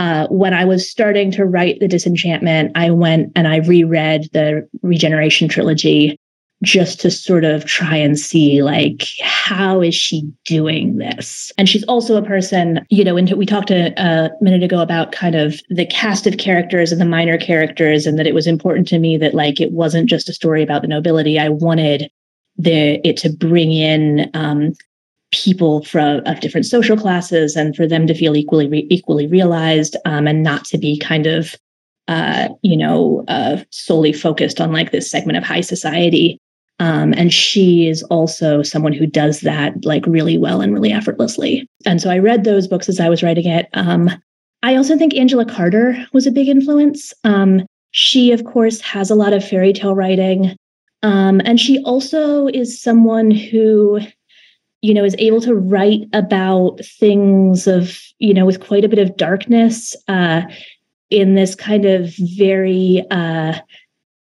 uh, 0.00 0.26
when 0.28 0.54
I 0.54 0.64
was 0.64 0.90
starting 0.90 1.30
to 1.32 1.44
write 1.44 1.78
The 1.78 1.86
Disenchantment, 1.86 2.72
I 2.74 2.90
went 2.90 3.32
and 3.36 3.46
I 3.46 3.56
reread 3.56 4.30
the 4.32 4.66
Regeneration 4.82 5.46
trilogy 5.46 6.18
just 6.62 7.00
to 7.00 7.10
sort 7.10 7.44
of 7.44 7.64
try 7.64 7.96
and 7.96 8.18
see 8.18 8.62
like 8.62 9.08
how 9.22 9.80
is 9.80 9.94
she 9.94 10.30
doing 10.44 10.98
this? 10.98 11.52
And 11.56 11.68
she's 11.68 11.84
also 11.84 12.16
a 12.16 12.26
person 12.26 12.86
you 12.90 13.04
know 13.04 13.16
and 13.16 13.30
we 13.32 13.46
talked 13.46 13.70
a, 13.70 13.92
a, 14.00 14.30
minute 14.40 14.62
ago 14.62 14.80
about 14.80 15.12
kind 15.12 15.34
of 15.34 15.60
the 15.68 15.86
cast 15.86 16.26
of 16.26 16.38
characters 16.38 16.92
and 16.92 17.00
the 17.00 17.06
minor 17.06 17.38
characters 17.38 18.06
and 18.06 18.18
that 18.18 18.26
it 18.26 18.34
was 18.34 18.46
important 18.46 18.88
to 18.88 18.98
me 18.98 19.16
that 19.16 19.34
like 19.34 19.60
it 19.60 19.72
wasn't 19.72 20.08
just 20.08 20.28
a 20.28 20.34
story 20.34 20.62
about 20.62 20.82
the 20.82 20.88
nobility. 20.88 21.38
I 21.38 21.48
wanted 21.48 22.10
the 22.56 23.06
it 23.06 23.16
to 23.18 23.30
bring 23.32 23.72
in 23.72 24.30
um, 24.34 24.74
people 25.32 25.84
from 25.84 26.20
of 26.26 26.40
different 26.40 26.66
social 26.66 26.96
classes 26.96 27.56
and 27.56 27.74
for 27.74 27.86
them 27.86 28.06
to 28.06 28.14
feel 28.14 28.36
equally 28.36 28.68
re- 28.68 28.86
equally 28.90 29.26
realized 29.26 29.96
um, 30.04 30.26
and 30.26 30.42
not 30.42 30.64
to 30.66 30.76
be 30.76 30.98
kind 30.98 31.26
of 31.26 31.54
uh, 32.08 32.48
you 32.62 32.76
know 32.76 33.24
uh, 33.28 33.58
solely 33.70 34.12
focused 34.12 34.60
on 34.60 34.72
like 34.72 34.90
this 34.90 35.10
segment 35.10 35.38
of 35.38 35.44
high 35.44 35.60
society 35.60 36.40
um, 36.80 37.12
and 37.12 37.32
she 37.32 37.86
is 37.86 38.02
also 38.04 38.62
someone 38.62 38.94
who 38.94 39.06
does 39.06 39.42
that 39.42 39.84
like 39.84 40.06
really 40.06 40.38
well 40.38 40.62
and 40.62 40.72
really 40.72 40.90
effortlessly. 40.90 41.68
And 41.84 42.00
so 42.00 42.10
I 42.10 42.18
read 42.18 42.42
those 42.42 42.66
books 42.66 42.88
as 42.88 42.98
I 42.98 43.10
was 43.10 43.22
writing 43.22 43.46
it. 43.46 43.68
Um, 43.74 44.10
I 44.62 44.76
also 44.76 44.96
think 44.96 45.14
Angela 45.14 45.44
Carter 45.44 45.94
was 46.14 46.26
a 46.26 46.32
big 46.32 46.48
influence. 46.48 47.12
Um, 47.22 47.66
she, 47.90 48.32
of 48.32 48.44
course, 48.44 48.80
has 48.80 49.10
a 49.10 49.14
lot 49.14 49.34
of 49.34 49.46
fairy 49.46 49.74
tale 49.74 49.94
writing. 49.94 50.56
Um, 51.02 51.42
and 51.44 51.60
she 51.60 51.82
also 51.82 52.46
is 52.48 52.80
someone 52.80 53.30
who, 53.30 54.00
you 54.80 54.94
know, 54.94 55.04
is 55.04 55.16
able 55.18 55.42
to 55.42 55.54
write 55.54 56.08
about 56.14 56.80
things 56.84 57.66
of, 57.66 58.00
you 58.18 58.32
know, 58.32 58.46
with 58.46 58.60
quite 58.60 58.84
a 58.84 58.88
bit 58.88 58.98
of 58.98 59.18
darkness 59.18 59.94
uh, 60.08 60.42
in 61.10 61.34
this 61.34 61.54
kind 61.54 61.84
of 61.84 62.14
very 62.38 63.04
uh, 63.10 63.54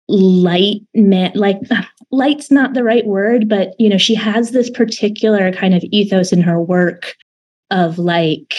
light 0.09 0.83
man 0.95 1.33
like 1.35 1.61
light's 2.15 2.51
not 2.51 2.75
the 2.75 2.85
right 2.85 3.07
word 3.07 3.49
but 3.49 3.79
you 3.79 3.89
know 3.89 3.99
she 3.99 4.15
has 4.15 4.51
this 4.51 4.71
particular 4.71 5.53
kind 5.53 5.75
of 5.75 5.83
ethos 5.91 6.33
in 6.33 6.41
her 6.41 6.61
work 6.61 7.15
of 7.71 7.99
like 7.99 8.55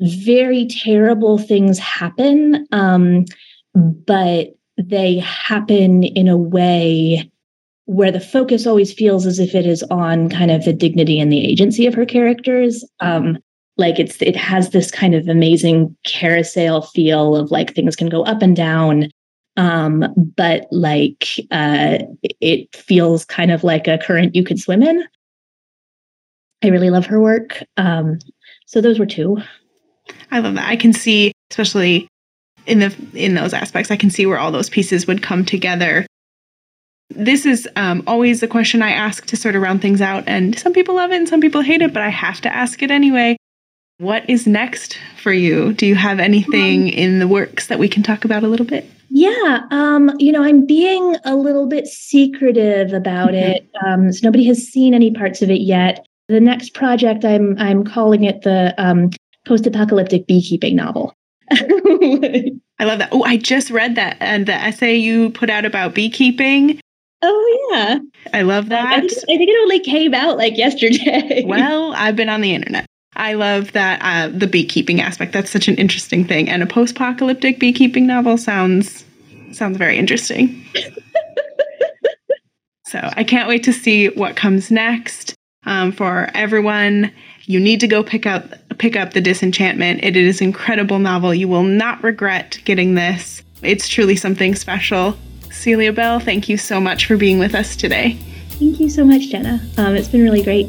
very 0.00 0.66
terrible 0.66 1.38
things 1.38 1.78
happen 1.78 2.66
um 2.72 3.24
but 3.74 4.54
they 4.76 5.18
happen 5.18 6.04
in 6.04 6.28
a 6.28 6.36
way 6.36 7.30
where 7.86 8.12
the 8.12 8.20
focus 8.20 8.66
always 8.66 8.92
feels 8.92 9.26
as 9.26 9.38
if 9.38 9.54
it 9.54 9.66
is 9.66 9.82
on 9.84 10.28
kind 10.28 10.50
of 10.50 10.64
the 10.64 10.72
dignity 10.72 11.18
and 11.18 11.32
the 11.32 11.44
agency 11.44 11.86
of 11.86 11.94
her 11.94 12.06
characters. 12.06 12.84
Um 13.00 13.38
like 13.78 13.98
it's 13.98 14.20
it 14.20 14.36
has 14.36 14.70
this 14.70 14.90
kind 14.90 15.14
of 15.14 15.28
amazing 15.28 15.96
carousel 16.04 16.82
feel 16.82 17.36
of 17.36 17.50
like 17.50 17.74
things 17.74 17.96
can 17.96 18.08
go 18.08 18.24
up 18.24 18.42
and 18.42 18.56
down 18.56 19.08
um, 19.58 20.14
but 20.36 20.68
like 20.70 21.26
uh, 21.50 21.98
it 22.22 22.74
feels 22.74 23.24
kind 23.24 23.50
of 23.50 23.64
like 23.64 23.88
a 23.88 23.98
current 23.98 24.34
you 24.34 24.44
could 24.44 24.60
swim 24.60 24.82
in. 24.82 25.04
I 26.62 26.68
really 26.68 26.90
love 26.90 27.06
her 27.06 27.20
work. 27.20 27.62
Um, 27.76 28.18
so 28.66 28.80
those 28.80 28.98
were 28.98 29.06
two. 29.06 29.38
I 30.30 30.38
love 30.38 30.54
that. 30.54 30.68
I 30.68 30.76
can 30.76 30.92
see, 30.92 31.32
especially 31.50 32.08
in 32.66 32.78
the 32.78 32.94
in 33.14 33.34
those 33.34 33.52
aspects, 33.52 33.90
I 33.90 33.96
can 33.96 34.10
see 34.10 34.26
where 34.26 34.38
all 34.38 34.52
those 34.52 34.70
pieces 34.70 35.06
would 35.06 35.22
come 35.22 35.44
together. 35.44 36.06
This 37.10 37.44
is 37.44 37.68
um, 37.74 38.04
always 38.06 38.40
the 38.40 38.48
question 38.48 38.80
I 38.82 38.90
ask 38.90 39.26
to 39.26 39.36
sort 39.36 39.56
of 39.56 39.62
round 39.62 39.82
things 39.82 40.00
out, 40.00 40.22
and 40.28 40.56
some 40.56 40.72
people 40.72 40.94
love 40.94 41.10
it 41.10 41.16
and 41.16 41.28
some 41.28 41.40
people 41.40 41.62
hate 41.62 41.82
it, 41.82 41.92
but 41.92 42.02
I 42.02 42.10
have 42.10 42.40
to 42.42 42.54
ask 42.54 42.80
it 42.82 42.92
anyway. 42.92 43.37
What 43.98 44.30
is 44.30 44.46
next 44.46 44.96
for 45.20 45.32
you? 45.32 45.72
Do 45.72 45.84
you 45.84 45.96
have 45.96 46.20
anything 46.20 46.82
um, 46.82 46.88
in 46.88 47.18
the 47.18 47.26
works 47.26 47.66
that 47.66 47.80
we 47.80 47.88
can 47.88 48.04
talk 48.04 48.24
about 48.24 48.44
a 48.44 48.48
little 48.48 48.64
bit? 48.64 48.88
Yeah, 49.10 49.66
um, 49.72 50.12
you 50.18 50.30
know, 50.30 50.42
I'm 50.42 50.64
being 50.66 51.16
a 51.24 51.34
little 51.34 51.66
bit 51.66 51.88
secretive 51.88 52.92
about 52.92 53.30
mm-hmm. 53.30 53.50
it. 53.50 53.70
Um, 53.84 54.12
so 54.12 54.20
nobody 54.22 54.44
has 54.44 54.62
seen 54.62 54.94
any 54.94 55.10
parts 55.10 55.42
of 55.42 55.50
it 55.50 55.62
yet. 55.62 56.06
The 56.28 56.38
next 56.38 56.74
project, 56.74 57.24
I'm 57.24 57.58
I'm 57.58 57.82
calling 57.82 58.22
it 58.22 58.42
the 58.42 58.72
um, 58.78 59.10
post-apocalyptic 59.46 60.28
beekeeping 60.28 60.76
novel. 60.76 61.14
I 61.50 62.84
love 62.84 63.00
that. 63.00 63.08
Oh, 63.10 63.24
I 63.24 63.36
just 63.36 63.70
read 63.70 63.96
that 63.96 64.16
and 64.20 64.46
the 64.46 64.54
essay 64.54 64.94
you 64.94 65.30
put 65.30 65.50
out 65.50 65.64
about 65.64 65.94
beekeeping. 65.94 66.78
Oh 67.22 67.70
yeah, 67.72 67.98
I 68.32 68.42
love 68.42 68.68
that. 68.68 68.86
I 68.86 69.00
think, 69.00 69.12
I 69.12 69.36
think 69.38 69.50
it 69.50 69.60
only 69.62 69.80
came 69.80 70.14
out 70.14 70.36
like 70.36 70.56
yesterday. 70.56 71.42
well, 71.46 71.94
I've 71.94 72.14
been 72.14 72.28
on 72.28 72.42
the 72.42 72.54
internet. 72.54 72.86
I 73.18 73.34
love 73.34 73.72
that 73.72 74.00
uh, 74.00 74.36
the 74.36 74.46
beekeeping 74.46 75.00
aspect. 75.00 75.32
That's 75.32 75.50
such 75.50 75.68
an 75.68 75.74
interesting 75.74 76.24
thing, 76.24 76.48
and 76.48 76.62
a 76.62 76.66
post-apocalyptic 76.66 77.58
beekeeping 77.58 78.06
novel 78.06 78.38
sounds 78.38 79.04
sounds 79.52 79.76
very 79.76 79.98
interesting. 79.98 80.64
so 82.86 83.00
I 83.02 83.24
can't 83.24 83.48
wait 83.48 83.64
to 83.64 83.72
see 83.72 84.08
what 84.08 84.36
comes 84.36 84.70
next 84.70 85.34
um, 85.66 85.92
for 85.92 86.30
everyone. 86.32 87.12
You 87.42 87.60
need 87.60 87.80
to 87.80 87.88
go 87.88 88.02
pick 88.02 88.24
up 88.24 88.54
pick 88.78 88.94
up 88.94 89.12
the 89.12 89.20
Disenchantment. 89.20 90.04
It 90.04 90.16
is 90.16 90.40
an 90.40 90.46
incredible 90.46 91.00
novel. 91.00 91.34
You 91.34 91.48
will 91.48 91.64
not 91.64 92.02
regret 92.02 92.60
getting 92.64 92.94
this. 92.94 93.42
It's 93.62 93.88
truly 93.88 94.14
something 94.14 94.54
special. 94.54 95.18
Celia 95.50 95.92
Bell, 95.92 96.20
thank 96.20 96.48
you 96.48 96.56
so 96.56 96.80
much 96.80 97.06
for 97.06 97.16
being 97.16 97.40
with 97.40 97.54
us 97.54 97.74
today. 97.74 98.12
Thank 98.50 98.78
you 98.78 98.88
so 98.88 99.04
much, 99.04 99.28
Jenna. 99.28 99.60
Um, 99.76 99.96
it's 99.96 100.08
been 100.08 100.22
really 100.22 100.42
great. 100.42 100.68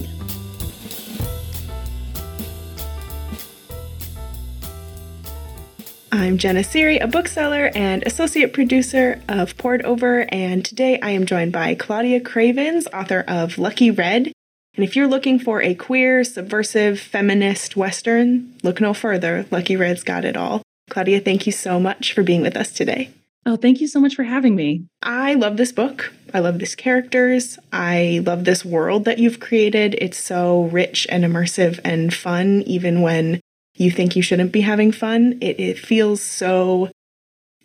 I'm 6.12 6.40
Jenna 6.40 6.62
Seery, 6.62 7.02
a 7.04 7.08
bookseller 7.08 7.70
and 7.76 8.02
associate 8.04 8.52
producer 8.52 9.22
of 9.30 9.56
Poured 9.58 9.84
Over, 9.84 10.26
and 10.30 10.66
today 10.66 11.00
I 11.02 11.12
am 11.12 11.28
joined 11.28 11.52
by 11.52 11.76
Claudia 11.76 12.20
Cravens, 12.20 12.88
author 12.88 13.24
of 13.28 13.60
Lucky 13.60 13.92
Red. 13.92 14.32
And 14.76 14.84
if 14.84 14.96
you're 14.96 15.08
looking 15.08 15.38
for 15.38 15.62
a 15.62 15.76
queer, 15.76 16.24
subversive, 16.24 17.00
feminist 17.00 17.76
Western, 17.76 18.56
look 18.64 18.82
no 18.82 18.96
further. 18.96 19.46
Lucky 19.52 19.76
Red's 19.76 20.04
got 20.04 20.26
it 20.26 20.36
all. 20.36 20.64
Claudia, 20.90 21.20
thank 21.20 21.46
you 21.46 21.52
so 21.52 21.80
much 21.80 22.14
for 22.14 22.24
being 22.24 22.42
with 22.42 22.58
us 22.58 22.72
today. 22.72 23.12
Oh, 23.46 23.56
thank 23.56 23.80
you 23.80 23.88
so 23.88 24.00
much 24.00 24.16
for 24.16 24.24
having 24.24 24.56
me. 24.56 24.86
I 25.04 25.36
love 25.36 25.58
this 25.58 25.72
book. 25.72 26.12
I 26.34 26.40
love 26.40 26.58
these 26.58 26.76
characters. 26.76 27.60
I 27.72 28.24
love 28.26 28.46
this 28.46 28.66
world 28.66 29.06
that 29.06 29.20
you've 29.20 29.40
created. 29.40 29.96
It's 30.00 30.18
so 30.18 30.64
rich 30.64 31.06
and 31.10 31.24
immersive 31.24 31.80
and 31.84 32.12
fun, 32.12 32.64
even 32.66 33.02
when 33.02 33.42
you 33.80 33.90
think 33.90 34.16
you 34.16 34.22
shouldn't 34.22 34.52
be 34.52 34.62
having 34.62 34.92
fun. 34.92 35.38
It, 35.42 35.60
it 35.60 35.80
feels 35.80 36.22
so 36.22 36.92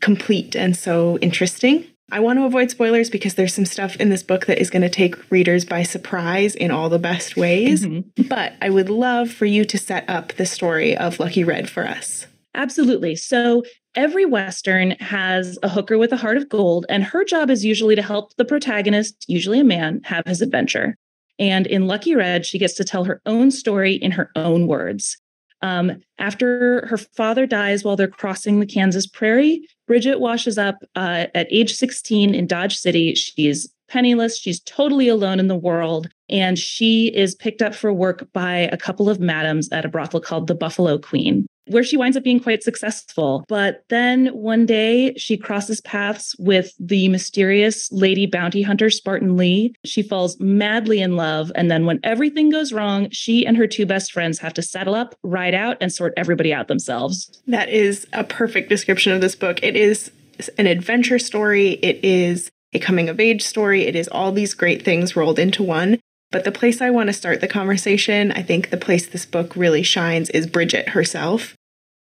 complete 0.00 0.54
and 0.54 0.76
so 0.76 1.18
interesting. 1.18 1.84
I 2.12 2.20
want 2.20 2.38
to 2.38 2.44
avoid 2.44 2.70
spoilers 2.70 3.10
because 3.10 3.34
there's 3.34 3.54
some 3.54 3.64
stuff 3.64 3.96
in 3.96 4.10
this 4.10 4.22
book 4.22 4.46
that 4.46 4.60
is 4.60 4.70
going 4.70 4.82
to 4.82 4.90
take 4.90 5.30
readers 5.30 5.64
by 5.64 5.82
surprise 5.82 6.54
in 6.54 6.70
all 6.70 6.88
the 6.88 6.98
best 6.98 7.36
ways. 7.36 7.84
Mm-hmm. 7.84 8.28
But 8.28 8.54
I 8.62 8.70
would 8.70 8.90
love 8.90 9.30
for 9.30 9.46
you 9.46 9.64
to 9.64 9.78
set 9.78 10.08
up 10.08 10.32
the 10.34 10.46
story 10.46 10.96
of 10.96 11.18
Lucky 11.18 11.42
Red 11.42 11.68
for 11.68 11.86
us. 11.86 12.26
Absolutely. 12.54 13.16
So 13.16 13.64
every 13.96 14.24
Western 14.24 14.92
has 15.00 15.58
a 15.62 15.68
hooker 15.68 15.98
with 15.98 16.12
a 16.12 16.16
heart 16.16 16.36
of 16.36 16.48
gold, 16.48 16.86
and 16.88 17.02
her 17.02 17.24
job 17.24 17.50
is 17.50 17.64
usually 17.64 17.96
to 17.96 18.02
help 18.02 18.36
the 18.36 18.44
protagonist, 18.44 19.24
usually 19.26 19.58
a 19.58 19.64
man, 19.64 20.00
have 20.04 20.26
his 20.26 20.42
adventure. 20.42 20.96
And 21.38 21.66
in 21.66 21.88
Lucky 21.88 22.14
Red, 22.14 22.46
she 22.46 22.58
gets 22.58 22.74
to 22.74 22.84
tell 22.84 23.04
her 23.04 23.20
own 23.26 23.50
story 23.50 23.94
in 23.94 24.12
her 24.12 24.30
own 24.36 24.68
words. 24.68 25.16
Um, 25.64 26.02
after 26.18 26.86
her 26.88 26.98
father 26.98 27.46
dies 27.46 27.82
while 27.82 27.96
they're 27.96 28.06
crossing 28.06 28.60
the 28.60 28.66
Kansas 28.66 29.06
prairie, 29.06 29.66
Bridget 29.86 30.20
washes 30.20 30.58
up 30.58 30.76
uh, 30.94 31.26
at 31.34 31.46
age 31.50 31.74
16 31.74 32.34
in 32.34 32.46
Dodge 32.46 32.76
City. 32.76 33.14
She's 33.14 33.72
penniless, 33.88 34.38
she's 34.38 34.60
totally 34.60 35.08
alone 35.08 35.40
in 35.40 35.48
the 35.48 35.56
world, 35.56 36.10
and 36.28 36.58
she 36.58 37.06
is 37.14 37.34
picked 37.34 37.62
up 37.62 37.74
for 37.74 37.94
work 37.94 38.30
by 38.34 38.68
a 38.72 38.76
couple 38.76 39.08
of 39.08 39.20
madams 39.20 39.72
at 39.72 39.86
a 39.86 39.88
brothel 39.88 40.20
called 40.20 40.48
the 40.48 40.54
Buffalo 40.54 40.98
Queen 40.98 41.46
where 41.66 41.84
she 41.84 41.96
winds 41.96 42.16
up 42.16 42.24
being 42.24 42.40
quite 42.40 42.62
successful. 42.62 43.44
But 43.48 43.84
then 43.88 44.26
one 44.28 44.66
day 44.66 45.14
she 45.16 45.36
crosses 45.36 45.80
paths 45.80 46.34
with 46.38 46.72
the 46.78 47.08
mysterious 47.08 47.90
lady 47.92 48.26
bounty 48.26 48.62
hunter 48.62 48.90
Spartan 48.90 49.36
Lee. 49.36 49.74
She 49.84 50.02
falls 50.02 50.38
madly 50.40 51.00
in 51.00 51.16
love. 51.16 51.50
And 51.54 51.70
then 51.70 51.86
when 51.86 52.00
everything 52.02 52.50
goes 52.50 52.72
wrong, 52.72 53.08
she 53.10 53.46
and 53.46 53.56
her 53.56 53.66
two 53.66 53.86
best 53.86 54.12
friends 54.12 54.38
have 54.38 54.54
to 54.54 54.62
settle 54.62 54.94
up, 54.94 55.14
ride 55.22 55.54
out, 55.54 55.76
and 55.80 55.92
sort 55.92 56.14
everybody 56.16 56.52
out 56.52 56.68
themselves. 56.68 57.42
That 57.46 57.68
is 57.68 58.06
a 58.12 58.24
perfect 58.24 58.68
description 58.68 59.12
of 59.12 59.20
this 59.20 59.34
book. 59.34 59.62
It 59.62 59.76
is 59.76 60.10
an 60.58 60.66
adventure 60.66 61.18
story, 61.18 61.72
it 61.82 62.04
is 62.04 62.50
a 62.72 62.78
coming 62.78 63.08
of 63.08 63.20
age 63.20 63.42
story, 63.42 63.86
it 63.86 63.94
is 63.94 64.08
all 64.08 64.32
these 64.32 64.52
great 64.52 64.84
things 64.84 65.14
rolled 65.14 65.38
into 65.38 65.62
one. 65.62 66.00
But 66.34 66.42
the 66.42 66.50
place 66.50 66.80
I 66.80 66.90
want 66.90 67.06
to 67.10 67.12
start 67.12 67.40
the 67.40 67.46
conversation, 67.46 68.32
I 68.32 68.42
think 68.42 68.70
the 68.70 68.76
place 68.76 69.06
this 69.06 69.24
book 69.24 69.54
really 69.54 69.84
shines 69.84 70.30
is 70.30 70.48
Bridget 70.48 70.88
herself. 70.88 71.54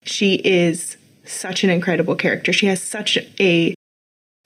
She 0.04 0.36
is 0.36 0.96
such 1.24 1.64
an 1.64 1.70
incredible 1.70 2.14
character. 2.14 2.52
She 2.52 2.66
has 2.66 2.80
such 2.80 3.18
a 3.40 3.74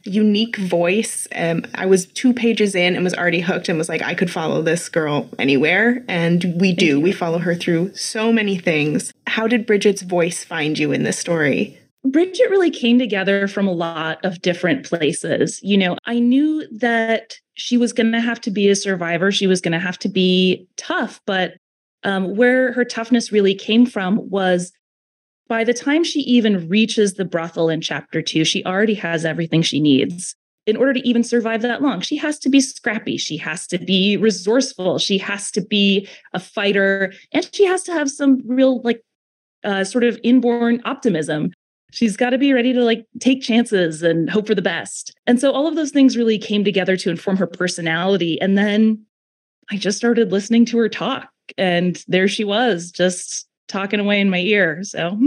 unique 0.04 0.56
voice. 0.56 1.28
Um, 1.34 1.66
I 1.74 1.84
was 1.84 2.06
two 2.06 2.32
pages 2.32 2.74
in 2.74 2.94
and 2.94 3.04
was 3.04 3.12
already 3.12 3.40
hooked 3.40 3.68
and 3.68 3.76
was 3.76 3.90
like, 3.90 4.00
I 4.00 4.14
could 4.14 4.30
follow 4.30 4.62
this 4.62 4.88
girl 4.88 5.28
anywhere. 5.38 6.02
And 6.08 6.58
we 6.58 6.72
do. 6.72 6.98
We 6.98 7.12
follow 7.12 7.40
her 7.40 7.54
through 7.54 7.94
so 7.94 8.32
many 8.32 8.56
things. 8.56 9.12
How 9.26 9.46
did 9.46 9.66
Bridget's 9.66 10.00
voice 10.00 10.44
find 10.44 10.78
you 10.78 10.92
in 10.92 11.02
this 11.02 11.18
story? 11.18 11.78
Bridget 12.04 12.50
really 12.50 12.70
came 12.70 12.98
together 12.98 13.48
from 13.48 13.66
a 13.66 13.72
lot 13.72 14.22
of 14.24 14.42
different 14.42 14.84
places. 14.84 15.58
You 15.62 15.78
know, 15.78 15.96
I 16.04 16.18
knew 16.18 16.66
that 16.78 17.38
she 17.54 17.78
was 17.78 17.92
going 17.92 18.12
to 18.12 18.20
have 18.20 18.40
to 18.42 18.50
be 18.50 18.68
a 18.68 18.76
survivor. 18.76 19.32
She 19.32 19.46
was 19.46 19.60
going 19.60 19.72
to 19.72 19.78
have 19.78 19.98
to 20.00 20.08
be 20.08 20.66
tough. 20.76 21.20
But 21.26 21.54
um, 22.02 22.36
where 22.36 22.72
her 22.74 22.84
toughness 22.84 23.32
really 23.32 23.54
came 23.54 23.86
from 23.86 24.28
was 24.28 24.70
by 25.48 25.64
the 25.64 25.72
time 25.72 26.04
she 26.04 26.20
even 26.20 26.68
reaches 26.68 27.14
the 27.14 27.24
brothel 27.24 27.70
in 27.70 27.80
chapter 27.80 28.20
two, 28.20 28.44
she 28.44 28.64
already 28.64 28.94
has 28.94 29.24
everything 29.24 29.62
she 29.62 29.80
needs. 29.80 30.34
In 30.66 30.76
order 30.76 30.94
to 30.94 31.08
even 31.08 31.22
survive 31.22 31.62
that 31.62 31.82
long, 31.82 32.00
she 32.00 32.16
has 32.16 32.38
to 32.40 32.48
be 32.48 32.60
scrappy. 32.60 33.16
She 33.18 33.36
has 33.38 33.66
to 33.68 33.78
be 33.78 34.16
resourceful. 34.16 34.98
She 34.98 35.18
has 35.18 35.50
to 35.52 35.62
be 35.62 36.08
a 36.32 36.40
fighter. 36.40 37.12
And 37.32 37.48
she 37.54 37.66
has 37.66 37.82
to 37.84 37.92
have 37.92 38.10
some 38.10 38.42
real, 38.46 38.80
like, 38.82 39.02
uh, 39.62 39.84
sort 39.84 40.04
of 40.04 40.18
inborn 40.22 40.80
optimism 40.84 41.52
she's 41.94 42.16
got 42.16 42.30
to 42.30 42.38
be 42.38 42.52
ready 42.52 42.72
to 42.72 42.82
like 42.82 43.06
take 43.20 43.40
chances 43.40 44.02
and 44.02 44.28
hope 44.28 44.46
for 44.46 44.54
the 44.54 44.62
best. 44.62 45.14
And 45.26 45.40
so 45.40 45.52
all 45.52 45.66
of 45.66 45.76
those 45.76 45.92
things 45.92 46.16
really 46.16 46.38
came 46.38 46.64
together 46.64 46.96
to 46.96 47.10
inform 47.10 47.36
her 47.36 47.46
personality. 47.46 48.40
And 48.40 48.58
then 48.58 49.04
I 49.70 49.76
just 49.76 49.96
started 49.96 50.32
listening 50.32 50.66
to 50.66 50.78
her 50.78 50.88
talk, 50.88 51.30
and 51.56 52.04
there 52.08 52.28
she 52.28 52.44
was, 52.44 52.90
just 52.90 53.46
talking 53.68 54.00
away 54.00 54.20
in 54.20 54.28
my 54.28 54.40
ear. 54.40 54.82
So. 54.82 55.18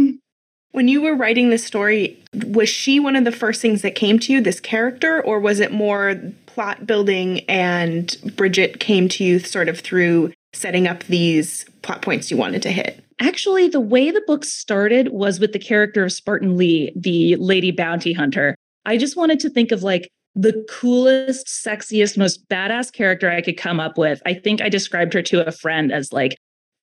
When 0.72 0.89
you 0.89 1.01
were 1.01 1.15
writing 1.15 1.49
this 1.49 1.65
story, 1.65 2.22
was 2.45 2.70
she 2.70 2.99
one 2.99 3.15
of 3.15 3.24
the 3.24 3.32
first 3.32 3.61
things 3.61 3.82
that 3.82 3.95
came 3.95 4.20
to 4.20 4.34
you, 4.34 4.41
this 4.41 4.59
character, 4.59 5.24
or 5.24 5.39
was 5.39 5.59
it 5.59 5.72
more 5.72 6.22
plot 6.45 6.86
building 6.86 7.39
and 7.49 8.15
Bridget 8.36 8.80
came 8.80 9.07
to 9.09 9.24
you 9.24 9.39
sort 9.39 9.70
of 9.70 9.80
through 9.80 10.34
setting 10.53 10.87
up 10.87 11.03
these 11.05 11.65
plot 11.81 12.01
points 12.01 12.31
you 12.31 12.37
wanted 12.37 12.61
to 12.63 12.71
hit? 12.71 13.03
Actually, 13.19 13.67
the 13.67 13.79
way 13.79 14.11
the 14.11 14.23
book 14.27 14.45
started 14.45 15.09
was 15.09 15.39
with 15.39 15.53
the 15.53 15.59
character 15.59 16.03
of 16.03 16.11
Spartan 16.11 16.55
Lee, 16.55 16.91
the 16.95 17.35
lady 17.37 17.71
bounty 17.71 18.13
hunter. 18.13 18.55
I 18.85 18.97
just 18.97 19.17
wanted 19.17 19.39
to 19.41 19.49
think 19.49 19.71
of 19.71 19.83
like 19.83 20.09
the 20.35 20.65
coolest, 20.69 21.47
sexiest, 21.47 22.17
most 22.17 22.47
badass 22.47 22.93
character 22.93 23.29
I 23.29 23.41
could 23.41 23.57
come 23.57 23.79
up 23.79 23.97
with. 23.97 24.21
I 24.25 24.35
think 24.35 24.61
I 24.61 24.69
described 24.69 25.13
her 25.13 25.23
to 25.23 25.47
a 25.47 25.51
friend 25.51 25.91
as 25.91 26.13
like 26.13 26.37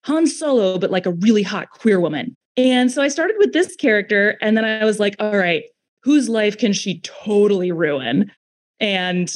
Han 0.04 0.26
Solo, 0.26 0.76
but 0.78 0.90
like 0.90 1.06
a 1.06 1.12
really 1.12 1.42
hot 1.42 1.70
queer 1.70 2.00
woman. 2.00 2.34
And 2.56 2.90
so 2.90 3.00
I 3.00 3.08
started 3.08 3.36
with 3.38 3.52
this 3.52 3.74
character, 3.76 4.36
and 4.40 4.56
then 4.56 4.64
I 4.64 4.84
was 4.84 5.00
like, 5.00 5.16
all 5.18 5.36
right, 5.36 5.64
whose 6.02 6.28
life 6.28 6.58
can 6.58 6.72
she 6.72 7.00
totally 7.00 7.72
ruin? 7.72 8.30
And 8.80 9.32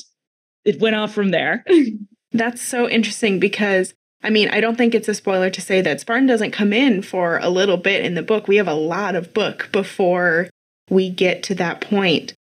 it 0.65 0.81
went 0.81 0.97
off 0.97 1.15
from 1.15 1.31
there. 1.31 1.65
That's 2.33 2.61
so 2.61 2.89
interesting 2.89 3.41
because 3.41 3.95
I 4.23 4.31
mean, 4.31 4.49
I 4.49 4.61
don't 4.61 4.77
think 4.77 4.95
it's 4.95 5.09
a 5.09 5.15
spoiler 5.15 5.49
to 5.51 5.61
say 5.61 5.81
that 5.81 6.01
Spartan 6.01 6.27
doesn't 6.27 6.51
come 6.51 6.73
in 6.73 7.03
for 7.03 7.39
a 7.39 7.49
little 7.49 7.77
bit 7.77 8.05
in 8.05 8.15
the 8.15 8.23
book. 8.23 8.49
We 8.49 8.57
have 8.57 8.69
a 8.69 8.75
lot 8.75 9.15
of 9.15 9.33
book 9.33 9.69
before 9.73 10.51
we 10.91 11.09
get 11.09 11.43
to 11.45 11.55
that 11.57 11.81
point, 11.81 12.35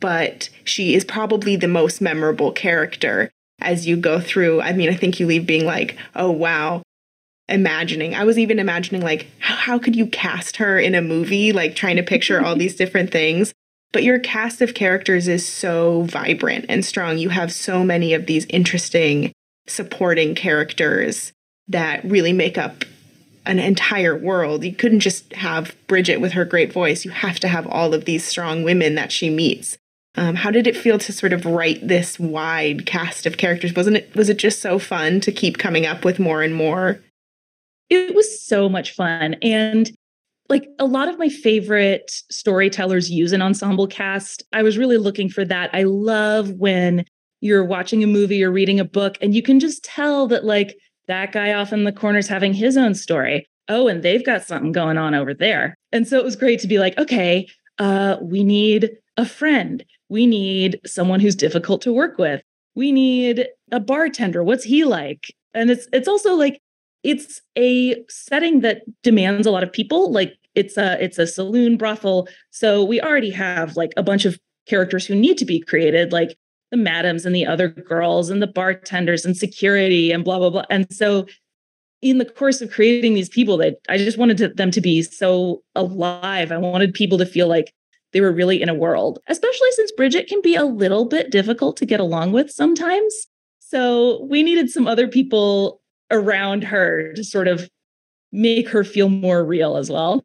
but 0.00 0.50
she 0.64 0.94
is 0.94 1.04
probably 1.04 1.56
the 1.56 1.68
most 1.68 2.00
memorable 2.00 2.52
character 2.52 3.30
as 3.60 3.86
you 3.86 3.96
go 3.96 4.20
through. 4.20 4.60
I 4.60 4.72
mean, 4.72 4.90
I 4.90 4.94
think 4.94 5.18
you 5.18 5.26
leave 5.26 5.46
being 5.46 5.64
like, 5.64 5.96
oh, 6.14 6.30
wow, 6.30 6.82
imagining. 7.48 8.14
I 8.14 8.24
was 8.24 8.38
even 8.38 8.58
imagining, 8.58 9.02
like, 9.02 9.28
how, 9.38 9.78
could 9.78 9.96
you 9.96 10.06
cast 10.06 10.56
her 10.56 10.78
in 10.78 10.94
a 10.94 11.02
movie, 11.02 11.52
like 11.52 11.74
trying 11.74 11.96
to 11.96 12.02
picture 12.02 12.44
all 12.44 12.56
these 12.56 12.76
different 12.76 13.10
things. 13.10 13.52
But 13.92 14.04
your 14.04 14.18
cast 14.18 14.62
of 14.62 14.74
characters 14.74 15.28
is 15.28 15.46
so 15.46 16.02
vibrant 16.02 16.66
and 16.68 16.84
strong. 16.84 17.18
You 17.18 17.28
have 17.28 17.52
so 17.52 17.84
many 17.84 18.14
of 18.14 18.26
these 18.26 18.46
interesting 18.46 19.32
supporting 19.66 20.34
characters 20.34 21.32
that 21.68 22.04
really 22.04 22.32
make 22.32 22.58
up 22.58 22.84
an 23.46 23.58
entire 23.58 24.16
world. 24.16 24.64
You 24.64 24.74
couldn't 24.74 25.00
just 25.00 25.32
have 25.32 25.74
Bridget 25.86 26.20
with 26.20 26.32
her 26.32 26.44
great 26.44 26.72
voice. 26.72 27.04
You 27.04 27.10
have 27.10 27.40
to 27.40 27.48
have 27.48 27.66
all 27.66 27.94
of 27.94 28.04
these 28.04 28.24
strong 28.24 28.62
women 28.62 28.94
that 28.94 29.10
she 29.10 29.30
meets. 29.30 29.78
Um, 30.14 30.34
how 30.34 30.50
did 30.50 30.66
it 30.66 30.76
feel 30.76 30.98
to 30.98 31.12
sort 31.12 31.32
of 31.32 31.46
write 31.46 31.86
this 31.86 32.18
wide 32.18 32.84
cast 32.86 33.24
of 33.26 33.38
characters? 33.38 33.74
Wasn't 33.74 33.96
it 33.96 34.14
was 34.14 34.28
it 34.28 34.36
just 34.36 34.60
so 34.60 34.78
fun 34.78 35.20
to 35.20 35.32
keep 35.32 35.58
coming 35.58 35.86
up 35.86 36.04
with 36.04 36.18
more 36.18 36.42
and 36.42 36.54
more? 36.54 37.00
It 37.88 38.14
was 38.14 38.44
so 38.44 38.68
much 38.68 38.94
fun. 38.94 39.36
And 39.42 39.90
like 40.48 40.68
a 40.78 40.84
lot 40.84 41.08
of 41.08 41.18
my 41.18 41.30
favorite 41.30 42.10
storytellers 42.30 43.10
use 43.10 43.32
an 43.32 43.42
ensemble 43.42 43.86
cast. 43.86 44.42
I 44.52 44.62
was 44.62 44.76
really 44.76 44.98
looking 44.98 45.30
for 45.30 45.44
that. 45.46 45.70
I 45.72 45.84
love 45.84 46.50
when 46.52 47.06
you're 47.42 47.64
watching 47.64 48.02
a 48.02 48.06
movie 48.06 48.42
or 48.42 48.50
reading 48.50 48.80
a 48.80 48.84
book 48.84 49.18
and 49.20 49.34
you 49.34 49.42
can 49.42 49.60
just 49.60 49.84
tell 49.84 50.26
that 50.28 50.44
like 50.44 50.76
that 51.08 51.32
guy 51.32 51.52
off 51.52 51.72
in 51.72 51.84
the 51.84 51.92
corner 51.92 52.18
is 52.18 52.28
having 52.28 52.54
his 52.54 52.76
own 52.76 52.94
story. 52.94 53.44
Oh 53.68 53.88
and 53.88 54.02
they've 54.02 54.24
got 54.24 54.44
something 54.44 54.72
going 54.72 54.96
on 54.96 55.14
over 55.14 55.34
there. 55.34 55.76
And 55.90 56.06
so 56.08 56.16
it 56.18 56.24
was 56.24 56.36
great 56.36 56.60
to 56.60 56.68
be 56.68 56.78
like 56.78 56.96
okay 56.96 57.46
uh 57.78 58.16
we 58.22 58.44
need 58.44 58.90
a 59.18 59.26
friend. 59.26 59.84
We 60.08 60.26
need 60.26 60.80
someone 60.86 61.20
who's 61.20 61.34
difficult 61.34 61.82
to 61.82 61.92
work 61.92 62.16
with. 62.16 62.42
We 62.74 62.92
need 62.92 63.48
a 63.72 63.80
bartender. 63.80 64.42
What's 64.44 64.64
he 64.64 64.84
like? 64.84 65.26
And 65.52 65.70
it's 65.70 65.88
it's 65.92 66.08
also 66.08 66.34
like 66.34 66.60
it's 67.02 67.40
a 67.58 68.02
setting 68.08 68.60
that 68.60 68.82
demands 69.02 69.46
a 69.46 69.50
lot 69.50 69.64
of 69.64 69.72
people. 69.72 70.12
Like 70.12 70.34
it's 70.54 70.76
a 70.76 71.02
it's 71.02 71.18
a 71.18 71.26
saloon 71.26 71.76
brothel. 71.76 72.28
So 72.50 72.84
we 72.84 73.00
already 73.00 73.30
have 73.30 73.76
like 73.76 73.90
a 73.96 74.02
bunch 74.02 74.24
of 74.24 74.38
characters 74.68 75.06
who 75.06 75.16
need 75.16 75.38
to 75.38 75.44
be 75.44 75.60
created. 75.60 76.12
Like 76.12 76.36
the 76.72 76.76
madams 76.78 77.24
and 77.24 77.34
the 77.34 77.46
other 77.46 77.68
girls 77.68 78.30
and 78.30 78.42
the 78.42 78.46
bartenders 78.48 79.24
and 79.24 79.36
security 79.36 80.10
and 80.10 80.24
blah 80.24 80.38
blah 80.38 80.50
blah. 80.50 80.64
And 80.70 80.92
so 80.92 81.26
in 82.00 82.18
the 82.18 82.24
course 82.24 82.60
of 82.60 82.72
creating 82.72 83.14
these 83.14 83.28
people 83.28 83.56
that 83.58 83.76
i 83.88 83.96
just 83.96 84.18
wanted 84.18 84.36
to, 84.36 84.48
them 84.48 84.72
to 84.72 84.80
be 84.80 85.02
so 85.02 85.62
alive. 85.76 86.50
I 86.50 86.56
wanted 86.56 86.94
people 86.94 87.18
to 87.18 87.26
feel 87.26 87.46
like 87.46 87.72
they 88.12 88.20
were 88.20 88.32
really 88.32 88.60
in 88.60 88.68
a 88.68 88.74
world 88.74 89.20
especially 89.28 89.70
since 89.72 89.92
bridget 89.92 90.26
can 90.26 90.40
be 90.42 90.56
a 90.56 90.64
little 90.64 91.04
bit 91.04 91.30
difficult 91.30 91.76
to 91.76 91.86
get 91.86 92.00
along 92.00 92.32
with 92.32 92.50
sometimes. 92.50 93.28
So 93.60 94.24
we 94.24 94.42
needed 94.42 94.70
some 94.70 94.88
other 94.88 95.06
people 95.06 95.80
around 96.10 96.64
her 96.64 97.12
to 97.14 97.22
sort 97.22 97.48
of 97.48 97.70
make 98.32 98.68
her 98.68 98.82
feel 98.82 99.08
more 99.08 99.44
real 99.44 99.76
as 99.76 99.90
well. 99.90 100.24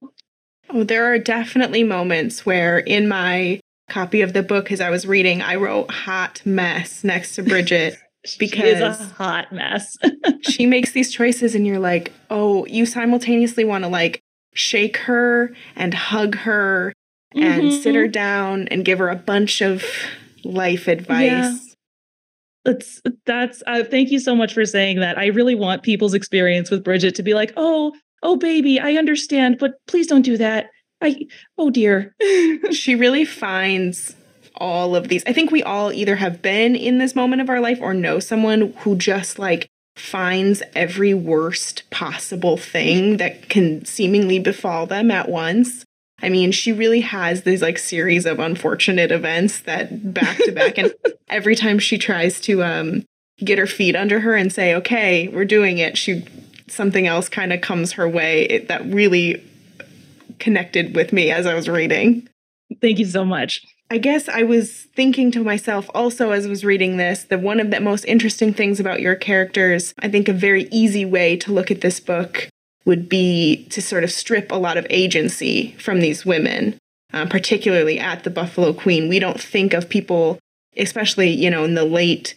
Oh 0.69 0.83
there 0.85 1.11
are 1.11 1.19
definitely 1.19 1.83
moments 1.83 2.45
where 2.45 2.79
in 2.79 3.09
my 3.09 3.59
copy 3.89 4.21
of 4.21 4.33
the 4.33 4.43
book 4.43 4.71
as 4.71 4.81
I 4.81 4.89
was 4.89 5.07
reading, 5.07 5.41
I 5.41 5.55
wrote 5.55 5.91
hot 5.91 6.41
mess 6.45 7.03
next 7.03 7.35
to 7.35 7.43
Bridget 7.43 7.97
because 8.39 8.79
a 8.81 8.93
hot 9.13 9.51
mess. 9.51 9.97
she 10.41 10.65
makes 10.65 10.91
these 10.91 11.11
choices 11.11 11.55
and 11.55 11.65
you're 11.65 11.79
like, 11.79 12.11
"Oh, 12.29 12.65
you 12.65 12.85
simultaneously 12.85 13.63
want 13.63 13.83
to 13.83 13.89
like 13.89 14.21
shake 14.53 14.97
her 14.97 15.53
and 15.75 15.93
hug 15.93 16.35
her 16.35 16.93
and 17.33 17.63
mm-hmm. 17.63 17.81
sit 17.81 17.95
her 17.95 18.07
down 18.07 18.67
and 18.69 18.85
give 18.85 18.99
her 18.99 19.09
a 19.09 19.15
bunch 19.15 19.61
of 19.61 19.83
life 20.43 20.87
advice." 20.87 21.31
Yeah. 21.31 21.57
That's 22.65 23.01
that's 23.25 23.63
uh, 23.65 23.83
thank 23.85 24.11
you 24.11 24.19
so 24.19 24.35
much 24.35 24.53
for 24.53 24.65
saying 24.65 24.99
that. 24.99 25.17
I 25.17 25.27
really 25.27 25.55
want 25.55 25.83
people's 25.83 26.13
experience 26.13 26.69
with 26.69 26.83
Bridget 26.83 27.15
to 27.15 27.23
be 27.23 27.33
like, 27.33 27.53
"Oh, 27.55 27.93
oh 28.23 28.35
baby, 28.35 28.79
I 28.79 28.93
understand, 28.95 29.57
but 29.57 29.75
please 29.87 30.07
don't 30.07 30.23
do 30.23 30.35
that." 30.37 30.69
I 31.01 31.27
oh 31.57 31.69
dear. 31.69 32.15
she 32.71 32.95
really 32.95 33.25
finds 33.25 34.15
all 34.55 34.95
of 34.95 35.07
these. 35.07 35.23
I 35.25 35.33
think 35.33 35.51
we 35.51 35.63
all 35.63 35.91
either 35.91 36.15
have 36.15 36.41
been 36.41 36.75
in 36.75 36.97
this 36.97 37.15
moment 37.15 37.41
of 37.41 37.49
our 37.49 37.59
life 37.59 37.79
or 37.81 37.93
know 37.93 38.19
someone 38.19 38.73
who 38.79 38.95
just 38.95 39.37
like 39.37 39.69
finds 39.95 40.61
every 40.75 41.13
worst 41.13 41.89
possible 41.89 42.57
thing 42.57 43.17
that 43.17 43.49
can 43.49 43.83
seemingly 43.85 44.39
befall 44.39 44.85
them 44.85 45.11
at 45.11 45.29
once. 45.29 45.83
I 46.21 46.29
mean, 46.29 46.51
she 46.51 46.71
really 46.71 47.01
has 47.01 47.43
these 47.43 47.61
like 47.61 47.77
series 47.77 48.25
of 48.25 48.39
unfortunate 48.39 49.11
events 49.11 49.59
that 49.61 50.13
back 50.13 50.37
to 50.37 50.51
back 50.51 50.77
and 50.77 50.93
every 51.29 51.55
time 51.55 51.79
she 51.79 51.97
tries 51.97 52.39
to 52.41 52.63
um 52.63 53.05
get 53.39 53.59
her 53.59 53.67
feet 53.67 53.95
under 53.95 54.21
her 54.21 54.35
and 54.35 54.51
say, 54.51 54.73
"Okay, 54.75 55.27
we're 55.27 55.45
doing 55.45 55.77
it." 55.77 55.97
She 55.97 56.25
something 56.67 57.07
else 57.07 57.29
kind 57.29 57.53
of 57.53 57.61
comes 57.61 57.93
her 57.93 58.09
way 58.09 58.43
it, 58.43 58.67
that 58.67 58.85
really 58.85 59.43
connected 60.39 60.95
with 60.95 61.13
me 61.13 61.31
as 61.31 61.45
I 61.45 61.53
was 61.53 61.69
reading. 61.69 62.27
Thank 62.81 62.99
you 62.99 63.05
so 63.05 63.25
much. 63.25 63.65
I 63.89 63.97
guess 63.97 64.27
I 64.27 64.43
was 64.43 64.87
thinking 64.95 65.31
to 65.31 65.43
myself 65.43 65.89
also 65.95 66.31
as 66.31 66.45
I 66.45 66.49
was 66.49 66.65
reading 66.65 66.97
this 66.97 67.23
that 67.25 67.41
one 67.41 67.59
of 67.59 67.71
the 67.71 67.79
most 67.79 68.03
interesting 68.03 68.53
things 68.53 68.79
about 68.79 68.99
your 68.99 69.15
characters, 69.15 69.93
I 69.99 70.09
think 70.09 70.27
a 70.27 70.33
very 70.33 70.67
easy 70.71 71.05
way 71.05 71.37
to 71.37 71.53
look 71.53 71.71
at 71.71 71.81
this 71.81 71.99
book 72.01 72.49
would 72.85 73.07
be 73.07 73.65
to 73.69 73.81
sort 73.81 74.03
of 74.03 74.11
strip 74.11 74.51
a 74.51 74.55
lot 74.55 74.77
of 74.77 74.85
agency 74.89 75.75
from 75.79 76.01
these 76.01 76.25
women, 76.25 76.77
uh, 77.13 77.25
particularly 77.27 77.97
at 77.97 78.23
the 78.23 78.29
Buffalo 78.29 78.73
Queen. 78.73 79.07
We 79.07 79.19
don't 79.19 79.39
think 79.39 79.73
of 79.73 79.89
people, 79.89 80.37
especially, 80.75 81.29
you 81.29 81.49
know, 81.49 81.63
in 81.63 81.75
the 81.75 81.85
late 81.85 82.35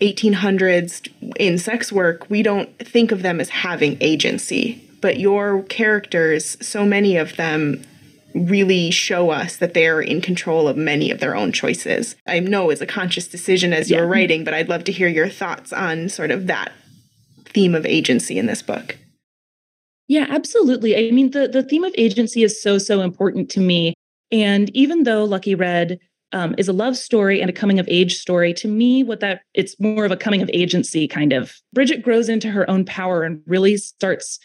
1800s 0.00 1.08
in 1.38 1.58
sex 1.58 1.92
work, 1.92 2.28
we 2.30 2.42
don't 2.42 2.76
think 2.78 3.10
of 3.10 3.22
them 3.22 3.40
as 3.40 3.50
having 3.50 3.96
agency 4.00 4.88
but 5.02 5.20
your 5.20 5.62
characters, 5.64 6.56
so 6.66 6.86
many 6.86 7.18
of 7.18 7.36
them, 7.36 7.82
really 8.34 8.90
show 8.90 9.28
us 9.30 9.56
that 9.56 9.74
they're 9.74 10.00
in 10.00 10.22
control 10.22 10.66
of 10.66 10.76
many 10.76 11.10
of 11.10 11.20
their 11.20 11.36
own 11.36 11.52
choices. 11.52 12.16
I 12.26 12.40
know 12.40 12.70
it's 12.70 12.80
a 12.80 12.86
conscious 12.86 13.26
decision 13.26 13.74
as 13.74 13.90
you're 13.90 14.06
writing, 14.06 14.42
but 14.42 14.54
I'd 14.54 14.70
love 14.70 14.84
to 14.84 14.92
hear 14.92 15.08
your 15.08 15.28
thoughts 15.28 15.70
on 15.70 16.08
sort 16.08 16.30
of 16.30 16.46
that 16.46 16.72
theme 17.44 17.74
of 17.74 17.84
agency 17.84 18.38
in 18.38 18.46
this 18.46 18.62
book. 18.62 18.96
Yeah, 20.08 20.26
absolutely. 20.30 20.96
I 20.96 21.10
mean, 21.10 21.32
the, 21.32 21.48
the 21.48 21.62
theme 21.62 21.84
of 21.84 21.94
agency 21.98 22.42
is 22.42 22.60
so, 22.62 22.78
so 22.78 23.02
important 23.02 23.50
to 23.50 23.60
me. 23.60 23.94
And 24.30 24.74
even 24.74 25.02
though 25.02 25.24
Lucky 25.24 25.54
Red 25.54 25.98
um, 26.32 26.54
is 26.56 26.68
a 26.68 26.72
love 26.72 26.96
story 26.96 27.40
and 27.40 27.50
a 27.50 27.52
coming 27.52 27.78
of 27.78 27.86
age 27.88 28.18
story, 28.18 28.54
to 28.54 28.68
me, 28.68 29.04
what 29.04 29.20
that 29.20 29.42
it's 29.54 29.78
more 29.78 30.04
of 30.04 30.10
a 30.10 30.16
coming 30.16 30.42
of 30.42 30.50
agency 30.52 31.06
kind 31.06 31.32
of. 31.32 31.54
Bridget 31.72 32.02
grows 32.02 32.28
into 32.28 32.50
her 32.50 32.68
own 32.70 32.84
power 32.84 33.22
and 33.22 33.42
really 33.46 33.76
starts, 33.76 34.38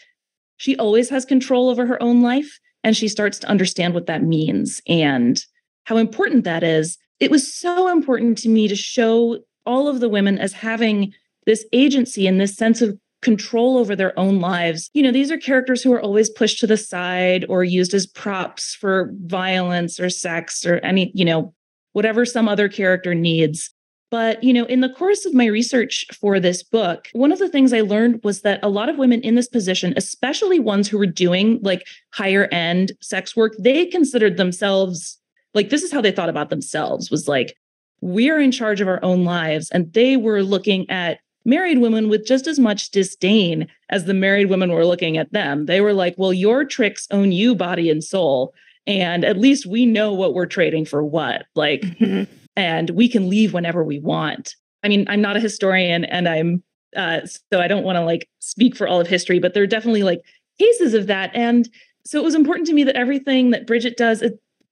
she 0.58 0.76
always 0.76 1.08
has 1.08 1.24
control 1.24 1.70
over 1.70 1.86
her 1.86 2.00
own 2.02 2.20
life. 2.20 2.58
And 2.84 2.96
she 2.96 3.08
starts 3.08 3.40
to 3.40 3.48
understand 3.48 3.92
what 3.92 4.06
that 4.06 4.22
means 4.22 4.80
and 4.86 5.42
how 5.84 5.96
important 5.96 6.44
that 6.44 6.62
is. 6.62 6.96
It 7.18 7.30
was 7.30 7.52
so 7.52 7.88
important 7.88 8.38
to 8.38 8.48
me 8.48 8.68
to 8.68 8.76
show 8.76 9.40
all 9.66 9.88
of 9.88 9.98
the 10.00 10.08
women 10.08 10.38
as 10.38 10.52
having 10.52 11.12
this 11.44 11.64
agency 11.72 12.26
and 12.26 12.40
this 12.40 12.54
sense 12.54 12.80
of 12.80 12.96
control 13.20 13.78
over 13.78 13.96
their 13.96 14.16
own 14.18 14.40
lives. 14.40 14.90
You 14.94 15.02
know, 15.02 15.10
these 15.10 15.32
are 15.32 15.38
characters 15.38 15.82
who 15.82 15.92
are 15.92 16.00
always 16.00 16.30
pushed 16.30 16.60
to 16.60 16.66
the 16.68 16.76
side 16.76 17.44
or 17.48 17.64
used 17.64 17.94
as 17.94 18.06
props 18.06 18.74
for 18.74 19.10
violence 19.24 19.98
or 19.98 20.08
sex 20.08 20.64
or 20.64 20.76
any, 20.78 21.10
you 21.14 21.24
know, 21.24 21.52
whatever 21.94 22.24
some 22.24 22.48
other 22.48 22.68
character 22.68 23.14
needs. 23.14 23.70
But, 24.10 24.42
you 24.42 24.54
know, 24.54 24.64
in 24.64 24.80
the 24.80 24.88
course 24.88 25.26
of 25.26 25.34
my 25.34 25.46
research 25.46 26.06
for 26.18 26.40
this 26.40 26.62
book, 26.62 27.08
one 27.12 27.30
of 27.30 27.38
the 27.38 27.48
things 27.48 27.72
I 27.72 27.82
learned 27.82 28.20
was 28.24 28.40
that 28.40 28.60
a 28.62 28.68
lot 28.70 28.88
of 28.88 28.96
women 28.96 29.20
in 29.20 29.34
this 29.34 29.48
position, 29.48 29.92
especially 29.96 30.58
ones 30.58 30.88
who 30.88 30.96
were 30.96 31.06
doing 31.06 31.58
like 31.62 31.86
higher 32.12 32.48
end 32.50 32.92
sex 33.00 33.36
work, 33.36 33.54
they 33.58 33.84
considered 33.84 34.38
themselves 34.38 35.18
like 35.54 35.70
this 35.70 35.82
is 35.82 35.92
how 35.92 36.00
they 36.00 36.12
thought 36.12 36.28
about 36.28 36.50
themselves 36.50 37.10
was 37.10 37.28
like, 37.28 37.56
we 38.00 38.30
are 38.30 38.38
in 38.38 38.52
charge 38.52 38.80
of 38.80 38.88
our 38.88 39.02
own 39.02 39.24
lives. 39.24 39.70
And 39.70 39.92
they 39.92 40.16
were 40.16 40.42
looking 40.42 40.88
at 40.88 41.18
married 41.44 41.78
women 41.78 42.08
with 42.08 42.26
just 42.26 42.46
as 42.46 42.58
much 42.58 42.90
disdain 42.90 43.66
as 43.90 44.04
the 44.04 44.14
married 44.14 44.50
women 44.50 44.70
were 44.70 44.86
looking 44.86 45.16
at 45.16 45.32
them. 45.32 45.66
They 45.66 45.80
were 45.80 45.94
like, 45.94 46.14
well, 46.16 46.32
your 46.32 46.64
tricks 46.64 47.08
own 47.10 47.32
you 47.32 47.54
body 47.54 47.90
and 47.90 48.04
soul. 48.04 48.54
And 48.86 49.24
at 49.24 49.38
least 49.38 49.66
we 49.66 49.84
know 49.84 50.12
what 50.12 50.34
we're 50.34 50.46
trading 50.46 50.84
for 50.84 51.02
what. 51.02 51.46
Like, 51.54 51.80
mm-hmm. 51.80 52.32
And 52.58 52.90
we 52.90 53.08
can 53.08 53.30
leave 53.30 53.54
whenever 53.54 53.84
we 53.84 54.00
want. 54.00 54.56
I 54.82 54.88
mean, 54.88 55.06
I'm 55.08 55.22
not 55.22 55.36
a 55.36 55.40
historian 55.40 56.04
and 56.04 56.28
I'm, 56.28 56.62
uh, 56.96 57.20
so 57.24 57.60
I 57.60 57.68
don't 57.68 57.84
want 57.84 57.96
to 57.96 58.04
like 58.04 58.28
speak 58.40 58.74
for 58.76 58.88
all 58.88 59.00
of 59.00 59.06
history, 59.06 59.38
but 59.38 59.54
there 59.54 59.62
are 59.62 59.68
definitely 59.68 60.02
like 60.02 60.20
cases 60.58 60.92
of 60.92 61.06
that. 61.06 61.30
And 61.34 61.68
so 62.04 62.18
it 62.18 62.24
was 62.24 62.34
important 62.34 62.66
to 62.66 62.74
me 62.74 62.82
that 62.82 62.96
everything 62.96 63.50
that 63.50 63.66
Bridget 63.66 63.96
does 63.96 64.24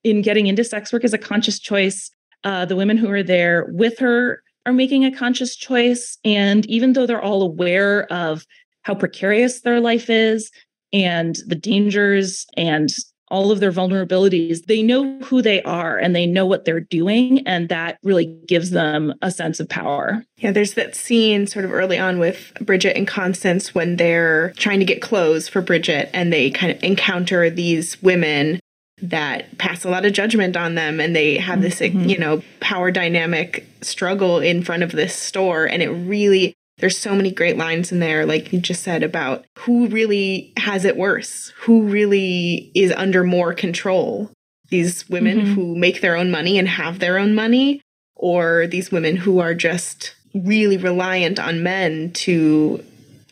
in 0.02 0.20
getting 0.20 0.48
into 0.48 0.64
sex 0.64 0.92
work 0.92 1.04
is 1.04 1.14
a 1.14 1.18
conscious 1.18 1.60
choice. 1.60 2.10
Uh, 2.42 2.64
the 2.64 2.74
women 2.74 2.96
who 2.96 3.10
are 3.10 3.22
there 3.22 3.66
with 3.70 3.98
her 4.00 4.42
are 4.66 4.72
making 4.72 5.04
a 5.04 5.14
conscious 5.14 5.54
choice. 5.54 6.18
And 6.24 6.66
even 6.66 6.94
though 6.94 7.06
they're 7.06 7.22
all 7.22 7.42
aware 7.42 8.12
of 8.12 8.44
how 8.82 8.96
precarious 8.96 9.60
their 9.60 9.80
life 9.80 10.10
is 10.10 10.50
and 10.92 11.36
the 11.46 11.54
dangers 11.54 12.46
and 12.56 12.90
all 13.28 13.50
of 13.50 13.60
their 13.60 13.72
vulnerabilities, 13.72 14.66
they 14.66 14.82
know 14.82 15.18
who 15.20 15.42
they 15.42 15.62
are 15.62 15.98
and 15.98 16.14
they 16.14 16.26
know 16.26 16.46
what 16.46 16.64
they're 16.64 16.80
doing. 16.80 17.46
And 17.46 17.68
that 17.68 17.98
really 18.02 18.26
gives 18.46 18.70
them 18.70 19.14
a 19.22 19.30
sense 19.30 19.60
of 19.60 19.68
power. 19.68 20.24
Yeah, 20.38 20.52
there's 20.52 20.74
that 20.74 20.94
scene 20.94 21.46
sort 21.46 21.64
of 21.64 21.72
early 21.72 21.98
on 21.98 22.18
with 22.18 22.52
Bridget 22.60 22.96
and 22.96 23.06
Constance 23.06 23.74
when 23.74 23.96
they're 23.96 24.52
trying 24.56 24.78
to 24.78 24.84
get 24.84 25.02
clothes 25.02 25.48
for 25.48 25.60
Bridget 25.60 26.10
and 26.12 26.32
they 26.32 26.50
kind 26.50 26.72
of 26.72 26.82
encounter 26.82 27.50
these 27.50 28.00
women 28.02 28.60
that 29.02 29.58
pass 29.58 29.84
a 29.84 29.90
lot 29.90 30.06
of 30.06 30.12
judgment 30.12 30.56
on 30.56 30.74
them 30.74 31.00
and 31.00 31.14
they 31.14 31.36
have 31.36 31.60
this 31.60 31.80
mm-hmm. 31.80 32.08
you 32.08 32.16
know 32.16 32.42
power 32.60 32.90
dynamic 32.90 33.66
struggle 33.82 34.40
in 34.40 34.62
front 34.62 34.82
of 34.82 34.92
this 34.92 35.14
store 35.14 35.66
and 35.66 35.82
it 35.82 35.90
really 35.90 36.54
there's 36.78 36.98
so 36.98 37.14
many 37.14 37.30
great 37.30 37.56
lines 37.56 37.92
in 37.92 38.00
there 38.00 38.26
like 38.26 38.52
you 38.52 38.60
just 38.60 38.82
said 38.82 39.02
about 39.02 39.44
who 39.60 39.86
really 39.88 40.52
has 40.56 40.84
it 40.84 40.96
worse 40.96 41.52
who 41.60 41.82
really 41.82 42.70
is 42.74 42.92
under 42.92 43.24
more 43.24 43.52
control 43.54 44.30
these 44.68 45.08
women 45.08 45.38
mm-hmm. 45.38 45.54
who 45.54 45.76
make 45.76 46.00
their 46.00 46.16
own 46.16 46.30
money 46.30 46.58
and 46.58 46.68
have 46.68 46.98
their 46.98 47.18
own 47.18 47.34
money 47.34 47.80
or 48.14 48.66
these 48.66 48.90
women 48.90 49.16
who 49.16 49.38
are 49.38 49.54
just 49.54 50.14
really 50.34 50.76
reliant 50.76 51.38
on 51.38 51.62
men 51.62 52.12
to 52.12 52.84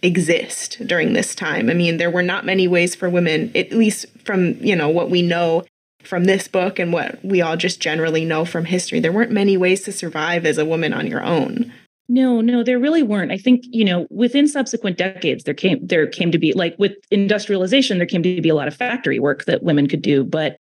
exist 0.03 0.87
during 0.87 1.15
this 1.15 1.35
time. 1.35 1.71
I 1.71 1.75
mean, 1.75 1.97
there 1.97 2.11
were 2.11 2.23
not 2.23 2.45
many 2.45 2.69
ways 2.69 2.95
for 2.95 3.09
women, 3.09 3.51
at 3.55 3.73
least 3.73 4.07
from, 4.25 4.55
you 4.61 4.77
know, 4.77 4.89
what 4.89 5.11
we 5.11 5.23
know 5.23 5.65
from 6.03 6.25
this 6.25 6.47
book 6.47 6.79
and 6.79 6.93
what 6.93 7.25
we 7.25 7.41
all 7.41 7.57
just 7.57 7.81
generally 7.81 8.25
know 8.25 8.45
from 8.45 8.67
history. 8.67 9.01
There 9.01 9.13
weren't 9.13 9.31
many 9.31 9.57
ways 9.57 9.83
to 9.83 9.93
survive 9.93 10.45
as 10.45 10.59
a 10.59 10.65
woman 10.65 10.93
on 10.93 11.07
your 11.07 11.23
own. 11.23 11.73
No, 12.09 12.41
no, 12.41 12.63
there 12.63 12.79
really 12.79 13.03
weren't. 13.03 13.33
I 13.33 13.39
think, 13.39 13.65
you 13.71 13.85
know, 13.85 14.07
within 14.11 14.47
subsequent 14.47 14.99
decades 14.99 15.45
there 15.45 15.55
came 15.55 15.87
there 15.87 16.07
came 16.07 16.31
to 16.33 16.39
be 16.39 16.53
like 16.53 16.75
with 16.79 16.93
industrialization 17.11 17.99
there 17.99 18.07
came 18.07 18.23
to 18.23 18.41
be 18.41 18.49
a 18.49 18.55
lot 18.55 18.69
of 18.69 18.77
factory 18.77 19.19
work 19.19 19.47
that 19.47 19.63
women 19.63 19.89
could 19.89 20.03
do, 20.03 20.23
but 20.23 20.59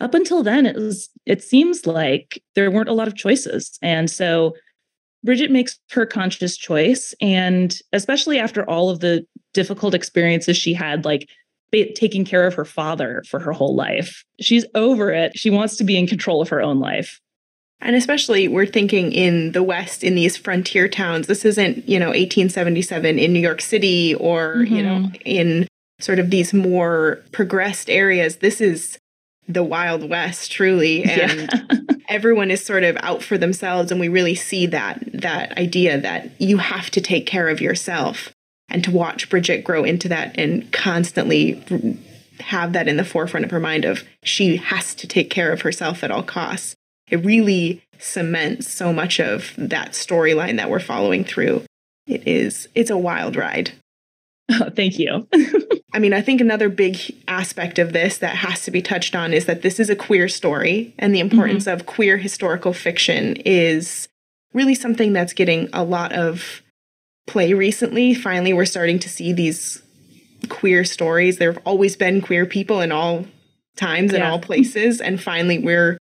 up 0.00 0.14
until 0.14 0.42
then 0.42 0.64
it 0.66 0.76
was 0.76 1.08
it 1.26 1.42
seems 1.42 1.86
like 1.86 2.42
there 2.54 2.70
weren't 2.70 2.88
a 2.88 2.94
lot 2.94 3.08
of 3.08 3.14
choices. 3.14 3.78
And 3.82 4.10
so 4.10 4.54
Bridget 5.26 5.50
makes 5.50 5.78
her 5.90 6.06
conscious 6.06 6.56
choice. 6.56 7.14
And 7.20 7.76
especially 7.92 8.38
after 8.38 8.68
all 8.70 8.88
of 8.88 9.00
the 9.00 9.26
difficult 9.52 9.92
experiences 9.92 10.56
she 10.56 10.72
had, 10.72 11.04
like 11.04 11.28
taking 11.94 12.24
care 12.24 12.46
of 12.46 12.54
her 12.54 12.64
father 12.64 13.22
for 13.28 13.38
her 13.40 13.52
whole 13.52 13.74
life, 13.74 14.24
she's 14.40 14.64
over 14.74 15.10
it. 15.10 15.36
She 15.36 15.50
wants 15.50 15.76
to 15.76 15.84
be 15.84 15.98
in 15.98 16.06
control 16.06 16.40
of 16.40 16.48
her 16.48 16.62
own 16.62 16.78
life. 16.78 17.20
And 17.80 17.94
especially, 17.94 18.48
we're 18.48 18.66
thinking 18.66 19.12
in 19.12 19.52
the 19.52 19.62
West, 19.62 20.02
in 20.02 20.14
these 20.14 20.36
frontier 20.36 20.88
towns. 20.88 21.26
This 21.26 21.44
isn't, 21.44 21.88
you 21.88 21.98
know, 21.98 22.08
1877 22.08 23.18
in 23.18 23.32
New 23.32 23.40
York 23.40 23.60
City 23.60 24.14
or, 24.14 24.56
mm-hmm. 24.56 24.74
you 24.74 24.82
know, 24.82 24.98
mm-hmm. 24.98 25.14
in 25.24 25.68
sort 26.00 26.18
of 26.18 26.30
these 26.30 26.54
more 26.54 27.22
progressed 27.32 27.90
areas. 27.90 28.36
This 28.36 28.60
is 28.60 28.98
the 29.48 29.62
Wild 29.62 30.08
West, 30.08 30.50
truly. 30.50 31.04
And 31.10 31.50
yeah. 31.52 31.78
everyone 32.08 32.50
is 32.50 32.64
sort 32.64 32.82
of 32.82 32.96
out 33.00 33.22
for 33.22 33.36
themselves. 33.36 33.90
And 33.90 34.00
we 34.00 34.08
really 34.08 34.34
see 34.34 34.66
that 34.66 35.04
that 35.12 35.56
idea 35.58 36.00
that 36.00 36.30
you 36.40 36.58
have 36.58 36.90
to 36.90 37.00
take 37.00 37.26
care 37.26 37.48
of 37.48 37.60
yourself. 37.60 38.32
And 38.68 38.82
to 38.82 38.90
watch 38.90 39.30
Bridget 39.30 39.62
grow 39.62 39.84
into 39.84 40.08
that 40.08 40.36
and 40.36 40.70
constantly 40.72 41.62
have 42.40 42.72
that 42.72 42.88
in 42.88 42.96
the 42.96 43.04
forefront 43.04 43.44
of 43.44 43.50
her 43.52 43.60
mind 43.60 43.84
of 43.84 44.02
she 44.24 44.56
has 44.56 44.94
to 44.96 45.06
take 45.06 45.30
care 45.30 45.52
of 45.52 45.60
herself 45.60 46.02
at 46.02 46.10
all 46.10 46.24
costs. 46.24 46.74
It 47.10 47.24
really 47.24 47.82
cements 47.98 48.68
so 48.68 48.92
much 48.92 49.20
of 49.20 49.52
that 49.56 49.92
storyline 49.92 50.56
that 50.56 50.70
we're 50.70 50.80
following 50.80 51.24
through. 51.24 51.62
It 52.06 52.26
is 52.26 52.68
it's 52.74 52.90
a 52.90 52.98
wild 52.98 53.36
ride. 53.36 53.72
Oh, 54.50 54.70
thank 54.76 54.98
you. 54.98 55.26
I 55.92 55.98
mean, 55.98 56.12
I 56.12 56.20
think 56.20 56.40
another 56.40 56.68
big 56.68 56.98
aspect 57.26 57.78
of 57.78 57.92
this 57.92 58.18
that 58.18 58.36
has 58.36 58.64
to 58.64 58.70
be 58.70 58.82
touched 58.82 59.16
on 59.16 59.32
is 59.32 59.46
that 59.46 59.62
this 59.62 59.80
is 59.80 59.88
a 59.88 59.96
queer 59.96 60.28
story, 60.28 60.94
and 60.98 61.14
the 61.14 61.20
importance 61.20 61.64
mm-hmm. 61.64 61.80
of 61.80 61.86
queer 61.86 62.18
historical 62.18 62.72
fiction 62.72 63.36
is 63.44 64.08
really 64.52 64.74
something 64.74 65.12
that's 65.12 65.32
getting 65.32 65.68
a 65.72 65.84
lot 65.84 66.12
of 66.12 66.62
play 67.26 67.54
recently. 67.54 68.14
Finally, 68.14 68.52
we're 68.52 68.66
starting 68.66 68.98
to 69.00 69.08
see 69.08 69.32
these 69.32 69.82
queer 70.48 70.84
stories. 70.84 71.38
There 71.38 71.52
have 71.52 71.62
always 71.64 71.96
been 71.96 72.20
queer 72.20 72.46
people 72.46 72.80
in 72.80 72.92
all 72.92 73.24
times 73.76 74.12
and 74.12 74.22
yeah. 74.22 74.30
all 74.30 74.38
places, 74.38 75.00
and 75.00 75.20
finally, 75.20 75.58
we're 75.58 75.98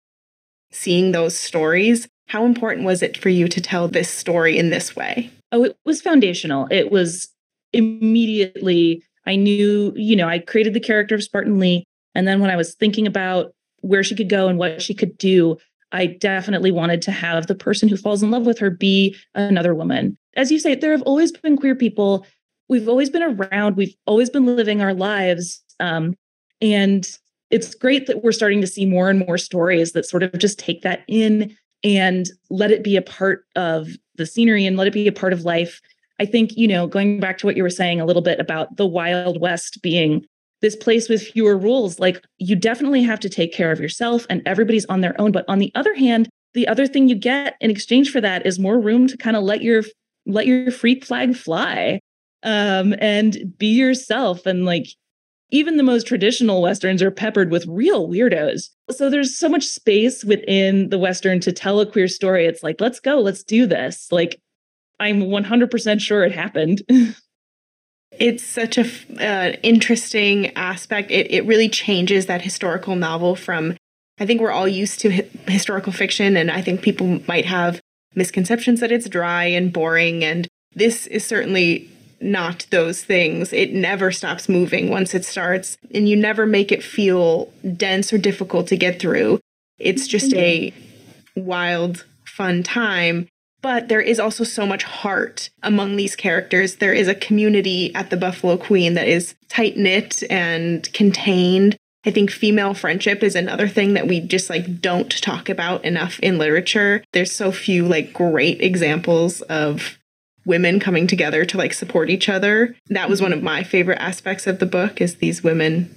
seeing 0.72 1.12
those 1.12 1.38
stories. 1.38 2.08
How 2.28 2.46
important 2.46 2.86
was 2.86 3.02
it 3.02 3.18
for 3.18 3.30
you 3.30 3.48
to 3.48 3.62
tell 3.62 3.88
this 3.88 4.10
story 4.10 4.58
in 4.58 4.70
this 4.70 4.96
way? 4.96 5.32
Oh, 5.52 5.64
it 5.64 5.78
was 5.86 6.02
foundational. 6.02 6.68
It 6.70 6.92
was 6.92 7.28
immediately 7.74 9.04
I 9.26 9.36
knew, 9.36 9.94
you 9.96 10.16
know, 10.16 10.28
I 10.28 10.40
created 10.40 10.74
the 10.74 10.80
character 10.80 11.14
of 11.14 11.24
Spartan 11.24 11.60
Lee. 11.60 11.84
And 12.16 12.28
then 12.28 12.40
when 12.40 12.50
I 12.50 12.56
was 12.56 12.74
thinking 12.74 13.06
about 13.06 13.54
where 13.82 14.04
she 14.04 14.16
could 14.16 14.30
go 14.30 14.48
and 14.48 14.58
what 14.58 14.82
she 14.82 14.96
could 14.96 15.18
do, 15.18 15.58
I 15.92 16.08
definitely 16.08 16.72
wanted 16.72 17.02
to 17.04 17.12
have 17.12 17.48
the 17.48 17.56
person 17.56 17.90
who 17.90 17.98
falls 17.98 18.24
in 18.24 18.32
love 18.32 18.46
with 18.46 18.58
her 18.60 18.72
be 18.72 19.16
another 19.36 19.76
woman. 19.76 20.18
As 20.36 20.52
you 20.52 20.60
say, 20.60 20.76
there 20.76 20.92
have 20.92 21.02
always 21.04 21.32
been 21.32 21.58
queer 21.58 21.76
people. 21.76 22.26
We've 22.70 22.90
always 22.90 23.10
been 23.10 23.24
around. 23.24 23.76
We've 23.76 23.96
always 24.08 24.30
been 24.30 24.46
living 24.46 24.82
our 24.82 24.94
lives. 24.94 25.64
Um, 25.80 26.16
and 26.62 27.08
it's 27.50 27.74
great 27.76 28.08
that 28.08 28.24
we're 28.24 28.32
starting 28.32 28.62
to 28.62 28.68
see 28.68 28.86
more 28.86 29.10
and 29.10 29.20
more 29.20 29.38
stories 29.38 29.94
that 29.94 30.06
sort 30.06 30.24
of 30.24 30.38
just 30.38 30.60
take 30.60 30.82
that 30.82 31.02
in 31.08 31.56
and 31.84 32.28
let 32.50 32.72
it 32.72 32.84
be 32.84 32.96
a 32.96 33.02
part 33.02 33.46
of 33.56 33.90
the 34.16 34.26
scenery 34.26 34.66
and 34.66 34.78
let 34.78 34.88
it 34.88 34.94
be 34.94 35.08
a 35.08 35.12
part 35.12 35.34
of 35.34 35.46
life 35.46 35.82
I 36.20 36.26
think, 36.26 36.56
you 36.58 36.68
know, 36.68 36.86
going 36.86 37.20
back 37.20 37.38
to 37.40 37.46
what 37.46 37.56
you 37.56 37.64
were 37.64 37.70
saying 37.70 38.02
a 38.02 38.06
little 38.06 38.22
bit 38.22 38.40
about 38.40 38.76
the 38.76 38.86
Wild 38.86 39.40
West 39.40 39.82
being 39.82 40.26
this 40.62 40.76
place 40.76 41.08
with 41.08 41.22
fewer 41.26 41.58
rules, 41.58 42.00
like 42.00 42.22
you 42.38 42.56
definitely 42.56 43.02
have 43.02 43.22
to 43.22 43.30
take 43.30 43.54
care 43.54 43.72
of 43.72 43.80
yourself 43.80 44.26
and 44.30 44.42
everybody's 44.46 44.86
on 44.86 45.00
their 45.00 45.20
own. 45.20 45.32
But 45.32 45.46
on 45.48 45.60
the 45.60 45.72
other 45.76 45.96
hand, 45.96 46.28
the 46.54 46.68
other 46.68 46.86
thing 46.86 47.08
you 47.08 47.16
get 47.16 47.56
in 47.62 47.72
exchange 47.72 48.12
for 48.12 48.20
that 48.20 48.46
is 48.46 48.60
more 48.60 48.80
room 48.80 49.08
to 49.08 49.16
kind 49.16 49.38
of 49.38 49.44
let 49.44 49.62
your 49.62 49.84
let 50.26 50.46
your 50.46 50.70
freak 50.72 51.06
flag 51.06 51.36
fly 51.36 52.02
um, 52.44 52.94
and 53.00 53.58
be 53.58 53.68
yourself. 53.68 54.46
And 54.46 54.66
like 54.66 54.88
even 55.52 55.78
the 55.78 55.84
most 55.84 56.08
traditional 56.08 56.62
westerns 56.62 57.02
are 57.02 57.12
peppered 57.12 57.52
with 57.52 57.66
real 57.68 58.08
weirdos. 58.08 58.70
So 58.92 59.10
there's 59.10 59.38
so 59.38 59.50
much 59.50 59.64
space 59.66 60.24
within 60.24 60.90
the 60.90 61.00
western 61.00 61.40
to 61.42 61.52
tell 61.52 61.80
a 61.80 61.86
queer 61.86 62.08
story. 62.08 62.46
It's 62.46 62.64
like, 62.64 62.80
let's 62.80 63.00
go, 63.00 63.20
let's 63.20 63.44
do 63.44 63.66
this. 63.66 64.12
Like 64.12 64.40
I'm 65.00 65.22
100% 65.22 66.02
sure 66.02 66.24
it 66.24 66.34
happened. 66.34 66.84
it's 68.12 68.44
such 68.44 68.78
a 68.78 68.86
uh, 69.20 69.58
interesting 69.64 70.56
aspect. 70.56 71.10
It, 71.10 71.32
it 71.32 71.46
really 71.46 71.70
changes 71.70 72.28
that 72.28 72.42
historical 72.42 72.96
novel 72.96 73.36
from 73.36 73.76
I 74.20 74.26
think 74.26 74.42
we're 74.42 74.52
all 74.52 74.68
used 74.68 75.00
to 75.02 75.12
hi- 75.12 75.30
historical 75.48 75.94
fiction, 75.94 76.36
and 76.36 76.52
I 76.52 76.62
think 76.62 76.82
people 76.82 77.22
might 77.28 77.46
have 77.46 77.80
misconceptions 78.16 78.82
that 78.82 78.92
it's 78.92 79.08
dry 79.08 79.46
and 79.46 79.72
boring. 79.72 80.26
And 80.26 80.46
this 80.76 81.08
is 81.08 81.26
certainly 81.26 81.90
not 82.22 82.68
those 82.72 83.04
things. 83.04 83.54
It 83.54 83.74
never 83.74 84.12
stops 84.12 84.50
moving 84.50 84.90
once 84.90 85.14
it 85.14 85.26
starts, 85.26 85.78
and 85.94 86.08
you 86.08 86.16
never 86.16 86.46
make 86.46 86.72
it 86.72 86.84
feel 86.84 87.52
dense 87.76 88.12
or 88.14 88.18
difficult 88.18 88.68
to 88.68 88.78
get 88.78 89.00
through. 89.00 89.40
It's 89.78 90.08
just 90.08 90.34
a 90.34 90.74
wild, 91.36 92.06
fun 92.26 92.64
time. 92.64 93.28
But 93.62 93.90
there 93.90 94.02
is 94.02 94.20
also 94.20 94.46
so 94.46 94.66
much 94.66 94.84
heart 94.84 95.50
among 95.64 95.98
these 95.98 96.16
characters. 96.16 96.78
There 96.78 96.94
is 96.94 97.10
a 97.10 97.16
community 97.16 97.94
at 97.94 98.10
the 98.10 98.18
Buffalo 98.18 98.56
Queen 98.56 98.94
that 98.94 99.08
is 99.08 99.36
tight 99.50 99.76
knit 99.76 100.24
and 100.30 100.92
contained. 100.94 101.76
I 102.06 102.12
think 102.12 102.32
female 102.32 102.74
friendship 102.74 103.22
is 103.22 103.36
another 103.36 103.68
thing 103.68 103.94
that 103.96 104.08
we 104.08 104.22
just 104.22 104.50
like 104.50 104.80
don't 104.80 105.12
talk 105.22 105.50
about 105.50 105.84
enough 105.84 106.18
in 106.20 106.38
literature. 106.38 107.04
There's 107.12 107.34
so 107.34 107.52
few 107.52 107.86
like 107.86 108.14
great 108.14 108.62
examples 108.62 109.42
of 109.42 109.99
women 110.50 110.80
coming 110.80 111.06
together 111.08 111.46
to 111.46 111.58
like 111.58 111.74
support 111.74 112.10
each 112.10 112.28
other. 112.28 112.76
That 112.88 113.08
was 113.08 113.22
one 113.22 113.32
of 113.32 113.44
my 113.44 113.64
favorite 113.64 114.02
aspects 114.02 114.48
of 114.48 114.60
the 114.60 114.66
book 114.66 115.00
is 115.00 115.16
these 115.16 115.44
women 115.44 115.96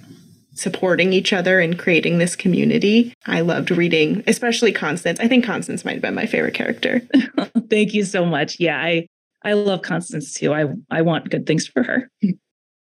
supporting 0.53 1.11
each 1.11 1.33
other 1.33 1.59
and 1.59 1.79
creating 1.79 2.19
this 2.19 2.35
community. 2.35 3.11
I 3.25 3.41
loved 3.41 3.71
reading, 3.71 4.23
especially 4.27 4.71
Constance. 4.71 5.19
I 5.19 5.27
think 5.27 5.43
Constance 5.43 5.83
might 5.83 5.93
have 5.93 6.03
been 6.03 6.13
my 6.13 6.27
favorite 6.27 6.53
character. 6.53 7.01
Thank 7.69 7.95
you 7.95 8.05
so 8.05 8.25
much. 8.25 8.59
Yeah, 8.59 8.77
I 8.77 9.07
I 9.43 9.53
love 9.53 9.81
Constance 9.81 10.33
too. 10.33 10.53
I 10.53 10.67
I 10.91 11.01
want 11.01 11.31
good 11.31 11.47
things 11.47 11.67
for 11.67 11.83
her. 11.83 12.09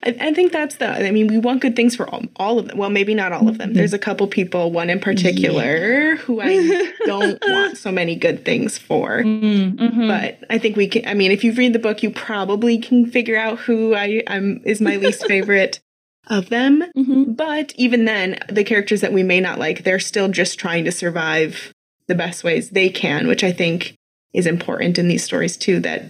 I, 0.03 0.15
I 0.19 0.33
think 0.33 0.51
that's 0.51 0.75
the. 0.77 0.87
I 0.87 1.11
mean, 1.11 1.27
we 1.27 1.37
want 1.37 1.61
good 1.61 1.75
things 1.75 1.95
for 1.95 2.09
all, 2.09 2.23
all 2.35 2.59
of 2.59 2.67
them. 2.67 2.77
Well, 2.77 2.89
maybe 2.89 3.13
not 3.13 3.31
all 3.31 3.47
of 3.47 3.57
them. 3.57 3.73
There's 3.73 3.93
a 3.93 3.99
couple 3.99 4.27
people, 4.27 4.71
one 4.71 4.89
in 4.89 4.99
particular, 4.99 6.13
yeah. 6.13 6.15
who 6.17 6.41
I 6.41 6.91
don't 7.05 7.39
want 7.47 7.77
so 7.77 7.91
many 7.91 8.15
good 8.15 8.43
things 8.43 8.77
for. 8.77 9.21
Mm-hmm. 9.21 10.07
But 10.07 10.39
I 10.49 10.57
think 10.57 10.75
we 10.75 10.87
can. 10.87 11.07
I 11.07 11.13
mean, 11.13 11.31
if 11.31 11.43
you 11.43 11.53
read 11.53 11.73
the 11.73 11.79
book, 11.79 12.01
you 12.01 12.09
probably 12.09 12.79
can 12.79 13.05
figure 13.05 13.37
out 13.37 13.59
who 13.59 13.93
I 13.93 14.23
am 14.27 14.61
is 14.65 14.81
my 14.81 14.95
least 14.95 15.25
favorite 15.27 15.79
of 16.27 16.49
them. 16.49 16.83
Mm-hmm. 16.97 17.33
But 17.33 17.73
even 17.75 18.05
then, 18.05 18.39
the 18.49 18.63
characters 18.63 19.01
that 19.01 19.13
we 19.13 19.23
may 19.23 19.39
not 19.39 19.59
like, 19.59 19.83
they're 19.83 19.99
still 19.99 20.29
just 20.29 20.59
trying 20.59 20.85
to 20.85 20.91
survive 20.91 21.73
the 22.07 22.15
best 22.15 22.43
ways 22.43 22.71
they 22.71 22.89
can, 22.89 23.27
which 23.27 23.43
I 23.43 23.51
think 23.51 23.95
is 24.33 24.47
important 24.47 24.97
in 24.97 25.07
these 25.07 25.23
stories 25.23 25.57
too. 25.57 25.79
That 25.79 26.05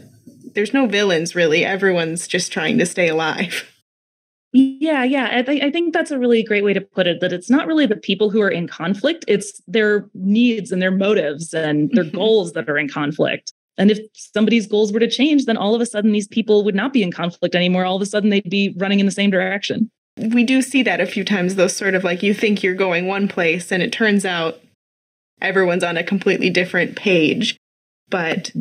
there's 0.54 0.74
no 0.74 0.86
villains 0.86 1.36
really. 1.36 1.66
Everyone's 1.66 2.28
just 2.28 2.54
trying 2.54 2.78
to 2.78 2.86
stay 2.86 3.10
alive. 3.10 3.68
Yeah, 4.54 5.04
yeah. 5.04 5.30
I, 5.32 5.42
th- 5.44 5.64
I 5.64 5.72
think 5.72 5.94
that's 5.94 6.12
a 6.12 6.20
really 6.20 6.44
great 6.44 6.64
way 6.64 6.74
to 6.74 6.82
put 6.82 7.08
it 7.08 7.22
that 7.22 7.32
it's 7.32 7.50
not 7.50 7.68
really 7.68 7.86
the 7.86 7.96
people 7.96 8.30
who 8.30 8.42
are 8.42 8.50
in 8.50 8.68
conflict, 8.68 9.24
it's 9.28 9.62
their 9.68 10.10
needs 10.14 10.72
and 10.72 10.82
their 10.82 10.92
motives 10.92 11.54
and 11.54 11.90
their 11.94 12.04
mm-hmm. 12.04 12.18
goals 12.18 12.54
that 12.54 12.70
are 12.70 12.78
in 12.78 12.90
conflict. 12.90 13.54
And 13.78 13.90
if 13.90 14.00
somebody's 14.14 14.68
goals 14.68 14.92
were 14.92 15.00
to 15.00 15.10
change, 15.10 15.46
then 15.46 15.56
all 15.56 15.74
of 15.74 15.82
a 15.82 15.86
sudden 15.86 16.12
these 16.12 16.28
people 16.28 16.64
would 16.66 16.76
not 16.76 16.92
be 16.92 17.02
in 17.02 17.12
conflict 17.12 17.56
anymore. 17.56 17.86
All 17.86 17.96
of 17.96 18.02
a 18.02 18.06
sudden 18.06 18.30
they'd 18.30 18.50
be 18.50 18.76
running 18.78 19.00
in 19.00 19.06
the 19.06 19.12
same 19.12 19.32
direction. 19.32 19.90
We 20.18 20.44
do 20.44 20.62
see 20.62 20.84
that 20.84 21.00
a 21.00 21.06
few 21.06 21.24
times, 21.24 21.56
those 21.56 21.76
sort 21.76 21.96
of 21.96 22.04
like 22.04 22.22
you 22.22 22.34
think 22.34 22.62
you're 22.62 22.76
going 22.76 23.08
one 23.08 23.30
place 23.30 23.72
and 23.72 23.82
it 23.82 23.94
turns 23.94 24.26
out 24.26 24.60
everyone's 25.42 25.84
on 25.84 25.96
a 25.96 26.04
completely 26.04 26.50
different 26.50 26.98
page. 26.98 27.58
But 28.10 28.52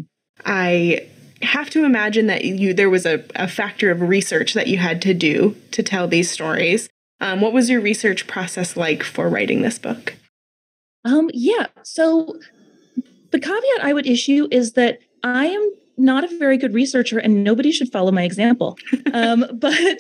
I 0.47 1.09
have 1.43 1.70
to 1.70 1.84
imagine 1.84 2.26
that 2.26 2.45
you 2.45 2.74
there 2.74 2.91
was 2.91 3.07
a, 3.07 3.24
a 3.34 3.49
factor 3.49 3.91
of 3.91 4.03
research 4.03 4.55
that 4.55 4.66
you 4.66 4.78
had 4.78 5.01
to 5.03 5.14
do 5.14 5.57
to 5.72 5.82
tell 5.82 6.07
these 6.07 6.30
stories. 6.30 6.88
Um, 7.20 7.41
what 7.41 7.53
was 7.53 7.68
your 7.68 7.80
research 7.80 8.26
process 8.26 8.76
like 8.76 9.03
for 9.03 9.28
writing 9.28 9.62
this 9.62 9.78
book? 9.78 10.14
Um, 11.05 11.30
yeah. 11.32 11.66
So 11.82 12.38
the 13.30 13.38
caveat 13.38 13.82
I 13.82 13.93
would 13.93 14.07
issue 14.07 14.49
is 14.51 14.72
that 14.72 14.99
I 15.22 15.47
am 15.47 15.70
not 15.97 16.24
a 16.24 16.38
very 16.38 16.57
good 16.57 16.74
researcher 16.74 17.18
and 17.18 17.45
nobody 17.45 17.72
should 17.72 17.93
follow 17.93 18.11
my 18.11 18.22
example. 18.22 18.76
Um, 19.12 19.47
but 19.55 19.99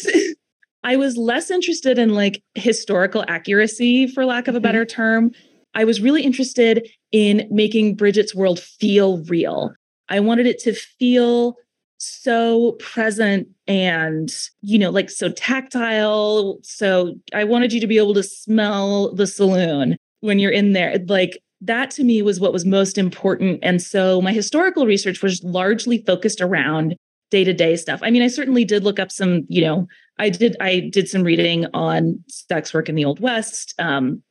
I 0.82 0.96
was 0.96 1.16
less 1.16 1.50
interested 1.50 1.98
in 1.98 2.14
like 2.14 2.42
historical 2.54 3.24
accuracy, 3.28 4.06
for 4.06 4.24
lack 4.24 4.48
of 4.48 4.54
a 4.54 4.60
better 4.60 4.84
mm-hmm. 4.84 4.96
term. 4.96 5.30
I 5.74 5.84
was 5.84 6.00
really 6.00 6.22
interested 6.22 6.88
in 7.12 7.46
making 7.50 7.96
Bridget's 7.96 8.34
world 8.34 8.58
feel 8.58 9.18
real. 9.24 9.72
I 10.10 10.20
wanted 10.20 10.46
it 10.46 10.58
to 10.60 10.74
feel 10.74 11.56
so 11.98 12.72
present 12.72 13.48
and, 13.66 14.32
you 14.62 14.78
know, 14.78 14.90
like 14.90 15.10
so 15.10 15.30
tactile. 15.30 16.58
So 16.62 17.14
I 17.34 17.44
wanted 17.44 17.72
you 17.72 17.80
to 17.80 17.86
be 17.86 17.98
able 17.98 18.14
to 18.14 18.22
smell 18.22 19.14
the 19.14 19.26
saloon 19.26 19.96
when 20.20 20.38
you're 20.38 20.50
in 20.50 20.72
there. 20.72 20.98
Like 21.08 21.38
that 21.60 21.90
to 21.92 22.04
me 22.04 22.22
was 22.22 22.40
what 22.40 22.52
was 22.52 22.64
most 22.64 22.96
important. 22.98 23.60
And 23.62 23.82
so 23.82 24.20
my 24.22 24.32
historical 24.32 24.86
research 24.86 25.22
was 25.22 25.42
largely 25.44 26.02
focused 26.04 26.40
around 26.40 26.96
day 27.30 27.44
to 27.44 27.52
day 27.52 27.76
stuff. 27.76 28.00
I 28.02 28.10
mean, 28.10 28.22
I 28.22 28.28
certainly 28.28 28.64
did 28.64 28.82
look 28.82 28.98
up 28.98 29.12
some, 29.12 29.44
you 29.48 29.62
know, 29.62 29.86
I 30.18 30.30
did 30.30 30.56
I 30.60 30.80
did 30.80 31.08
some 31.08 31.22
reading 31.22 31.66
on 31.72 32.22
sex 32.28 32.74
work 32.74 32.88
in 32.88 32.94
the 32.94 33.04
Old 33.04 33.20
West, 33.20 33.74
um, 33.78 34.22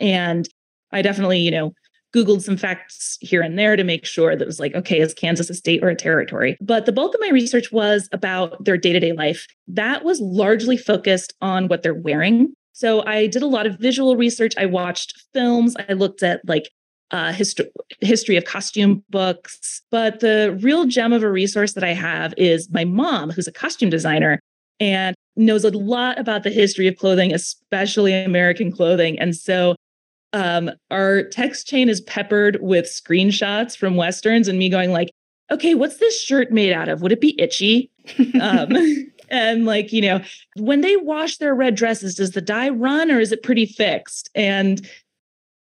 and 0.00 0.48
I 0.92 1.02
definitely, 1.02 1.38
you 1.38 1.50
know, 1.50 1.72
Googled 2.14 2.42
some 2.42 2.56
facts 2.56 3.18
here 3.20 3.42
and 3.42 3.58
there 3.58 3.76
to 3.76 3.84
make 3.84 4.06
sure 4.06 4.34
that 4.36 4.42
it 4.42 4.46
was 4.46 4.60
like, 4.60 4.74
okay, 4.74 5.00
is 5.00 5.14
Kansas 5.14 5.50
a 5.50 5.54
state 5.54 5.82
or 5.82 5.88
a 5.88 5.94
territory? 5.94 6.56
But 6.60 6.86
the 6.86 6.92
bulk 6.92 7.14
of 7.14 7.20
my 7.20 7.30
research 7.30 7.72
was 7.72 8.08
about 8.12 8.64
their 8.64 8.76
day 8.76 8.92
to 8.92 9.00
day 9.00 9.12
life. 9.12 9.46
That 9.68 10.04
was 10.04 10.20
largely 10.20 10.76
focused 10.76 11.34
on 11.40 11.68
what 11.68 11.82
they're 11.82 11.94
wearing. 11.94 12.54
So 12.72 13.04
I 13.06 13.26
did 13.26 13.42
a 13.42 13.46
lot 13.46 13.66
of 13.66 13.78
visual 13.78 14.16
research. 14.16 14.54
I 14.56 14.66
watched 14.66 15.14
films. 15.32 15.74
I 15.88 15.94
looked 15.94 16.22
at 16.22 16.40
like 16.46 16.70
uh, 17.10 17.32
history 17.32 17.70
history 18.00 18.36
of 18.36 18.44
costume 18.44 19.04
books. 19.10 19.82
But 19.90 20.20
the 20.20 20.58
real 20.60 20.86
gem 20.86 21.12
of 21.12 21.22
a 21.22 21.30
resource 21.30 21.72
that 21.74 21.84
I 21.84 21.92
have 21.92 22.34
is 22.36 22.68
my 22.70 22.84
mom, 22.84 23.30
who's 23.30 23.46
a 23.46 23.52
costume 23.52 23.90
designer 23.90 24.40
and 24.80 25.14
knows 25.36 25.64
a 25.64 25.70
lot 25.70 26.18
about 26.18 26.42
the 26.42 26.50
history 26.50 26.86
of 26.86 26.96
clothing, 26.96 27.32
especially 27.32 28.12
American 28.12 28.70
clothing. 28.72 29.18
And 29.18 29.34
so 29.34 29.74
um, 30.32 30.70
our 30.90 31.22
text 31.24 31.66
chain 31.66 31.88
is 31.88 32.00
peppered 32.02 32.58
with 32.60 32.86
screenshots 32.86 33.76
from 33.76 33.96
westerns 33.96 34.48
and 34.48 34.58
me 34.58 34.68
going 34.68 34.92
like, 34.92 35.10
okay, 35.50 35.74
what's 35.74 35.98
this 35.98 36.20
shirt 36.20 36.50
made 36.50 36.72
out 36.72 36.88
of? 36.88 37.02
Would 37.02 37.12
it 37.12 37.20
be 37.20 37.40
itchy? 37.40 37.90
um, 38.40 38.72
and 39.28 39.64
like, 39.64 39.92
you 39.92 40.02
know, 40.02 40.20
when 40.56 40.80
they 40.80 40.96
wash 40.96 41.38
their 41.38 41.54
red 41.54 41.74
dresses, 41.74 42.14
does 42.14 42.32
the 42.32 42.40
dye 42.40 42.68
run 42.68 43.10
or 43.10 43.20
is 43.20 43.32
it 43.32 43.42
pretty 43.42 43.66
fixed? 43.66 44.30
And 44.34 44.88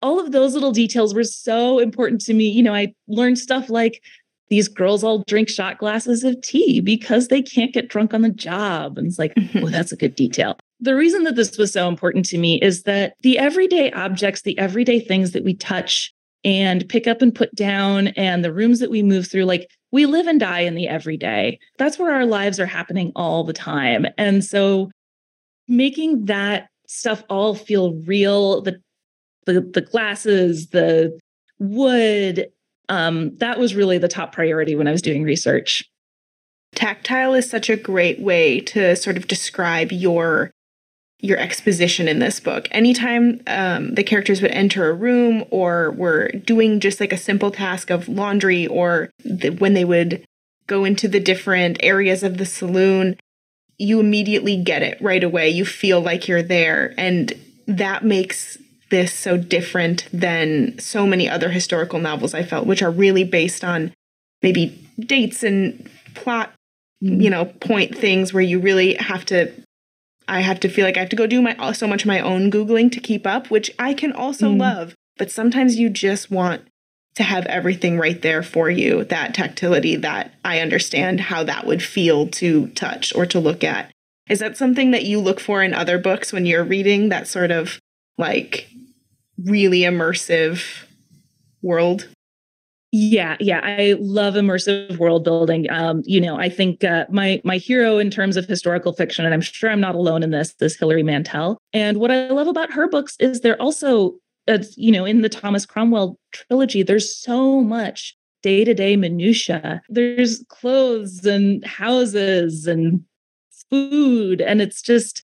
all 0.02 0.20
of 0.20 0.32
those 0.32 0.54
little 0.54 0.72
details 0.72 1.14
were 1.14 1.24
so 1.24 1.80
important 1.80 2.22
to 2.22 2.34
me. 2.34 2.50
You 2.50 2.64
know, 2.64 2.74
I 2.74 2.94
learned 3.08 3.38
stuff 3.38 3.70
like 3.70 4.02
these 4.50 4.68
girls 4.68 5.04
all 5.04 5.24
drink 5.28 5.48
shot 5.48 5.78
glasses 5.78 6.24
of 6.24 6.42
tea 6.42 6.82
because 6.82 7.28
they 7.28 7.42
can't 7.42 7.74
get 7.74 7.88
drunk 7.88 8.14
on 8.14 8.22
the 8.22 8.30
job. 8.30 8.98
And 8.98 9.08
it's 9.08 9.20
like, 9.20 9.34
oh, 9.56 9.70
that's 9.70 9.92
a 9.92 9.98
good 9.98 10.16
detail. 10.16 10.58
The 10.82 10.96
reason 10.96 11.24
that 11.24 11.36
this 11.36 11.58
was 11.58 11.72
so 11.72 11.88
important 11.88 12.26
to 12.26 12.38
me 12.38 12.60
is 12.60 12.84
that 12.84 13.14
the 13.22 13.38
everyday 13.38 13.92
objects, 13.92 14.42
the 14.42 14.58
everyday 14.58 15.00
things 15.00 15.32
that 15.32 15.44
we 15.44 15.54
touch 15.54 16.12
and 16.44 16.90
pick 16.90 17.06
up 17.06 17.22
and 17.22 17.34
put 17.34 17.54
down, 17.54 18.08
and 18.10 18.44
the 18.44 18.52
rooms 18.52 18.80
that 18.80 18.90
we 18.90 19.04
move 19.04 19.30
through, 19.30 19.46
like 19.46 19.70
we 19.92 20.08
live 20.08 20.26
and 20.26 20.40
die 20.40 20.62
in 20.62 20.74
the 20.74 20.88
everyday. 20.88 21.60
That's 21.78 22.00
where 22.00 22.12
our 22.12 22.26
lives 22.26 22.60
are 22.60 22.66
happening 22.66 23.12
all 23.16 23.44
the 23.44 23.54
time. 23.54 24.08
And 24.18 24.44
so 24.44 24.90
making 25.68 26.26
that 26.26 26.70
stuff 26.88 27.24
all 27.30 27.54
feel 27.54 27.94
real, 28.08 28.62
the 28.62 28.82
the, 29.46 29.62
the 29.62 29.82
glasses, 29.82 30.68
the 30.68 31.18
wood, 31.58 32.48
um, 32.90 33.36
that 33.38 33.58
was 33.58 33.74
really 33.76 33.98
the 33.98 34.08
top 34.08 34.34
priority 34.34 34.76
when 34.76 34.88
I 34.88 34.92
was 34.92 35.02
doing 35.02 35.24
research. 35.24 35.84
Tactile 36.76 37.34
is 37.34 37.50
such 37.50 37.70
a 37.70 37.76
great 37.76 38.20
way 38.20 38.60
to 38.62 38.96
sort 38.96 39.18
of 39.18 39.28
describe 39.28 39.92
your 39.92 40.52
your 41.22 41.38
exposition 41.38 42.08
in 42.08 42.20
this 42.20 42.40
book. 42.40 42.68
Anytime 42.72 43.42
um, 43.46 43.94
the 43.94 44.04
characters 44.04 44.42
would 44.42 44.52
enter 44.52 44.90
a 44.90 44.94
room 44.94 45.46
or 45.52 45.92
were 45.92 46.30
doing 46.30 46.80
just 46.80 47.00
like 47.00 47.14
a 47.14 47.18
simple 47.18 47.52
task 47.52 47.92
of 47.92 48.10
laundry, 48.10 48.66
or 48.68 49.12
the, 49.24 49.50
when 49.50 49.76
they 49.76 49.86
would 49.86 50.26
go 50.66 50.84
into 50.84 51.08
the 51.08 51.20
different 51.20 51.78
areas 51.82 52.24
of 52.24 52.38
the 52.38 52.46
saloon, 52.46 53.18
you 53.78 54.00
immediately 54.00 54.62
get 54.62 54.82
it 54.82 55.00
right 55.00 55.24
away. 55.24 55.50
You 55.50 55.64
feel 55.64 56.02
like 56.02 56.28
you're 56.28 56.44
there, 56.44 56.94
and 56.98 57.34
that 57.68 58.04
makes 58.04 58.58
this 58.90 59.14
so 59.14 59.38
different 59.38 60.08
than 60.12 60.78
so 60.80 61.06
many 61.06 61.30
other 61.30 61.50
historical 61.50 62.00
novels 62.00 62.34
I 62.34 62.44
felt, 62.44 62.66
which 62.66 62.82
are 62.82 62.92
really 62.92 63.24
based 63.24 63.64
on 63.64 63.94
maybe 64.42 64.90
dates 65.00 65.44
and 65.44 65.88
plot, 66.16 66.52
you 67.00 67.30
know, 67.30 67.46
point 67.46 67.96
things 67.96 68.34
where 68.34 68.44
you 68.44 68.60
really 68.60 68.96
have 68.96 69.24
to. 69.26 69.52
I 70.32 70.40
have 70.40 70.62
to 70.62 70.70
feel 70.70 70.86
like 70.86 70.96
I 70.96 71.02
have 71.02 71.10
to 71.10 71.18
go 71.18 71.28
do 71.28 71.42
my 71.42 71.74
so 71.74 71.88
much 71.88 72.04
of 72.04 72.08
my 72.08 72.22
own 72.22 72.50
googling 72.50 72.90
to 72.94 73.02
keep 73.02 73.28
up, 73.28 73.52
which 73.52 73.70
I 73.78 73.94
can 73.94 74.14
also 74.14 74.50
mm. 74.50 74.62
love. 74.62 74.96
But 75.18 75.30
sometimes 75.30 75.76
you 75.76 75.90
just 75.90 76.32
want 76.32 76.62
to 77.16 77.24
have 77.24 77.46
everything 77.48 77.98
right 77.98 78.22
there 78.22 78.42
for 78.42 78.70
you. 78.70 79.04
That 79.04 79.34
tactility, 79.34 79.98
that 79.98 80.34
I 80.46 80.62
understand 80.62 81.20
how 81.20 81.44
that 81.44 81.68
would 81.68 81.84
feel 81.84 82.28
to 82.30 82.68
touch 82.70 83.14
or 83.14 83.26
to 83.26 83.42
look 83.42 83.62
at. 83.66 83.92
Is 84.30 84.40
that 84.40 84.56
something 84.56 84.92
that 84.92 85.04
you 85.04 85.20
look 85.20 85.42
for 85.42 85.62
in 85.62 85.74
other 85.74 85.98
books 85.98 86.32
when 86.32 86.46
you're 86.46 86.64
reading? 86.64 87.10
That 87.10 87.28
sort 87.28 87.52
of 87.52 87.82
like 88.18 88.70
really 89.38 89.82
immersive 89.82 90.86
world. 91.62 92.08
Yeah, 92.94 93.38
yeah, 93.40 93.62
I 93.64 93.96
love 94.02 94.34
immersive 94.34 94.98
world 94.98 95.24
building. 95.24 95.70
Um, 95.72 96.02
you 96.06 96.20
know, 96.20 96.38
I 96.38 96.50
think 96.50 96.84
uh, 96.84 97.06
my 97.10 97.42
my 97.46 97.56
hero 97.58 97.98
in 98.00 98.10
terms 98.12 98.36
of 98.36 98.46
historical 98.46 98.92
fiction, 98.92 99.24
and 99.24 99.34
I'm 99.34 99.40
sure 99.42 99.70
I'm 99.70 99.80
not 99.80 99.96
alone 99.96 100.24
in 100.24 100.32
this, 100.32 100.54
is 100.60 100.76
Hilary 100.78 101.04
Mantel. 101.04 101.58
And 101.72 101.98
what 102.02 102.12
I 102.12 102.28
love 102.30 102.48
about 102.48 102.72
her 102.74 102.90
books 102.90 103.16
is 103.20 103.40
they're 103.42 103.62
also, 103.62 104.16
uh, 104.50 104.58
you 104.76 104.92
know, 104.92 105.06
in 105.06 105.22
the 105.22 105.30
Thomas 105.30 105.66
Cromwell 105.66 106.18
trilogy, 106.34 106.84
there's 106.84 107.16
so 107.16 107.62
much 107.62 108.14
day 108.44 108.66
to 108.66 108.74
day 108.74 108.98
minutia. 108.98 109.82
There's 109.88 110.44
clothes 110.50 111.26
and 111.26 111.66
houses 111.66 112.68
and 112.68 113.02
food, 113.70 114.42
and 114.42 114.62
it's 114.62 114.82
just 114.82 115.24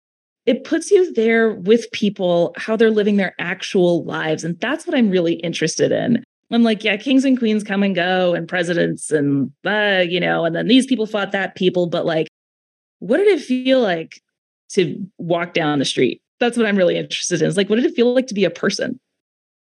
it 0.45 0.65
puts 0.65 0.91
you 0.91 1.13
there 1.13 1.53
with 1.53 1.89
people, 1.93 2.53
how 2.57 2.75
they're 2.75 2.91
living 2.91 3.15
their 3.15 3.35
actual 3.39 4.03
lives, 4.03 4.43
and 4.43 4.59
that's 4.59 4.85
what 4.85 4.97
I'm 4.97 5.09
really 5.09 5.35
interested 5.35 5.93
in. 5.93 6.23
I'm 6.53 6.63
like, 6.63 6.83
yeah, 6.83 6.97
kings 6.97 7.25
and 7.25 7.37
queens 7.37 7.63
come 7.63 7.83
and 7.83 7.95
go, 7.95 8.33
and 8.33 8.47
presidents, 8.47 9.11
and 9.11 9.51
uh, 9.65 10.03
you 10.07 10.19
know, 10.19 10.45
and 10.45 10.55
then 10.55 10.67
these 10.67 10.85
people 10.85 11.05
fought 11.05 11.31
that 11.31 11.55
people, 11.55 11.87
but 11.87 12.05
like, 12.05 12.27
what 12.99 13.17
did 13.17 13.27
it 13.27 13.41
feel 13.41 13.81
like 13.81 14.21
to 14.69 15.05
walk 15.17 15.53
down 15.53 15.79
the 15.79 15.85
street? 15.85 16.21
That's 16.39 16.57
what 16.57 16.65
I'm 16.65 16.77
really 16.77 16.97
interested 16.97 17.41
in. 17.41 17.47
Is 17.47 17.57
like, 17.57 17.69
what 17.69 17.77
did 17.77 17.85
it 17.85 17.95
feel 17.95 18.13
like 18.13 18.27
to 18.27 18.33
be 18.33 18.45
a 18.45 18.49
person? 18.49 18.99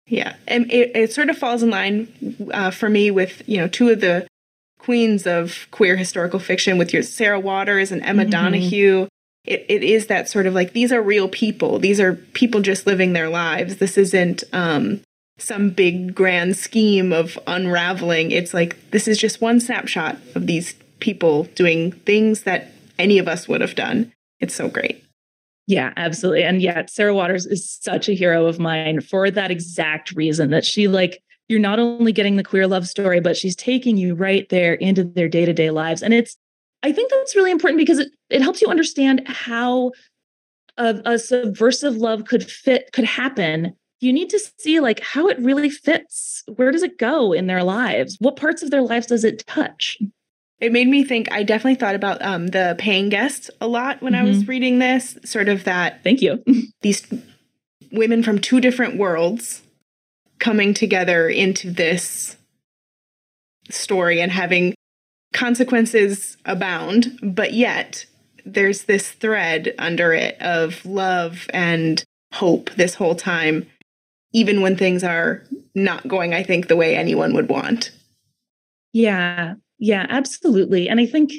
Yeah, 0.07 0.35
and 0.47 0.71
it, 0.71 0.95
it 0.95 1.13
sort 1.13 1.29
of 1.29 1.37
falls 1.37 1.63
in 1.63 1.69
line 1.69 2.49
uh, 2.53 2.71
for 2.71 2.89
me 2.89 3.11
with 3.11 3.47
you 3.47 3.57
know 3.57 3.67
two 3.67 3.89
of 3.89 4.01
the 4.01 4.27
queens 4.77 5.25
of 5.25 5.67
queer 5.71 5.95
historical 5.95 6.39
fiction 6.39 6.77
with 6.77 6.91
your 6.91 7.03
Sarah 7.03 7.39
Waters 7.39 7.91
and 7.91 8.03
Emma 8.03 8.23
mm-hmm. 8.23 8.31
Donoghue. 8.31 9.07
It, 9.45 9.65
it 9.69 9.83
is 9.83 10.07
that 10.07 10.29
sort 10.29 10.45
of 10.45 10.53
like 10.53 10.73
these 10.73 10.91
are 10.91 11.01
real 11.01 11.29
people. 11.29 11.79
These 11.79 12.01
are 12.01 12.15
people 12.15 12.61
just 12.61 12.85
living 12.85 13.13
their 13.13 13.29
lives. 13.29 13.77
This 13.77 13.97
isn't 13.97 14.43
um, 14.51 15.01
some 15.37 15.69
big 15.69 16.13
grand 16.13 16.55
scheme 16.55 17.11
of 17.11 17.39
unraveling. 17.47 18.31
It's 18.31 18.53
like 18.53 18.91
this 18.91 19.07
is 19.07 19.17
just 19.17 19.41
one 19.41 19.59
snapshot 19.59 20.17
of 20.35 20.47
these 20.47 20.73
people 20.99 21.45
doing 21.55 21.91
things 21.91 22.43
that 22.43 22.71
any 22.99 23.17
of 23.17 23.27
us 23.27 23.47
would 23.47 23.61
have 23.61 23.75
done. 23.75 24.11
It's 24.39 24.55
so 24.55 24.67
great. 24.69 25.03
Yeah, 25.65 25.93
absolutely. 25.97 26.43
And 26.43 26.61
yet 26.61 26.89
Sarah 26.89 27.15
Waters 27.15 27.45
is 27.45 27.69
such 27.81 28.09
a 28.09 28.13
hero 28.13 28.45
of 28.47 28.59
mine 28.59 29.01
for 29.01 29.31
that 29.31 29.51
exact 29.51 30.11
reason 30.11 30.49
that 30.51 30.65
she 30.65 30.87
like 30.87 31.21
you're 31.49 31.59
not 31.59 31.79
only 31.79 32.11
getting 32.11 32.37
the 32.37 32.43
queer 32.43 32.67
love 32.67 32.87
story, 32.87 33.19
but 33.19 33.35
she's 33.35 33.55
taking 33.55 33.97
you 33.97 34.15
right 34.15 34.47
there 34.49 34.75
into 34.75 35.03
their 35.03 35.27
day-to-day 35.27 35.71
lives. 35.71 36.01
And 36.01 36.13
it's 36.13 36.37
I 36.83 36.91
think 36.91 37.11
that's 37.11 37.35
really 37.35 37.51
important 37.51 37.79
because 37.79 37.99
it, 37.99 38.11
it 38.29 38.41
helps 38.41 38.61
you 38.61 38.67
understand 38.67 39.25
how 39.25 39.91
a, 40.77 41.01
a 41.05 41.19
subversive 41.19 41.95
love 41.95 42.25
could 42.25 42.49
fit, 42.49 42.91
could 42.91 43.05
happen 43.05 43.73
you 44.03 44.13
need 44.13 44.29
to 44.29 44.39
see 44.57 44.79
like 44.79 44.99
how 44.99 45.27
it 45.27 45.39
really 45.39 45.69
fits. 45.69 46.43
Where 46.55 46.71
does 46.71 46.83
it 46.83 46.97
go 46.97 47.31
in 47.33 47.47
their 47.47 47.63
lives? 47.63 48.17
What 48.19 48.35
parts 48.35 48.61
of 48.61 48.71
their 48.71 48.81
lives 48.81 49.07
does 49.07 49.23
it 49.23 49.45
touch? 49.47 49.97
It 50.59 50.71
made 50.71 50.87
me 50.87 51.03
think. 51.03 51.31
I 51.31 51.43
definitely 51.43 51.75
thought 51.75 51.95
about 51.95 52.21
um, 52.21 52.47
the 52.47 52.75
paying 52.77 53.09
guests 53.09 53.49
a 53.59 53.67
lot 53.67 54.01
when 54.01 54.13
mm-hmm. 54.13 54.25
I 54.25 54.27
was 54.27 54.39
mm-hmm. 54.39 54.49
reading 54.49 54.79
this. 54.79 55.17
Sort 55.25 55.49
of 55.49 55.63
that. 55.65 56.03
Thank 56.03 56.21
you. 56.21 56.43
these 56.81 57.05
women 57.91 58.23
from 58.23 58.39
two 58.39 58.61
different 58.61 58.97
worlds 58.97 59.61
coming 60.39 60.73
together 60.73 61.27
into 61.29 61.71
this 61.71 62.37
story 63.69 64.19
and 64.21 64.31
having 64.31 64.73
consequences 65.33 66.37
abound, 66.45 67.19
but 67.21 67.53
yet 67.53 68.05
there's 68.45 68.83
this 68.83 69.11
thread 69.11 69.73
under 69.79 70.13
it 70.13 70.39
of 70.41 70.85
love 70.85 71.47
and 71.53 72.03
hope 72.33 72.71
this 72.71 72.95
whole 72.95 73.15
time 73.15 73.65
even 74.33 74.61
when 74.61 74.75
things 74.75 75.03
are 75.03 75.43
not 75.75 76.07
going, 76.07 76.33
I 76.33 76.43
think, 76.43 76.67
the 76.67 76.75
way 76.75 76.95
anyone 76.95 77.33
would 77.33 77.49
want. 77.49 77.91
Yeah, 78.91 79.55
yeah, 79.79 80.05
absolutely. 80.09 80.89
And 80.89 80.99
I 80.99 81.05
think 81.05 81.33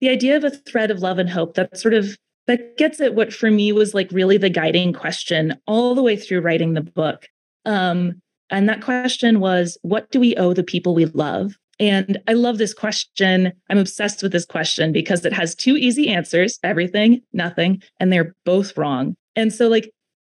the 0.00 0.08
idea 0.08 0.36
of 0.36 0.44
a 0.44 0.50
thread 0.50 0.90
of 0.90 1.00
love 1.00 1.18
and 1.18 1.28
hope 1.28 1.54
that 1.54 1.76
sort 1.78 1.94
of 1.94 2.16
that 2.46 2.78
gets 2.78 3.00
at 3.00 3.14
what 3.14 3.32
for 3.32 3.50
me 3.50 3.72
was 3.72 3.94
like 3.94 4.10
really 4.10 4.38
the 4.38 4.48
guiding 4.48 4.92
question 4.92 5.54
all 5.66 5.94
the 5.94 6.02
way 6.02 6.16
through 6.16 6.40
writing 6.40 6.74
the 6.74 6.80
book. 6.80 7.26
Um, 7.66 8.22
and 8.50 8.68
that 8.68 8.82
question 8.82 9.40
was, 9.40 9.76
what 9.82 10.10
do 10.10 10.18
we 10.18 10.34
owe 10.36 10.54
the 10.54 10.62
people 10.62 10.94
we 10.94 11.04
love? 11.04 11.56
And 11.78 12.18
I 12.26 12.32
love 12.32 12.58
this 12.58 12.74
question. 12.74 13.52
I'm 13.68 13.78
obsessed 13.78 14.22
with 14.22 14.32
this 14.32 14.46
question 14.46 14.92
because 14.92 15.24
it 15.24 15.32
has 15.32 15.54
two 15.54 15.76
easy 15.76 16.08
answers 16.08 16.58
everything, 16.64 17.20
nothing, 17.32 17.82
and 18.00 18.12
they're 18.12 18.34
both 18.44 18.76
wrong. 18.76 19.14
And 19.36 19.52
so, 19.52 19.68
like, 19.68 19.92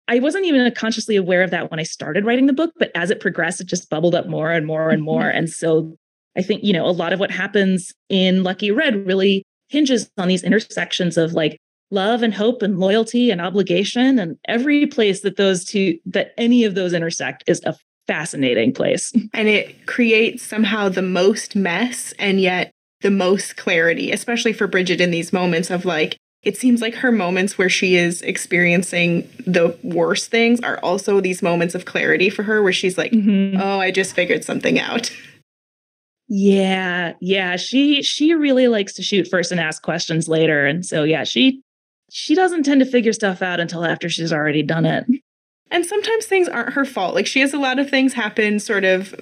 I 0.09 0.19
wasn't 0.19 0.45
even 0.45 0.69
consciously 0.73 1.15
aware 1.15 1.43
of 1.43 1.51
that 1.51 1.69
when 1.71 1.79
I 1.79 1.83
started 1.83 2.25
writing 2.25 2.47
the 2.47 2.53
book, 2.53 2.71
but 2.77 2.91
as 2.95 3.11
it 3.11 3.19
progressed, 3.19 3.61
it 3.61 3.67
just 3.67 3.89
bubbled 3.89 4.15
up 4.15 4.27
more 4.27 4.51
and 4.51 4.65
more 4.65 4.89
and 4.89 5.03
more. 5.03 5.23
Mm-hmm. 5.23 5.37
and 5.37 5.49
so 5.49 5.95
I 6.35 6.41
think, 6.41 6.63
you 6.63 6.73
know, 6.73 6.85
a 6.85 6.91
lot 6.91 7.13
of 7.13 7.19
what 7.19 7.31
happens 7.31 7.93
in 8.09 8.43
Lucky 8.43 8.71
Red 8.71 9.05
really 9.05 9.43
hinges 9.67 10.09
on 10.17 10.27
these 10.27 10.43
intersections 10.43 11.17
of 11.17 11.33
like 11.33 11.59
love 11.91 12.23
and 12.23 12.33
hope 12.33 12.61
and 12.61 12.79
loyalty 12.79 13.31
and 13.31 13.41
obligation. 13.41 14.19
And 14.19 14.37
every 14.47 14.87
place 14.87 15.21
that 15.21 15.37
those 15.37 15.65
two, 15.65 15.99
that 16.05 16.33
any 16.37 16.63
of 16.63 16.75
those 16.75 16.93
intersect 16.93 17.43
is 17.47 17.61
a 17.65 17.75
fascinating 18.07 18.73
place. 18.73 19.13
And 19.33 19.47
it 19.47 19.85
creates 19.85 20.43
somehow 20.43 20.89
the 20.89 21.01
most 21.01 21.55
mess 21.55 22.13
and 22.19 22.41
yet 22.41 22.71
the 23.01 23.11
most 23.11 23.57
clarity, 23.57 24.11
especially 24.11 24.53
for 24.53 24.67
Bridget 24.67 25.01
in 25.01 25.11
these 25.11 25.31
moments 25.31 25.69
of 25.69 25.85
like, 25.85 26.17
it 26.43 26.55
seems 26.55 26.81
like 26.81 26.95
her 26.95 27.11
moments 27.11 27.57
where 27.57 27.69
she 27.69 27.95
is 27.95 28.21
experiencing 28.21 29.29
the 29.45 29.77
worst 29.83 30.31
things 30.31 30.59
are 30.61 30.77
also 30.79 31.19
these 31.19 31.41
moments 31.41 31.75
of 31.75 31.85
clarity 31.85 32.29
for 32.29 32.43
her 32.43 32.63
where 32.63 32.73
she's 32.73 32.97
like 32.97 33.11
mm-hmm. 33.11 33.59
oh 33.61 33.79
i 33.79 33.91
just 33.91 34.13
figured 34.13 34.43
something 34.43 34.79
out 34.79 35.11
yeah 36.27 37.13
yeah 37.19 37.55
she 37.55 38.03
she 38.03 38.33
really 38.33 38.67
likes 38.67 38.93
to 38.93 39.03
shoot 39.03 39.27
first 39.27 39.51
and 39.51 39.59
ask 39.59 39.81
questions 39.81 40.27
later 40.27 40.65
and 40.65 40.85
so 40.85 41.03
yeah 41.03 41.23
she 41.23 41.61
she 42.11 42.35
doesn't 42.35 42.63
tend 42.63 42.79
to 42.79 42.85
figure 42.85 43.13
stuff 43.13 43.41
out 43.41 43.59
until 43.59 43.83
after 43.83 44.09
she's 44.09 44.33
already 44.33 44.63
done 44.63 44.85
it 44.85 45.05
and 45.71 45.85
sometimes 45.85 46.25
things 46.25 46.47
aren't 46.47 46.73
her 46.73 46.85
fault 46.85 47.15
like 47.15 47.27
she 47.27 47.39
has 47.39 47.53
a 47.53 47.59
lot 47.59 47.79
of 47.79 47.89
things 47.89 48.13
happen 48.13 48.59
sort 48.59 48.83
of 48.83 49.15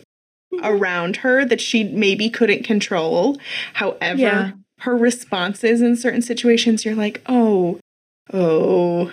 mm-hmm. 0.53 0.65
around 0.65 1.18
her 1.18 1.45
that 1.45 1.61
she 1.61 1.86
maybe 1.86 2.30
couldn't 2.30 2.63
control 2.63 3.38
however 3.74 4.22
yeah 4.22 4.51
her 4.80 4.95
responses 4.95 5.82
in 5.82 5.95
certain 5.95 6.21
situations, 6.21 6.86
you're 6.86 6.95
like, 6.95 7.21
oh, 7.28 7.80
oh. 8.34 9.11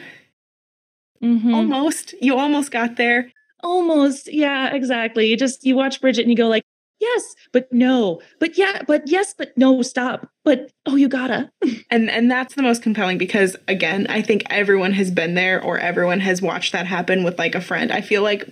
Mm-hmm. 1.23 1.55
Almost. 1.55 2.15
You 2.21 2.37
almost 2.37 2.71
got 2.71 2.97
there. 2.97 3.31
Almost. 3.63 4.33
Yeah, 4.33 4.75
exactly. 4.75 5.27
You 5.27 5.37
just 5.37 5.65
you 5.65 5.75
watch 5.75 6.01
Bridget 6.01 6.23
and 6.23 6.31
you 6.31 6.37
go 6.37 6.49
like, 6.49 6.65
yes, 7.01 7.35
but 7.53 7.73
no. 7.73 8.21
But 8.41 8.59
yeah, 8.59 8.83
but 8.87 9.03
yes, 9.07 9.35
but 9.37 9.57
no, 9.57 9.81
stop. 9.83 10.29
But 10.45 10.71
oh, 10.87 10.97
you 10.97 11.09
gotta. 11.09 11.51
and 11.91 12.11
and 12.11 12.31
that's 12.31 12.55
the 12.55 12.63
most 12.63 12.83
compelling 12.83 13.17
because 13.17 13.57
again, 13.69 14.07
I 14.09 14.21
think 14.21 14.43
everyone 14.51 14.93
has 14.93 15.11
been 15.11 15.35
there 15.35 15.63
or 15.63 15.79
everyone 15.79 16.21
has 16.21 16.43
watched 16.43 16.73
that 16.73 16.87
happen 16.87 17.25
with 17.25 17.39
like 17.39 17.55
a 17.55 17.61
friend. 17.61 17.91
I 17.91 18.03
feel 18.03 18.23
like 18.23 18.47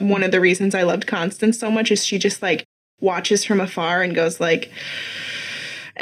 one 0.00 0.24
of 0.24 0.32
the 0.32 0.40
reasons 0.40 0.74
I 0.74 0.82
loved 0.82 1.06
Constance 1.06 1.58
so 1.58 1.70
much 1.70 1.90
is 1.90 2.04
she 2.04 2.18
just 2.18 2.42
like 2.42 2.64
watches 3.00 3.44
from 3.44 3.60
afar 3.60 4.02
and 4.02 4.14
goes 4.14 4.40
like 4.40 4.70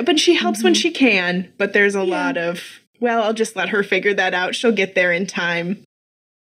but 0.05 0.21
she 0.21 0.35
helps 0.35 0.59
mm-hmm. 0.59 0.67
when 0.67 0.75
she 0.75 0.91
can, 0.91 1.53
but 1.57 1.73
there's 1.73 1.95
a 1.95 2.05
yeah. 2.05 2.17
lot 2.17 2.37
of, 2.37 2.63
well, 3.01 3.23
I'll 3.23 3.33
just 3.33 3.57
let 3.57 3.71
her 3.71 3.83
figure 3.83 4.15
that 4.15 4.35
out. 4.35 4.55
She'll 4.55 4.73
get 4.73 4.95
there 4.95 5.13
in 5.13 5.27
time. 5.27 5.83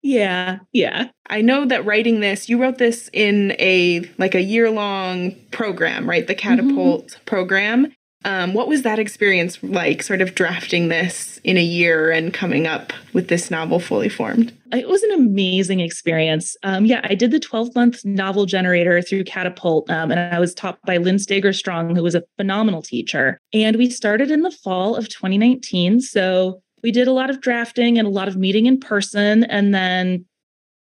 Yeah, 0.04 0.60
yeah. 0.74 1.10
I 1.30 1.42
know 1.42 1.66
that 1.66 1.86
writing 1.86 2.20
this, 2.20 2.50
you 2.50 2.60
wrote 2.60 2.80
this 2.80 3.10
in 3.14 3.52
a 3.60 4.02
like 4.18 4.36
a 4.36 4.42
year 4.42 4.70
long 4.70 5.36
program, 5.52 6.10
right? 6.10 6.28
The. 6.28 6.42
Catapult 6.42 7.08
mm-hmm. 7.08 7.26
program. 7.26 7.94
Um, 8.24 8.54
what 8.54 8.68
was 8.68 8.84
that 8.84 9.00
experience 9.00 9.62
like, 9.64 10.04
sort 10.04 10.22
of 10.22 10.36
drafting 10.36 10.90
this 10.90 11.40
in 11.44 11.58
a 11.58 11.64
year 11.64 12.12
and 12.12 12.34
coming 12.34 12.68
up 12.68 12.94
with 13.14 13.30
this 13.30 13.50
novel 13.50 13.80
fully 13.80 14.10
formed? 14.10 14.56
It 14.72 14.88
was 14.88 15.02
an 15.04 15.12
amazing 15.12 15.80
experience. 15.80 16.56
Um, 16.64 16.86
yeah, 16.86 17.02
I 17.04 17.16
did 17.16 17.32
the 17.32 17.40
12 17.40 17.74
month 17.76 18.06
novel 18.06 18.46
generator 18.46 19.02
through 19.02 19.24
Catapult, 19.24 19.90
um, 19.90 20.12
and 20.12 20.20
I 20.20 20.40
was 20.40 20.54
taught 20.54 20.80
by 20.86 20.98
Lynn 20.98 21.20
Steger 21.20 21.52
Strong, 21.52 21.96
who 21.96 22.04
was 22.04 22.16
a 22.16 22.24
phenomenal 22.38 22.82
teacher. 22.82 23.40
And 23.54 23.76
we 23.78 23.90
started 23.90 24.30
in 24.30 24.42
the 24.42 24.52
fall 24.52 24.96
of 24.96 25.10
2019. 25.10 26.02
So 26.02 26.62
we 26.84 26.92
did 26.92 27.08
a 27.08 27.14
lot 27.14 27.30
of 27.30 27.42
drafting 27.42 27.98
and 27.98 28.08
a 28.08 28.12
lot 28.12 28.28
of 28.28 28.38
meeting 28.38 28.66
in 28.66 28.80
person, 28.80 29.44
and 29.46 29.74
then 29.74 30.26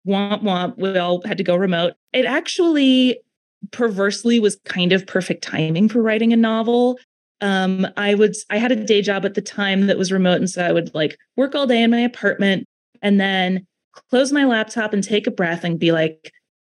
womp 0.07 0.43
womp, 0.43 0.77
we 0.79 0.97
all 0.99 1.23
had 1.27 1.39
to 1.39 1.45
go 1.45 1.57
remote. 1.57 1.95
It 2.13 2.25
actually 2.25 3.21
perversely 3.73 4.41
was 4.41 4.59
kind 4.65 4.93
of 4.93 5.07
perfect 5.07 5.45
timing 5.45 5.89
for 5.89 6.03
writing 6.03 6.33
a 6.33 6.37
novel 6.37 6.99
um, 7.41 7.87
I 7.97 8.15
would 8.15 8.37
I 8.51 8.59
had 8.59 8.73
a 8.73 8.77
day 8.77 9.03
job 9.03 9.25
at 9.25 9.35
the 9.35 9.41
time 9.41 9.87
that 9.87 9.99
was 9.99 10.13
remote, 10.13 10.39
and 10.39 10.51
so 10.51 10.65
I 10.65 10.73
would 10.73 10.95
like 10.95 11.17
work 11.37 11.55
all 11.55 11.67
day 11.67 11.83
in 11.83 11.91
my 11.91 12.01
apartment 12.01 12.67
and 13.03 13.21
then 13.21 13.67
close 14.11 14.33
my 14.33 14.45
laptop 14.45 14.93
and 14.93 15.03
take 15.03 15.27
a 15.27 15.31
breath 15.31 15.65
and 15.65 15.79
be 15.79 15.93
like, 15.93 16.33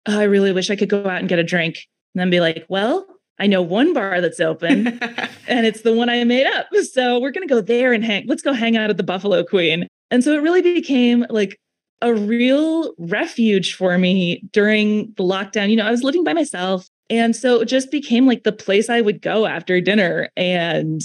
oh, 0.06 0.20
I 0.20 0.24
really 0.24 0.52
wish 0.52 0.70
I 0.70 0.76
could 0.76 0.90
go 0.90 1.08
out 1.08 1.20
and 1.20 1.30
get 1.30 1.40
a 1.40 1.44
drink. 1.44 1.88
And 2.14 2.22
then 2.22 2.30
be 2.30 2.40
like, 2.40 2.66
well, 2.70 3.06
I 3.40 3.48
know 3.48 3.62
one 3.62 3.94
bar 3.94 4.22
that's 4.22 4.40
open 4.40 4.88
and 5.48 5.66
it's 5.66 5.82
the 5.82 5.94
one 5.94 6.10
I 6.10 6.24
made 6.24 6.48
up. 6.48 6.68
So 6.92 7.20
we're 7.20 7.32
gonna 7.32 7.48
go 7.48 7.62
there 7.62 7.94
and 7.94 8.04
hang, 8.04 8.28
let's 8.28 8.42
go 8.42 8.54
hang 8.54 8.78
out 8.78 8.90
at 8.90 8.98
the 8.98 9.04
Buffalo 9.04 9.44
Queen. 9.44 9.88
And 10.12 10.24
so 10.24 10.34
it 10.34 10.42
really 10.42 10.62
became 10.62 11.26
like 11.30 11.58
a 12.02 12.14
real 12.14 12.94
refuge 12.98 13.76
for 13.76 13.98
me 13.98 14.44
during 14.52 15.14
the 15.18 15.24
lockdown. 15.24 15.70
You 15.70 15.78
know, 15.78 15.88
I 15.88 15.92
was 15.92 16.04
living 16.04 16.24
by 16.24 16.34
myself. 16.34 16.88
And 17.10 17.36
so 17.36 17.62
it 17.62 17.66
just 17.66 17.92
became 17.92 18.26
like 18.26 18.44
the 18.44 18.52
place 18.52 18.90
I 18.90 19.02
would 19.02 19.22
go 19.22 19.46
after 19.46 19.80
dinner 19.82 20.30
and 20.36 21.02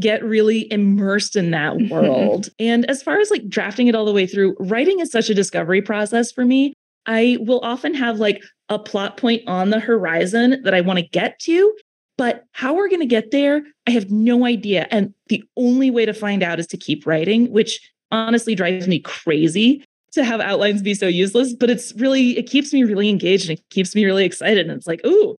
get 0.00 0.24
really 0.24 0.70
immersed 0.72 1.36
in 1.36 1.50
that 1.50 1.74
mm-hmm. 1.74 1.92
world. 1.92 2.48
and 2.58 2.88
as 2.88 3.02
far 3.02 3.18
as 3.18 3.30
like 3.30 3.48
drafting 3.48 3.88
it 3.88 3.94
all 3.94 4.04
the 4.04 4.12
way 4.12 4.26
through, 4.26 4.56
writing 4.60 5.00
is 5.00 5.10
such 5.10 5.28
a 5.28 5.34
discovery 5.34 5.82
process 5.82 6.30
for 6.30 6.44
me. 6.44 6.72
I 7.06 7.38
will 7.40 7.60
often 7.62 7.94
have 7.94 8.18
like 8.18 8.42
a 8.68 8.78
plot 8.78 9.16
point 9.16 9.42
on 9.46 9.70
the 9.70 9.80
horizon 9.80 10.62
that 10.62 10.74
I 10.74 10.82
want 10.82 10.98
to 10.98 11.08
get 11.08 11.38
to, 11.40 11.74
but 12.16 12.44
how 12.52 12.74
we're 12.74 12.88
going 12.88 13.00
to 13.00 13.06
get 13.06 13.30
there, 13.30 13.62
I 13.86 13.92
have 13.92 14.10
no 14.10 14.44
idea. 14.44 14.86
And 14.90 15.14
the 15.28 15.42
only 15.56 15.90
way 15.90 16.04
to 16.04 16.12
find 16.12 16.42
out 16.42 16.60
is 16.60 16.66
to 16.68 16.76
keep 16.76 17.06
writing, 17.06 17.50
which 17.50 17.80
honestly 18.10 18.54
drives 18.54 18.86
me 18.86 19.00
crazy 19.00 19.84
to 20.12 20.24
have 20.24 20.40
outlines 20.40 20.82
be 20.82 20.94
so 20.94 21.06
useless, 21.06 21.52
but 21.52 21.70
it's 21.70 21.92
really, 21.94 22.38
it 22.38 22.44
keeps 22.44 22.72
me 22.72 22.84
really 22.84 23.08
engaged 23.08 23.48
and 23.48 23.58
it 23.58 23.64
keeps 23.70 23.94
me 23.94 24.04
really 24.04 24.24
excited. 24.24 24.68
And 24.68 24.76
it's 24.76 24.86
like, 24.86 25.04
ooh, 25.06 25.36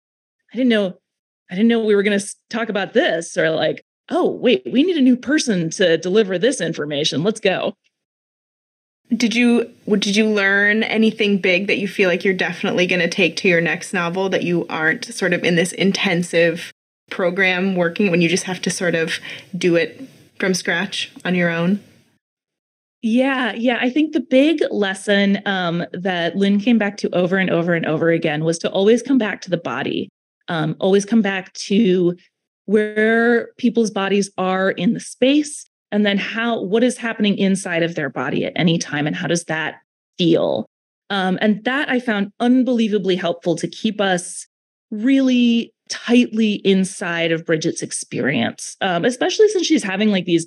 I 0.53 0.57
didn't 0.57 0.71
know, 0.71 0.99
I 1.51 1.55
didn't 1.55 1.69
know 1.69 1.85
we 1.85 1.95
were 1.95 2.03
going 2.03 2.19
to 2.19 2.27
talk 2.51 2.69
about 2.69 2.93
this 2.93 3.37
or 3.37 3.51
like, 3.51 3.83
oh, 4.11 4.29
wait, 4.29 4.63
we 4.71 4.83
need 4.83 4.97
a 4.97 5.03
new 5.03 5.17
person 5.17 5.71
to 5.71 5.97
deliver 5.99 6.39
this 6.39 6.61
information. 6.61 7.23
Let's 7.23 7.41
go. 7.41 7.75
Did 9.15 9.35
you 9.35 9.71
did 9.89 10.17
you 10.17 10.27
learn 10.27 10.83
anything 10.83 11.39
big 11.39 11.67
that 11.69 11.79
you 11.79 11.89
feel 11.89 12.11
like 12.11 12.25
you're 12.25 12.35
definitely 12.35 12.87
going 12.87 13.01
to 13.01 13.09
take 13.09 13.37
to 13.37 13.49
your 13.49 13.63
next 13.63 13.95
novel 13.95 14.29
that 14.29 14.43
you 14.43 14.67
aren't 14.69 15.07
sort 15.07 15.33
of 15.33 15.45
in 15.45 15.55
this 15.55 15.73
intensive 15.73 16.73
program 17.11 17.75
working 17.75 18.11
when 18.11 18.21
you 18.21 18.29
just 18.29 18.45
have 18.45 18.61
to 18.63 18.71
sort 18.71 18.95
of 18.95 19.19
do 19.57 19.77
it 19.77 20.03
from 20.39 20.53
scratch 20.53 21.11
on 21.25 21.35
your 21.35 21.49
own? 21.49 21.81
Yeah, 23.03 23.53
yeah. 23.53 23.79
I 23.81 23.91
think 23.91 24.13
the 24.13 24.21
big 24.21 24.61
lesson 24.71 25.41
um, 25.47 25.85
that 25.93 26.37
Lynn 26.37 26.59
came 26.59 26.79
back 26.79 26.97
to 26.99 27.15
over 27.15 27.37
and 27.37 27.49
over 27.49 27.75
and 27.75 27.87
over 27.87 28.11
again 28.11 28.45
was 28.45 28.59
to 28.59 28.71
always 28.71 29.03
come 29.03 29.19
back 29.19 29.41
to 29.43 29.51
the 29.51 29.57
body, 29.57 30.09
um, 30.49 30.75
always 30.81 31.05
come 31.05 31.23
back 31.23 31.53
to 31.55 32.17
where 32.65 33.51
people's 33.57 33.91
bodies 33.91 34.31
are 34.37 34.73
in 34.73 34.95
the 34.95 35.01
space, 35.01 35.65
and 35.93 36.05
then 36.05 36.19
how 36.19 36.61
what 36.61 36.83
is 36.83 36.99
happening 36.99 37.39
inside 37.39 37.83
of 37.85 37.95
their 37.95 38.11
body 38.11 38.45
at 38.45 38.53
any 38.57 38.79
time, 38.79 39.07
and 39.07 39.15
how 39.15 39.29
does 39.29 39.45
that 39.45 39.77
feel? 40.19 40.67
Um, 41.09 41.39
and 41.41 41.65
that 41.65 41.89
I 41.89 42.01
found 42.01 42.33
unbelievably 42.41 43.17
helpful 43.17 43.55
to 43.57 43.69
keep 43.69 44.01
us 44.01 44.47
really 44.91 45.73
tightly 45.89 46.55
inside 46.65 47.31
of 47.31 47.47
Bridget's 47.47 47.81
experience, 47.81 48.77
um, 48.81 49.05
especially 49.05 49.49
since 49.49 49.67
she's 49.67 49.85
having 49.85 50.11
like 50.11 50.25
these 50.25 50.47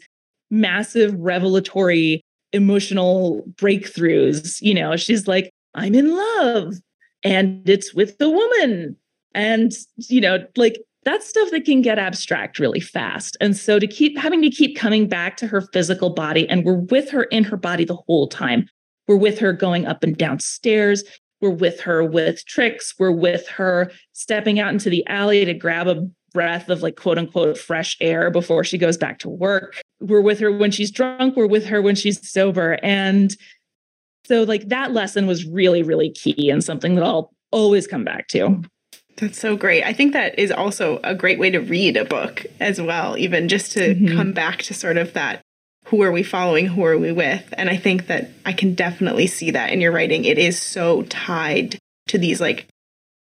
massive 0.52 1.16
revelatory 1.18 2.22
emotional 2.54 3.44
breakthroughs. 3.56 4.62
You 4.62 4.74
know, 4.74 4.96
she's 4.96 5.28
like, 5.28 5.52
I'm 5.76 5.96
in 5.96 6.16
love 6.16 6.76
and 7.24 7.68
it's 7.70 7.94
with 7.94 8.18
the 8.18 8.30
woman. 8.30 8.98
And, 9.34 9.72
you 9.98 10.22
know, 10.22 10.40
like 10.56 10.82
that's 11.04 11.28
stuff 11.28 11.50
that 11.52 11.66
can 11.66 11.82
get 11.82 11.98
abstract 11.98 12.60
really 12.60 12.80
fast. 12.80 13.38
And 13.42 13.56
so 13.56 13.80
to 13.80 13.88
keep 13.88 14.18
having 14.18 14.42
to 14.42 14.50
keep 14.50 14.78
coming 14.78 15.08
back 15.08 15.38
to 15.38 15.48
her 15.48 15.62
physical 15.74 16.12
body, 16.12 16.48
and 16.50 16.66
we're 16.66 16.76
with 16.76 17.10
her 17.10 17.24
in 17.24 17.44
her 17.46 17.58
body 17.58 17.86
the 17.86 17.96
whole 17.96 18.28
time. 18.28 18.68
We're 19.08 19.16
with 19.18 19.40
her 19.40 19.52
going 19.52 19.88
up 19.88 20.04
and 20.04 20.16
down 20.16 20.40
stairs. 20.40 21.04
We're 21.42 21.50
with 21.50 21.82
her 21.82 22.04
with 22.04 22.46
tricks. 22.46 22.94
We're 23.00 23.12
with 23.12 23.48
her 23.50 23.92
stepping 24.14 24.60
out 24.60 24.72
into 24.72 24.90
the 24.90 25.06
alley 25.08 25.44
to 25.44 25.54
grab 25.54 25.88
a 25.88 26.08
breath 26.34 26.70
of 26.70 26.82
like 26.82 26.96
quote 26.96 27.18
unquote 27.18 27.58
fresh 27.58 27.98
air 28.00 28.30
before 28.30 28.64
she 28.64 28.78
goes 28.78 28.98
back 28.98 29.20
to 29.20 29.30
work. 29.30 29.82
We're 30.02 30.22
with 30.22 30.40
her 30.40 30.52
when 30.52 30.72
she's 30.72 30.92
drunk, 30.92 31.36
we're 31.36 31.48
with 31.48 31.66
her 31.68 31.82
when 31.82 31.96
she's 31.96 32.28
sober. 32.30 32.78
And 32.84 33.36
so, 34.26 34.44
like, 34.44 34.70
that 34.70 34.92
lesson 34.92 35.28
was 35.28 35.46
really, 35.46 35.84
really 35.84 36.10
key 36.10 36.50
and 36.50 36.64
something 36.64 36.96
that 36.96 37.04
I'll 37.04 37.32
always 37.52 37.88
come 37.88 38.04
back 38.04 38.28
to. 38.30 38.64
That's 39.18 39.40
so 39.40 39.56
great. 39.56 39.84
I 39.84 39.94
think 39.94 40.14
that 40.14 40.38
is 40.40 40.52
also 40.52 41.00
a 41.04 41.14
great 41.14 41.38
way 41.38 41.52
to 41.52 41.60
read 41.60 41.98
a 41.98 42.06
book 42.06 42.46
as 42.60 42.82
well, 42.82 43.18
even 43.18 43.48
just 43.48 43.72
to 43.74 43.94
mm-hmm. 43.94 44.16
come 44.16 44.34
back 44.34 44.60
to 44.64 44.74
sort 44.74 44.98
of 44.98 45.14
that 45.14 45.42
who 45.86 46.02
are 46.02 46.12
we 46.12 46.24
following, 46.24 46.68
who 46.68 46.86
are 46.86 46.98
we 46.98 47.12
with? 47.12 47.54
And 47.54 47.70
I 47.70 47.78
think 47.78 48.08
that 48.08 48.30
I 48.46 48.54
can 48.54 48.76
definitely 48.76 49.28
see 49.28 49.52
that 49.52 49.72
in 49.72 49.82
your 49.82 49.92
writing. 49.92 50.26
It 50.26 50.38
is 50.38 50.62
so 50.62 51.04
tied 51.04 51.78
to 52.08 52.18
these 52.18 52.40
like 52.40 52.68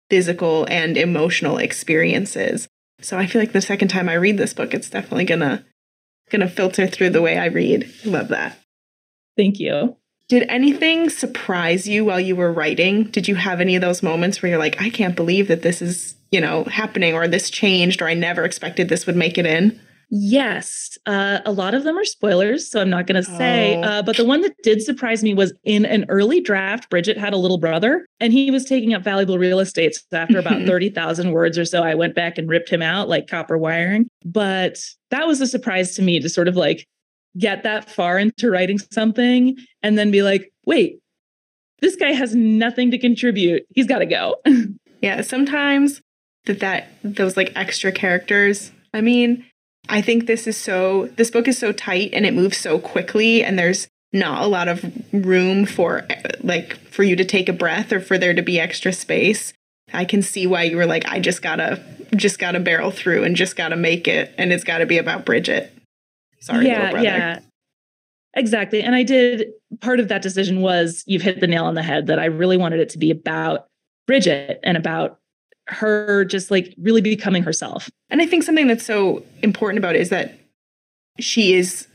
physical 0.10 0.66
and 0.70 0.98
emotional 0.98 1.58
experiences. 1.58 2.68
So 3.02 3.18
I 3.18 3.26
feel 3.26 3.42
like 3.42 3.52
the 3.52 3.62
second 3.62 3.90
time 3.90 4.08
I 4.08 4.14
read 4.14 4.38
this 4.38 4.54
book, 4.54 4.74
it's 4.74 4.90
definitely 4.90 5.26
gonna 6.34 6.44
gonna 6.44 6.56
filter 6.56 6.88
through 6.88 7.12
the 7.12 7.22
way 7.22 7.38
I 7.38 7.46
read. 7.46 7.90
Love 8.06 8.30
that. 8.30 8.60
Thank 9.38 9.60
you. 9.60 9.96
Did 10.30 10.46
anything 10.50 11.10
surprise 11.10 11.88
you 11.88 12.06
while 12.06 12.20
you 12.20 12.36
were 12.36 12.52
writing? 12.52 13.06
Did 13.06 13.28
you 13.28 13.36
have 13.36 13.62
any 13.62 13.76
of 13.76 13.82
those 13.82 14.02
moments 14.02 14.42
where 14.42 14.50
you're 14.50 14.60
like, 14.60 14.82
I 14.82 14.90
can't 14.90 15.16
believe 15.16 15.48
that 15.48 15.62
this 15.62 15.82
is, 15.82 16.16
you 16.32 16.40
know, 16.42 16.64
happening 16.66 17.14
or 17.14 17.28
this 17.28 17.50
changed 17.50 18.02
or 18.02 18.08
I 18.08 18.14
never 18.14 18.44
expected 18.44 18.90
this 18.90 19.06
would 19.06 19.16
make 19.16 19.38
it 19.38 19.46
in? 19.46 19.80
Yes, 20.16 20.96
uh, 21.08 21.40
a 21.44 21.52
lot 21.52 21.74
of 21.74 21.84
them 21.84 21.98
are 21.98 22.06
spoilers, 22.06 22.70
so 22.70 22.80
I'm 22.80 22.90
not 22.90 23.08
going 23.08 23.22
to 23.22 23.30
say. 23.38 23.78
Oh. 23.78 23.82
Uh, 23.82 24.02
but 24.04 24.16
the 24.16 24.26
one 24.26 24.42
that 24.42 24.54
did 24.62 24.82
surprise 24.84 25.24
me 25.24 25.34
was 25.34 25.54
in 25.64 25.86
an 25.86 26.06
early 26.08 26.40
draft, 26.40 26.90
Bridget 26.92 27.18
had 27.18 27.34
a 27.34 27.38
little 27.38 27.58
brother, 27.58 28.06
and 28.20 28.32
he 28.32 28.52
was 28.52 28.66
taking 28.66 28.94
up 28.94 29.02
valuable 29.02 29.40
real 29.40 29.60
estate. 29.60 29.96
So 29.96 30.04
after 30.18 30.38
about 30.38 30.62
30,000 30.68 31.32
words 31.32 31.58
or 31.58 31.66
so, 31.66 31.82
I 31.82 31.96
went 31.96 32.14
back 32.14 32.38
and 32.38 32.48
ripped 32.48 32.70
him 32.70 32.84
out 32.84 33.10
like 33.10 33.28
copper 33.28 33.58
wiring. 33.58 34.08
But 34.26 34.80
that 35.12 35.28
was 35.28 35.42
a 35.42 35.48
surprise 35.48 35.96
to 35.96 36.02
me 36.02 36.20
to 36.20 36.30
sort 36.30 36.48
of 36.48 36.56
like 36.56 36.88
get 37.38 37.64
that 37.64 37.90
far 37.90 38.18
into 38.18 38.50
writing 38.50 38.80
something 38.80 39.58
and 39.82 39.98
then 39.98 40.12
be 40.12 40.24
like, 40.24 40.52
wait, 40.66 41.00
this 41.80 41.96
guy 41.96 42.12
has 42.12 42.34
nothing 42.36 42.92
to 42.92 42.98
contribute. 42.98 43.66
He's 43.76 43.88
got 43.88 44.00
to 44.00 44.06
go. 44.06 44.36
yeah, 45.02 45.22
sometimes 45.22 46.02
that 46.46 46.60
that 46.60 46.88
those 47.04 47.36
like 47.36 47.52
extra 47.56 47.92
characters. 47.92 48.72
I 48.94 49.02
mean, 49.02 49.46
I 49.90 50.02
think 50.02 50.28
this 50.28 50.48
is 50.48 50.58
so, 50.58 51.08
this 51.18 51.32
book 51.32 51.48
is 51.48 51.58
so 51.58 51.72
tight 51.72 52.12
and 52.14 52.26
it 52.26 52.34
moves 52.34 52.58
so 52.58 52.80
quickly, 52.80 53.44
and 53.44 53.60
there's 53.60 53.88
not 54.14 54.44
a 54.44 54.48
lot 54.48 54.68
of 54.68 54.86
room 55.12 55.66
for 55.66 56.08
like 56.42 56.78
for 56.88 57.04
you 57.04 57.16
to 57.16 57.26
take 57.26 57.50
a 57.50 57.54
breath 57.54 57.92
or 57.92 58.00
for 58.00 58.18
there 58.18 58.34
to 58.34 58.42
be 58.42 58.60
extra 58.60 58.94
space. 58.94 59.54
I 59.92 60.06
can 60.06 60.22
see 60.22 60.48
why 60.48 60.64
you 60.64 60.78
were 60.78 60.86
like, 60.86 61.06
I 61.06 61.20
just 61.20 61.42
gotta, 61.42 61.84
just 62.16 62.40
gotta 62.40 62.60
barrel 62.60 62.92
through 62.92 63.24
and 63.24 63.36
just 63.36 63.56
gotta 63.56 63.76
make 63.76 64.08
it, 64.08 64.34
and 64.38 64.52
it's 64.52 64.64
gotta 64.64 64.86
be 64.86 64.98
about 64.98 65.26
Bridget. 65.26 65.74
Sorry, 66.40 66.68
yeah, 66.68 67.02
yeah, 67.02 67.40
exactly. 68.34 68.82
And 68.82 68.96
I 68.96 69.04
did. 69.04 69.48
Part 69.82 70.00
of 70.00 70.08
that 70.10 70.22
decision 70.22 70.62
was 70.62 71.04
you've 71.08 71.22
hit 71.22 71.40
the 71.40 71.48
nail 71.48 71.66
on 71.66 71.74
the 71.74 71.82
head 71.82 72.08
that 72.08 72.20
I 72.20 72.26
really 72.26 72.58
wanted 72.58 72.80
it 72.80 72.90
to 72.90 72.98
be 72.98 73.10
about 73.10 73.66
Bridget 74.06 74.60
and 74.64 74.78
about 74.78 75.20
her 75.68 76.26
just 76.26 76.52
like 76.52 76.74
really 76.78 77.02
becoming 77.02 77.44
herself. 77.44 77.90
And 78.10 78.22
I 78.22 78.26
think 78.26 78.44
something 78.44 78.68
that's 78.68 78.86
so 78.86 79.24
important 79.42 79.80
about 79.80 79.96
it 79.96 80.02
is 80.02 80.10
that 80.10 80.38
she 81.20 81.54
is 81.54 81.88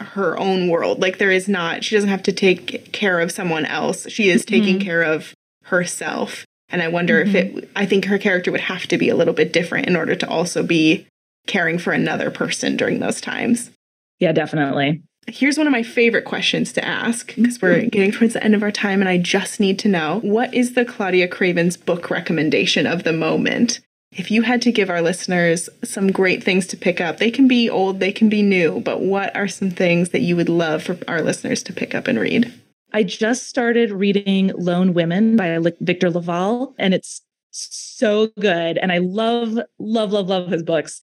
her 0.00 0.36
own 0.38 0.68
world. 0.68 1.00
Like 1.00 1.18
there 1.18 1.30
is 1.30 1.48
not, 1.48 1.84
she 1.84 1.94
doesn't 1.94 2.10
have 2.10 2.22
to 2.24 2.32
take 2.32 2.92
care 2.92 3.20
of 3.20 3.30
someone 3.30 3.66
else. 3.66 4.10
She 4.10 4.30
is 4.30 4.44
taking 4.44 4.76
mm-hmm. 4.76 4.86
care 4.86 5.02
of 5.02 5.34
herself. 5.64 6.44
And 6.72 6.82
I 6.82 6.88
wonder 6.88 7.24
mm-hmm. 7.24 7.36
if 7.36 7.56
it, 7.56 7.70
I 7.76 7.86
think 7.86 8.06
her 8.06 8.18
character 8.18 8.50
would 8.50 8.62
have 8.62 8.86
to 8.88 8.98
be 8.98 9.08
a 9.08 9.14
little 9.14 9.34
bit 9.34 9.52
different 9.52 9.86
in 9.86 9.94
order 9.94 10.16
to 10.16 10.28
also 10.28 10.62
be 10.62 11.06
caring 11.46 11.78
for 11.78 11.92
another 11.92 12.30
person 12.30 12.76
during 12.76 12.98
those 12.98 13.20
times. 13.20 13.70
Yeah, 14.18 14.32
definitely. 14.32 15.02
Here's 15.28 15.58
one 15.58 15.68
of 15.68 15.72
my 15.72 15.84
favorite 15.84 16.24
questions 16.24 16.72
to 16.72 16.84
ask 16.84 17.34
because 17.36 17.62
we're 17.62 17.76
mm-hmm. 17.76 17.88
getting 17.88 18.10
towards 18.10 18.34
the 18.34 18.42
end 18.42 18.54
of 18.54 18.62
our 18.62 18.72
time 18.72 19.00
and 19.00 19.08
I 19.08 19.18
just 19.18 19.60
need 19.60 19.78
to 19.80 19.88
know 19.88 20.20
what 20.20 20.52
is 20.52 20.74
the 20.74 20.84
Claudia 20.84 21.28
Cravens 21.28 21.76
book 21.76 22.10
recommendation 22.10 22.86
of 22.86 23.04
the 23.04 23.12
moment? 23.12 23.80
If 24.14 24.30
you 24.30 24.42
had 24.42 24.60
to 24.62 24.72
give 24.72 24.90
our 24.90 25.00
listeners 25.00 25.70
some 25.84 26.12
great 26.12 26.44
things 26.44 26.66
to 26.68 26.76
pick 26.76 27.00
up, 27.00 27.16
they 27.16 27.30
can 27.30 27.48
be 27.48 27.70
old, 27.70 27.98
they 27.98 28.12
can 28.12 28.28
be 28.28 28.42
new, 28.42 28.80
but 28.80 29.00
what 29.00 29.34
are 29.34 29.48
some 29.48 29.70
things 29.70 30.10
that 30.10 30.20
you 30.20 30.36
would 30.36 30.50
love 30.50 30.82
for 30.82 30.98
our 31.08 31.22
listeners 31.22 31.62
to 31.64 31.72
pick 31.72 31.94
up 31.94 32.08
and 32.08 32.18
read? 32.18 32.52
I 32.92 33.02
just 33.02 33.48
started 33.48 33.90
reading 33.90 34.52
Lone 34.54 34.92
Women 34.92 35.36
by 35.36 35.58
Victor 35.80 36.10
LaValle, 36.10 36.74
and 36.78 36.92
it's 36.92 37.22
so 37.50 38.28
good. 38.38 38.78
And 38.78 38.92
I 38.92 38.98
love, 38.98 39.58
love, 39.78 40.12
love, 40.12 40.28
love 40.28 40.50
his 40.50 40.62
books 40.62 41.02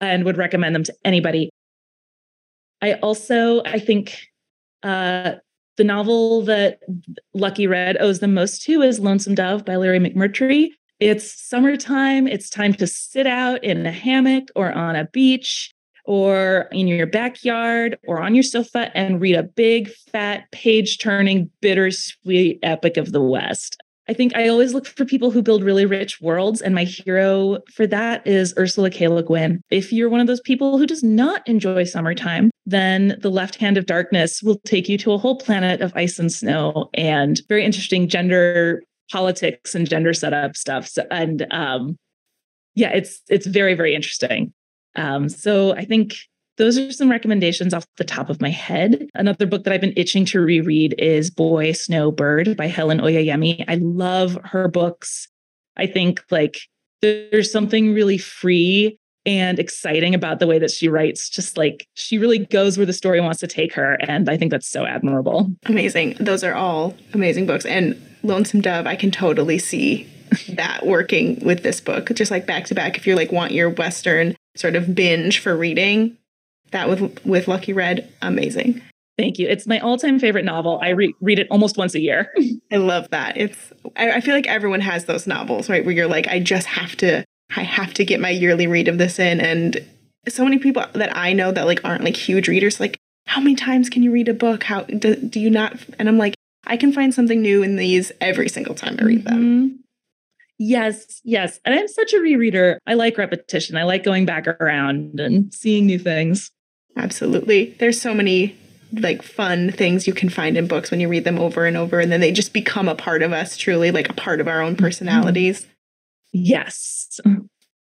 and 0.00 0.24
would 0.24 0.36
recommend 0.36 0.74
them 0.74 0.84
to 0.84 0.94
anybody. 1.04 1.50
I 2.82 2.94
also, 2.94 3.62
I 3.64 3.78
think 3.78 4.18
uh, 4.82 5.32
the 5.76 5.84
novel 5.84 6.42
that 6.42 6.80
Lucky 7.34 7.66
Red 7.66 7.96
owes 8.00 8.20
the 8.20 8.28
most 8.28 8.62
to 8.62 8.82
is 8.82 9.00
Lonesome 9.00 9.34
Dove 9.34 9.64
by 9.64 9.76
Larry 9.76 9.98
McMurtry. 9.98 10.68
It's 10.98 11.32
summertime. 11.48 12.26
It's 12.26 12.50
time 12.50 12.74
to 12.74 12.86
sit 12.86 13.26
out 13.26 13.64
in 13.64 13.86
a 13.86 13.92
hammock 13.92 14.48
or 14.54 14.72
on 14.72 14.96
a 14.96 15.06
beach 15.06 15.72
or 16.10 16.66
in 16.72 16.88
your 16.88 17.06
backyard 17.06 17.96
or 18.04 18.20
on 18.20 18.34
your 18.34 18.42
sofa 18.42 18.90
and 18.96 19.20
read 19.20 19.36
a 19.36 19.44
big, 19.44 19.88
fat, 20.10 20.50
page 20.50 20.98
turning, 20.98 21.48
bittersweet 21.60 22.58
epic 22.64 22.96
of 22.96 23.12
the 23.12 23.22
West. 23.22 23.80
I 24.08 24.12
think 24.12 24.34
I 24.34 24.48
always 24.48 24.74
look 24.74 24.88
for 24.88 25.04
people 25.04 25.30
who 25.30 25.40
build 25.40 25.62
really 25.62 25.86
rich 25.86 26.20
worlds, 26.20 26.60
and 26.60 26.74
my 26.74 26.82
hero 26.82 27.60
for 27.72 27.86
that 27.86 28.26
is 28.26 28.52
Ursula 28.58 28.90
K. 28.90 29.06
Le 29.06 29.22
Guin. 29.22 29.60
If 29.70 29.92
you're 29.92 30.08
one 30.08 30.18
of 30.18 30.26
those 30.26 30.40
people 30.40 30.78
who 30.78 30.86
does 30.86 31.04
not 31.04 31.48
enjoy 31.48 31.84
summertime, 31.84 32.50
then 32.66 33.16
The 33.20 33.30
Left 33.30 33.54
Hand 33.54 33.76
of 33.76 33.86
Darkness 33.86 34.42
will 34.42 34.58
take 34.66 34.88
you 34.88 34.98
to 34.98 35.12
a 35.12 35.18
whole 35.18 35.36
planet 35.36 35.80
of 35.80 35.92
ice 35.94 36.18
and 36.18 36.32
snow 36.32 36.90
and 36.92 37.40
very 37.48 37.64
interesting 37.64 38.08
gender 38.08 38.82
politics 39.12 39.76
and 39.76 39.88
gender 39.88 40.12
setup 40.12 40.56
stuff. 40.56 40.88
So, 40.88 41.06
and 41.12 41.46
um, 41.52 41.96
yeah, 42.74 42.90
it's 42.90 43.22
it's 43.28 43.46
very 43.46 43.74
very 43.74 43.94
interesting. 43.94 44.52
Um, 44.96 45.28
so 45.28 45.74
I 45.74 45.84
think 45.84 46.16
those 46.56 46.78
are 46.78 46.92
some 46.92 47.10
recommendations 47.10 47.72
off 47.72 47.86
the 47.96 48.04
top 48.04 48.28
of 48.28 48.40
my 48.40 48.50
head. 48.50 49.08
Another 49.14 49.46
book 49.46 49.64
that 49.64 49.72
I've 49.72 49.80
been 49.80 49.94
itching 49.96 50.24
to 50.26 50.40
reread 50.40 50.94
is 50.98 51.30
Boy 51.30 51.72
Snow 51.72 52.10
Bird 52.10 52.56
by 52.56 52.66
Helen 52.66 52.98
Oyeyemi. 52.98 53.64
I 53.66 53.76
love 53.76 54.38
her 54.44 54.68
books. 54.68 55.26
I 55.76 55.86
think 55.86 56.22
like 56.30 56.58
there's 57.00 57.50
something 57.50 57.94
really 57.94 58.18
free 58.18 58.98
and 59.24 59.58
exciting 59.58 60.14
about 60.14 60.38
the 60.38 60.46
way 60.46 60.58
that 60.58 60.70
she 60.70 60.88
writes. 60.88 61.30
Just 61.30 61.56
like 61.56 61.86
she 61.94 62.18
really 62.18 62.40
goes 62.40 62.76
where 62.76 62.86
the 62.86 62.92
story 62.92 63.20
wants 63.20 63.40
to 63.40 63.46
take 63.46 63.72
her. 63.74 63.94
And 64.02 64.28
I 64.28 64.36
think 64.36 64.50
that's 64.50 64.68
so 64.68 64.84
admirable. 64.84 65.50
Amazing. 65.66 66.16
Those 66.20 66.44
are 66.44 66.54
all 66.54 66.94
amazing 67.14 67.46
books. 67.46 67.64
And 67.64 68.00
Lonesome 68.22 68.60
Dove, 68.60 68.86
I 68.86 68.96
can 68.96 69.10
totally 69.10 69.58
see 69.58 70.06
that 70.50 70.86
working 70.86 71.38
with 71.44 71.62
this 71.62 71.80
book. 71.80 72.10
Just 72.14 72.30
like 72.30 72.46
back 72.46 72.66
to 72.66 72.74
back, 72.74 72.96
if 72.96 73.06
you 73.06 73.16
like 73.16 73.32
want 73.32 73.52
your 73.52 73.70
Western 73.70 74.36
sort 74.56 74.76
of 74.76 74.94
binge 74.94 75.38
for 75.38 75.56
reading, 75.56 76.16
that 76.70 76.88
with 76.88 77.24
with 77.24 77.48
Lucky 77.48 77.72
Red, 77.72 78.12
amazing. 78.22 78.82
Thank 79.18 79.38
you. 79.38 79.48
It's 79.48 79.66
my 79.66 79.78
all-time 79.80 80.18
favorite 80.18 80.46
novel. 80.46 80.78
I 80.82 80.90
re- 80.90 81.14
read 81.20 81.38
it 81.38 81.46
almost 81.50 81.76
once 81.76 81.94
a 81.94 82.00
year. 82.00 82.32
I 82.72 82.76
love 82.76 83.10
that. 83.10 83.36
It's 83.36 83.72
I, 83.96 84.12
I 84.12 84.20
feel 84.20 84.34
like 84.34 84.46
everyone 84.46 84.80
has 84.80 85.04
those 85.04 85.26
novels, 85.26 85.68
right? 85.68 85.84
Where 85.84 85.94
you're 85.94 86.08
like, 86.08 86.26
I 86.28 86.40
just 86.40 86.66
have 86.66 86.96
to 86.96 87.24
I 87.56 87.62
have 87.62 87.92
to 87.94 88.04
get 88.04 88.20
my 88.20 88.30
yearly 88.30 88.66
read 88.66 88.88
of 88.88 88.98
this 88.98 89.18
in. 89.18 89.40
And 89.40 89.84
so 90.28 90.44
many 90.44 90.58
people 90.58 90.84
that 90.92 91.16
I 91.16 91.32
know 91.32 91.52
that 91.52 91.66
like 91.66 91.84
aren't 91.84 92.04
like 92.04 92.16
huge 92.16 92.48
readers, 92.48 92.80
like, 92.80 92.96
how 93.26 93.40
many 93.40 93.54
times 93.54 93.90
can 93.90 94.02
you 94.02 94.10
read 94.10 94.28
a 94.28 94.34
book? 94.34 94.64
How 94.64 94.82
do, 94.82 95.14
do 95.16 95.38
you 95.38 95.50
not? 95.50 95.76
And 95.98 96.08
I'm 96.08 96.18
like, 96.18 96.34
I 96.66 96.76
can 96.76 96.92
find 96.92 97.14
something 97.14 97.40
new 97.40 97.62
in 97.62 97.76
these 97.76 98.12
every 98.20 98.48
single 98.48 98.74
time 98.74 98.96
I 98.98 99.04
read 99.04 99.24
them. 99.24 99.38
Mm-hmm. 99.38 99.76
Yes, 100.62 101.22
yes. 101.24 101.58
And 101.64 101.74
I'm 101.74 101.88
such 101.88 102.12
a 102.12 102.18
rereader. 102.18 102.76
I 102.86 102.92
like 102.92 103.16
repetition. 103.16 103.78
I 103.78 103.84
like 103.84 104.04
going 104.04 104.26
back 104.26 104.46
around 104.46 105.18
and 105.18 105.52
seeing 105.54 105.86
new 105.86 105.98
things. 105.98 106.50
Absolutely. 106.98 107.74
There's 107.80 107.98
so 107.98 108.12
many 108.12 108.54
like 108.92 109.22
fun 109.22 109.72
things 109.72 110.06
you 110.06 110.12
can 110.12 110.28
find 110.28 110.58
in 110.58 110.66
books 110.66 110.90
when 110.90 111.00
you 111.00 111.08
read 111.08 111.24
them 111.24 111.38
over 111.38 111.64
and 111.64 111.78
over 111.78 111.98
and 111.98 112.12
then 112.12 112.20
they 112.20 112.30
just 112.30 112.52
become 112.52 112.88
a 112.88 112.94
part 112.94 113.22
of 113.22 113.32
us 113.32 113.56
truly 113.56 113.90
like 113.90 114.10
a 114.10 114.12
part 114.14 114.38
of 114.38 114.48
our 114.48 114.60
own 114.60 114.76
personalities. 114.76 115.66
Yes. 116.32 117.20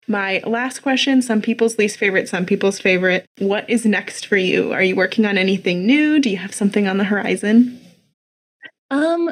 My 0.07 0.41
last 0.43 0.79
question, 0.79 1.21
some 1.21 1.43
people's 1.43 1.77
least 1.77 1.97
favorite, 1.97 2.27
some 2.27 2.45
people's 2.45 2.79
favorite. 2.79 3.27
What 3.37 3.69
is 3.69 3.85
next 3.85 4.25
for 4.25 4.37
you? 4.37 4.73
Are 4.73 4.81
you 4.81 4.95
working 4.95 5.27
on 5.27 5.37
anything 5.37 5.85
new? 5.85 6.19
Do 6.19 6.29
you 6.31 6.37
have 6.37 6.55
something 6.55 6.87
on 6.87 6.97
the 6.97 7.03
horizon? 7.03 7.79
Um 8.89 9.29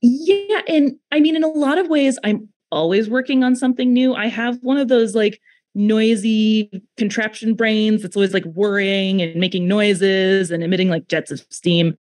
yeah, 0.00 0.62
and 0.68 0.96
I 1.12 1.20
mean 1.20 1.36
in 1.36 1.44
a 1.44 1.48
lot 1.48 1.78
of 1.78 1.88
ways 1.88 2.18
I'm 2.24 2.48
always 2.70 3.08
working 3.08 3.44
on 3.44 3.56
something 3.56 3.92
new. 3.92 4.14
I 4.14 4.26
have 4.26 4.58
one 4.62 4.76
of 4.76 4.88
those 4.88 5.14
like 5.14 5.40
noisy 5.74 6.70
contraption 6.96 7.54
brains 7.54 8.02
that's 8.02 8.16
always 8.16 8.34
like 8.34 8.44
worrying 8.46 9.22
and 9.22 9.36
making 9.36 9.68
noises 9.68 10.50
and 10.50 10.62
emitting 10.62 10.88
like 10.88 11.08
jets 11.08 11.30
of 11.30 11.44
steam. 11.50 11.96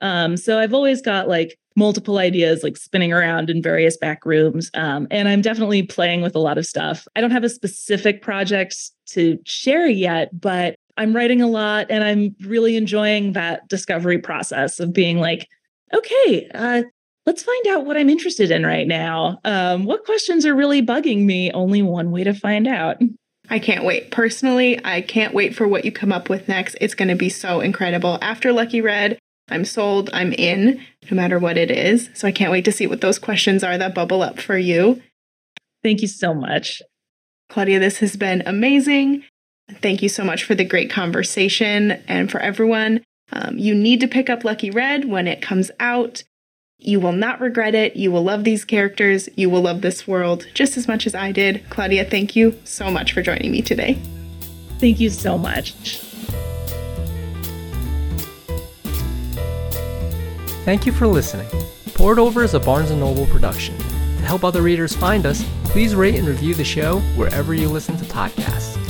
Um, 0.00 0.36
so 0.36 0.58
I've 0.58 0.74
always 0.74 1.00
got 1.00 1.28
like 1.28 1.58
multiple 1.74 2.18
ideas 2.18 2.62
like 2.62 2.76
spinning 2.76 3.12
around 3.12 3.50
in 3.50 3.62
various 3.62 3.96
back 3.96 4.24
rooms. 4.24 4.70
Um, 4.74 5.06
and 5.10 5.28
I'm 5.28 5.42
definitely 5.42 5.82
playing 5.82 6.22
with 6.22 6.34
a 6.34 6.38
lot 6.38 6.58
of 6.58 6.66
stuff. 6.66 7.06
I 7.16 7.20
don't 7.20 7.30
have 7.30 7.44
a 7.44 7.48
specific 7.48 8.22
project 8.22 8.76
to 9.08 9.38
share 9.44 9.86
yet, 9.86 10.38
but 10.38 10.76
I'm 10.96 11.14
writing 11.14 11.42
a 11.42 11.48
lot 11.48 11.86
and 11.90 12.02
I'm 12.02 12.34
really 12.46 12.76
enjoying 12.76 13.32
that 13.32 13.68
discovery 13.68 14.18
process 14.18 14.80
of 14.80 14.92
being 14.92 15.18
like, 15.18 15.48
okay, 15.92 16.48
uh, 16.54 16.82
let's 17.26 17.42
find 17.42 17.66
out 17.66 17.84
what 17.84 17.96
I'm 17.96 18.08
interested 18.08 18.50
in 18.50 18.64
right 18.64 18.86
now. 18.86 19.40
Um, 19.44 19.84
what 19.84 20.04
questions 20.04 20.46
are 20.46 20.54
really 20.54 20.80
bugging 20.80 21.24
me? 21.24 21.50
Only 21.50 21.82
one 21.82 22.12
way 22.12 22.24
to 22.24 22.32
find 22.32 22.66
out. 22.66 22.98
I 23.50 23.58
can't 23.58 23.84
wait. 23.84 24.10
Personally, 24.10 24.80
I 24.84 25.02
can't 25.02 25.34
wait 25.34 25.54
for 25.54 25.68
what 25.68 25.84
you 25.84 25.92
come 25.92 26.12
up 26.12 26.28
with 26.28 26.48
next. 26.48 26.76
It's 26.80 26.94
going 26.94 27.08
to 27.08 27.14
be 27.14 27.28
so 27.28 27.60
incredible. 27.60 28.18
After 28.22 28.52
Lucky 28.52 28.80
Red, 28.80 29.18
I'm 29.48 29.64
sold, 29.64 30.10
I'm 30.12 30.32
in, 30.32 30.84
no 31.08 31.16
matter 31.16 31.38
what 31.38 31.56
it 31.56 31.70
is. 31.70 32.10
So 32.14 32.26
I 32.26 32.32
can't 32.32 32.50
wait 32.50 32.64
to 32.64 32.72
see 32.72 32.86
what 32.86 33.00
those 33.00 33.18
questions 33.18 33.62
are 33.62 33.78
that 33.78 33.94
bubble 33.94 34.22
up 34.22 34.40
for 34.40 34.58
you. 34.58 35.02
Thank 35.82 36.02
you 36.02 36.08
so 36.08 36.34
much. 36.34 36.82
Claudia, 37.48 37.78
this 37.78 37.98
has 37.98 38.16
been 38.16 38.42
amazing. 38.44 39.22
Thank 39.80 40.02
you 40.02 40.08
so 40.08 40.24
much 40.24 40.42
for 40.42 40.56
the 40.56 40.64
great 40.64 40.90
conversation. 40.90 41.92
And 42.08 42.30
for 42.30 42.40
everyone, 42.40 43.04
um, 43.32 43.58
you 43.58 43.74
need 43.74 44.00
to 44.00 44.08
pick 44.08 44.28
up 44.28 44.44
Lucky 44.44 44.70
Red 44.70 45.08
when 45.08 45.28
it 45.28 45.42
comes 45.42 45.70
out. 45.78 46.24
You 46.78 47.00
will 47.00 47.12
not 47.12 47.40
regret 47.40 47.74
it. 47.74 47.96
You 47.96 48.12
will 48.12 48.22
love 48.22 48.44
these 48.44 48.64
characters. 48.64 49.30
You 49.34 49.48
will 49.48 49.62
love 49.62 49.80
this 49.80 50.06
world 50.06 50.46
just 50.52 50.76
as 50.76 50.86
much 50.86 51.06
as 51.06 51.14
I 51.14 51.32
did. 51.32 51.64
Claudia, 51.70 52.04
thank 52.04 52.36
you 52.36 52.54
so 52.64 52.90
much 52.90 53.12
for 53.12 53.22
joining 53.22 53.50
me 53.50 53.62
today. 53.62 53.98
Thank 54.78 55.00
you 55.00 55.08
so 55.08 55.38
much. 55.38 55.72
Thank 60.66 60.84
you 60.84 60.92
for 60.92 61.06
listening. 61.06 61.48
Poured 61.94 62.18
Over 62.18 62.44
is 62.44 62.52
a 62.52 62.60
Barnes 62.60 62.90
& 62.90 62.92
Noble 62.92 63.26
production. 63.26 63.78
To 63.78 64.22
help 64.22 64.44
other 64.44 64.60
readers 64.60 64.94
find 64.94 65.24
us, 65.24 65.42
please 65.64 65.94
rate 65.94 66.16
and 66.16 66.28
review 66.28 66.54
the 66.54 66.64
show 66.64 67.00
wherever 67.16 67.54
you 67.54 67.68
listen 67.68 67.96
to 67.96 68.04
podcasts. 68.04 68.85